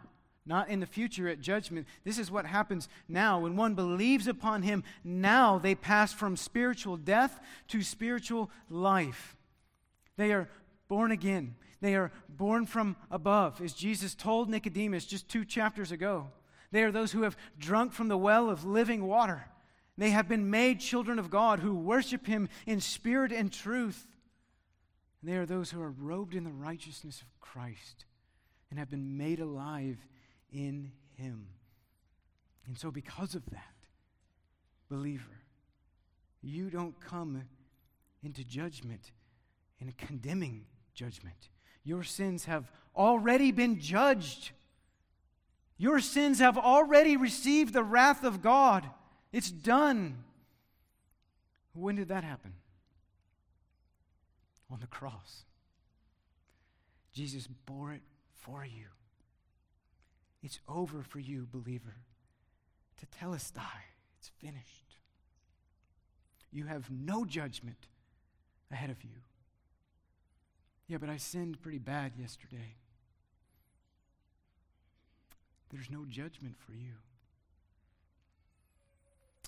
not 0.46 0.68
in 0.68 0.80
the 0.80 0.86
future 0.86 1.28
at 1.28 1.40
judgment. 1.40 1.86
This 2.04 2.18
is 2.18 2.30
what 2.30 2.46
happens 2.46 2.88
now. 3.08 3.40
When 3.40 3.56
one 3.56 3.74
believes 3.74 4.26
upon 4.26 4.62
him, 4.62 4.84
now 5.02 5.58
they 5.58 5.74
pass 5.74 6.12
from 6.12 6.36
spiritual 6.36 6.96
death 6.96 7.40
to 7.68 7.82
spiritual 7.82 8.50
life. 8.68 9.36
They 10.16 10.32
are 10.32 10.48
born 10.88 11.12
again. 11.12 11.56
They 11.80 11.94
are 11.94 12.12
born 12.28 12.66
from 12.66 12.96
above, 13.10 13.60
as 13.60 13.72
Jesus 13.72 14.14
told 14.14 14.48
Nicodemus 14.48 15.06
just 15.06 15.28
two 15.28 15.44
chapters 15.44 15.92
ago. 15.92 16.28
They 16.70 16.82
are 16.82 16.92
those 16.92 17.12
who 17.12 17.22
have 17.22 17.36
drunk 17.58 17.92
from 17.92 18.08
the 18.08 18.18
well 18.18 18.50
of 18.50 18.64
living 18.64 19.06
water. 19.06 19.46
They 19.96 20.10
have 20.10 20.28
been 20.28 20.50
made 20.50 20.80
children 20.80 21.18
of 21.18 21.30
God 21.30 21.60
who 21.60 21.74
worship 21.74 22.26
Him 22.26 22.48
in 22.66 22.80
spirit 22.80 23.32
and 23.32 23.52
truth. 23.52 24.06
And 25.20 25.30
they 25.30 25.36
are 25.36 25.46
those 25.46 25.70
who 25.70 25.80
are 25.80 25.90
robed 25.90 26.34
in 26.34 26.44
the 26.44 26.52
righteousness 26.52 27.20
of 27.22 27.28
Christ 27.40 28.04
and 28.70 28.78
have 28.78 28.90
been 28.90 29.16
made 29.16 29.40
alive 29.40 29.98
in 30.54 30.92
Him. 31.16 31.48
And 32.66 32.78
so, 32.78 32.90
because 32.90 33.34
of 33.34 33.44
that, 33.50 33.60
believer, 34.88 35.42
you 36.40 36.70
don't 36.70 36.98
come 37.00 37.42
into 38.22 38.44
judgment 38.44 39.12
in 39.80 39.88
a 39.88 39.92
condemning 39.92 40.64
judgment. 40.94 41.50
Your 41.84 42.02
sins 42.02 42.46
have 42.46 42.70
already 42.96 43.52
been 43.52 43.80
judged. 43.80 44.52
Your 45.76 46.00
sins 46.00 46.38
have 46.38 46.56
already 46.56 47.16
received 47.18 47.74
the 47.74 47.82
wrath 47.82 48.24
of 48.24 48.40
God. 48.40 48.88
It's 49.32 49.50
done. 49.50 50.24
When 51.74 51.96
did 51.96 52.08
that 52.08 52.24
happen? 52.24 52.54
on 54.74 54.80
the 54.80 54.86
cross. 54.88 55.44
Jesus 57.12 57.46
bore 57.46 57.92
it 57.92 58.02
for 58.32 58.64
you. 58.64 58.86
It's 60.44 60.60
over 60.68 61.02
for 61.02 61.18
you, 61.18 61.48
believer. 61.50 61.96
Tetelestai. 63.00 63.80
It's 64.18 64.30
finished. 64.38 64.98
You 66.52 66.66
have 66.66 66.90
no 66.90 67.24
judgment 67.24 67.88
ahead 68.70 68.90
of 68.90 69.02
you. 69.02 69.22
Yeah, 70.86 70.98
but 70.98 71.08
I 71.08 71.16
sinned 71.16 71.62
pretty 71.62 71.78
bad 71.78 72.12
yesterday. 72.20 72.76
There's 75.72 75.90
no 75.90 76.04
judgment 76.04 76.56
for 76.58 76.74
you. 76.74 76.92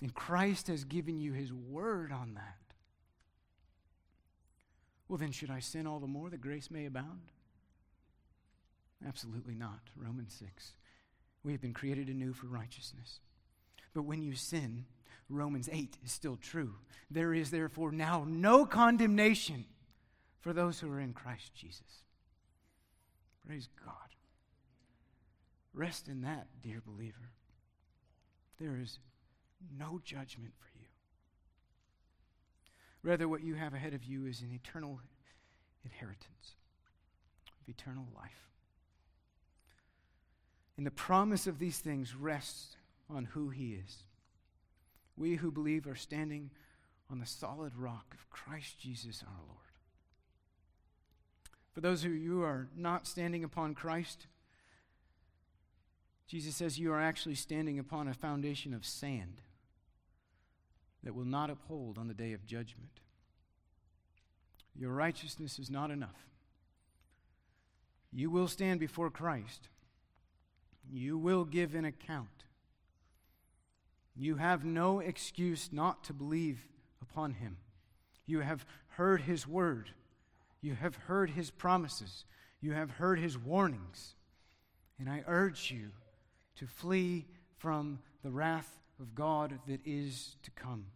And 0.01 0.15
Christ 0.15 0.67
has 0.67 0.83
given 0.83 1.19
you 1.19 1.31
his 1.31 1.53
word 1.53 2.11
on 2.11 2.33
that. 2.33 2.57
Well, 5.07 5.17
then, 5.17 5.31
should 5.31 5.51
I 5.51 5.59
sin 5.59 5.85
all 5.85 5.99
the 5.99 6.07
more 6.07 6.29
that 6.31 6.41
grace 6.41 6.69
may 6.71 6.85
abound? 6.85 7.31
Absolutely 9.07 9.55
not. 9.55 9.79
Romans 9.95 10.35
6. 10.39 10.73
We 11.47 11.53
have 11.53 11.61
been 11.61 11.73
created 11.73 12.09
anew 12.09 12.33
for 12.33 12.47
righteousness. 12.47 13.21
But 13.93 14.03
when 14.03 14.21
you 14.21 14.35
sin, 14.35 14.83
Romans 15.29 15.69
8 15.71 15.95
is 16.03 16.11
still 16.11 16.35
true. 16.35 16.73
There 17.09 17.33
is 17.33 17.51
therefore 17.51 17.93
now 17.93 18.25
no 18.27 18.65
condemnation 18.65 19.63
for 20.41 20.51
those 20.51 20.81
who 20.81 20.91
are 20.91 20.99
in 20.99 21.13
Christ 21.13 21.55
Jesus. 21.55 22.03
Praise 23.45 23.69
God. 23.85 23.95
Rest 25.73 26.09
in 26.09 26.23
that, 26.23 26.47
dear 26.61 26.81
believer. 26.85 27.31
There 28.59 28.77
is 28.77 28.99
no 29.79 30.01
judgment 30.03 30.51
for 30.59 30.77
you. 30.77 30.87
Rather, 33.03 33.29
what 33.29 33.41
you 33.41 33.55
have 33.55 33.73
ahead 33.73 33.93
of 33.93 34.03
you 34.03 34.25
is 34.25 34.41
an 34.41 34.51
eternal 34.51 34.99
inheritance 35.85 36.55
of 37.61 37.69
eternal 37.69 38.09
life. 38.13 38.49
And 40.77 40.85
the 40.85 40.91
promise 40.91 41.47
of 41.47 41.59
these 41.59 41.79
things 41.79 42.15
rests 42.15 42.75
on 43.09 43.25
who 43.25 43.49
He 43.49 43.73
is. 43.73 44.03
We 45.17 45.35
who 45.35 45.51
believe 45.51 45.87
are 45.87 45.95
standing 45.95 46.51
on 47.09 47.19
the 47.19 47.25
solid 47.25 47.75
rock 47.75 48.13
of 48.13 48.29
Christ 48.29 48.79
Jesus 48.79 49.23
our 49.25 49.41
Lord. 49.47 49.57
For 51.73 51.81
those 51.81 52.03
of 52.03 52.11
you 52.11 52.31
who 52.31 52.41
are 52.43 52.67
not 52.75 53.07
standing 53.07 53.43
upon 53.43 53.75
Christ, 53.75 54.27
Jesus 56.27 56.55
says 56.55 56.77
you 56.77 56.91
are 56.91 57.01
actually 57.01 57.35
standing 57.35 57.79
upon 57.79 58.07
a 58.07 58.13
foundation 58.13 58.73
of 58.73 58.85
sand 58.85 59.41
that 61.03 61.15
will 61.15 61.25
not 61.25 61.49
uphold 61.49 61.97
on 61.97 62.07
the 62.07 62.13
day 62.13 62.33
of 62.33 62.45
judgment. 62.45 62.99
Your 64.75 64.91
righteousness 64.91 65.57
is 65.57 65.69
not 65.69 65.89
enough. 65.89 66.27
You 68.11 68.29
will 68.29 68.47
stand 68.47 68.79
before 68.79 69.09
Christ. 69.09 69.69
You 70.91 71.17
will 71.17 71.45
give 71.45 71.75
an 71.75 71.85
account. 71.85 72.27
You 74.15 74.35
have 74.35 74.65
no 74.65 74.99
excuse 74.99 75.69
not 75.71 76.03
to 76.05 76.13
believe 76.13 76.67
upon 77.01 77.33
him. 77.33 77.57
You 78.25 78.39
have 78.39 78.65
heard 78.89 79.21
his 79.21 79.47
word. 79.47 79.91
You 80.61 80.75
have 80.75 80.95
heard 80.95 81.29
his 81.29 81.51
promises. 81.51 82.25
You 82.59 82.73
have 82.73 82.91
heard 82.91 83.19
his 83.19 83.37
warnings. 83.37 84.15
And 84.99 85.09
I 85.09 85.23
urge 85.27 85.71
you 85.71 85.91
to 86.55 86.65
flee 86.65 87.27
from 87.57 87.99
the 88.23 88.31
wrath 88.31 88.79
of 88.99 89.13
God 89.13 89.59
that 89.67 89.81
is 89.85 90.35
to 90.43 90.51
come. 90.51 90.87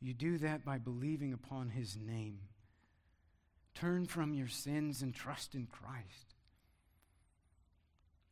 You 0.00 0.14
do 0.14 0.38
that 0.38 0.64
by 0.64 0.78
believing 0.78 1.32
upon 1.32 1.68
his 1.70 1.96
name. 1.96 2.38
Turn 3.74 4.06
from 4.06 4.34
your 4.34 4.48
sins 4.48 5.02
and 5.02 5.14
trust 5.14 5.54
in 5.54 5.66
Christ. 5.66 6.31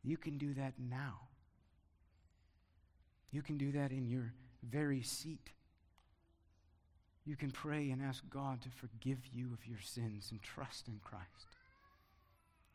You 0.03 0.17
can 0.17 0.37
do 0.37 0.53
that 0.55 0.73
now. 0.77 1.19
You 3.31 3.41
can 3.41 3.57
do 3.57 3.71
that 3.73 3.91
in 3.91 4.07
your 4.07 4.33
very 4.63 5.01
seat. 5.01 5.51
You 7.25 7.35
can 7.35 7.51
pray 7.51 7.91
and 7.91 8.01
ask 8.01 8.23
God 8.29 8.61
to 8.63 8.69
forgive 8.69 9.19
you 9.31 9.53
of 9.53 9.65
your 9.67 9.79
sins 9.79 10.29
and 10.31 10.41
trust 10.41 10.87
in 10.87 10.99
Christ. 11.03 11.47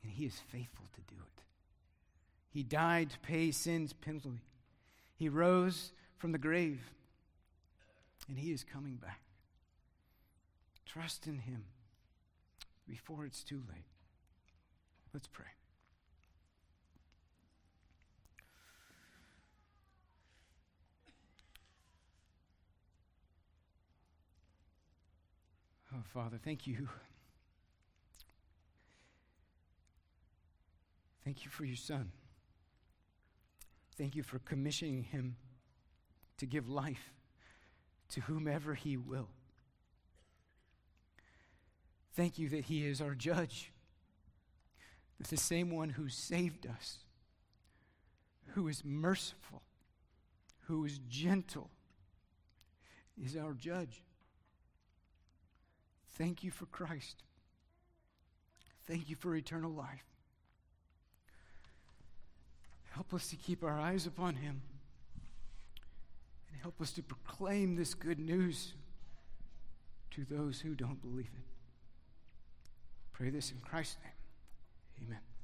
And 0.02 0.12
He 0.12 0.24
is 0.24 0.40
faithful 0.50 0.86
to 0.94 1.00
do 1.14 1.20
it. 1.20 1.42
He 2.50 2.62
died 2.62 3.10
to 3.10 3.18
pay 3.18 3.50
sin's 3.50 3.92
penalty. 3.92 4.40
He 5.16 5.28
rose 5.28 5.92
from 6.16 6.32
the 6.32 6.38
grave 6.38 6.80
and 8.28 8.38
He 8.38 8.52
is 8.52 8.64
coming 8.64 8.96
back. 8.96 9.20
Trust 10.86 11.26
in 11.26 11.38
Him 11.40 11.64
before 12.88 13.26
it's 13.26 13.42
too 13.42 13.62
late. 13.68 13.84
Let's 15.12 15.26
pray. 15.26 15.55
Oh, 25.96 26.02
Father, 26.12 26.38
thank 26.42 26.66
you. 26.66 26.88
Thank 31.24 31.44
you 31.44 31.50
for 31.50 31.64
your 31.64 31.76
Son. 31.76 32.12
Thank 33.96 34.14
you 34.14 34.22
for 34.22 34.38
commissioning 34.38 35.04
him 35.04 35.36
to 36.36 36.44
give 36.44 36.68
life 36.68 37.14
to 38.10 38.20
whomever 38.22 38.74
he 38.74 38.96
will. 38.96 39.28
Thank 42.14 42.38
you 42.38 42.48
that 42.50 42.66
he 42.66 42.86
is 42.86 43.00
our 43.00 43.14
judge, 43.14 43.72
that 45.18 45.28
the 45.28 45.36
same 45.36 45.70
one 45.70 45.90
who 45.90 46.08
saved 46.08 46.66
us, 46.66 46.98
who 48.48 48.68
is 48.68 48.84
merciful, 48.84 49.62
who 50.66 50.84
is 50.84 50.98
gentle, 51.08 51.70
is 53.22 53.34
our 53.34 53.54
judge. 53.54 54.02
Thank 56.18 56.42
you 56.42 56.50
for 56.50 56.66
Christ. 56.66 57.22
Thank 58.86 59.08
you 59.10 59.16
for 59.16 59.34
eternal 59.34 59.70
life. 59.70 60.04
Help 62.90 63.12
us 63.12 63.28
to 63.28 63.36
keep 63.36 63.62
our 63.62 63.78
eyes 63.78 64.06
upon 64.06 64.36
him 64.36 64.62
and 66.50 66.62
help 66.62 66.80
us 66.80 66.92
to 66.92 67.02
proclaim 67.02 67.76
this 67.76 67.92
good 67.92 68.18
news 68.18 68.72
to 70.12 70.24
those 70.24 70.60
who 70.60 70.74
don't 70.74 71.02
believe 71.02 71.30
it. 71.36 71.44
Pray 73.12 73.28
this 73.28 73.50
in 73.50 73.58
Christ's 73.58 73.96
name. 74.02 75.06
Amen. 75.08 75.35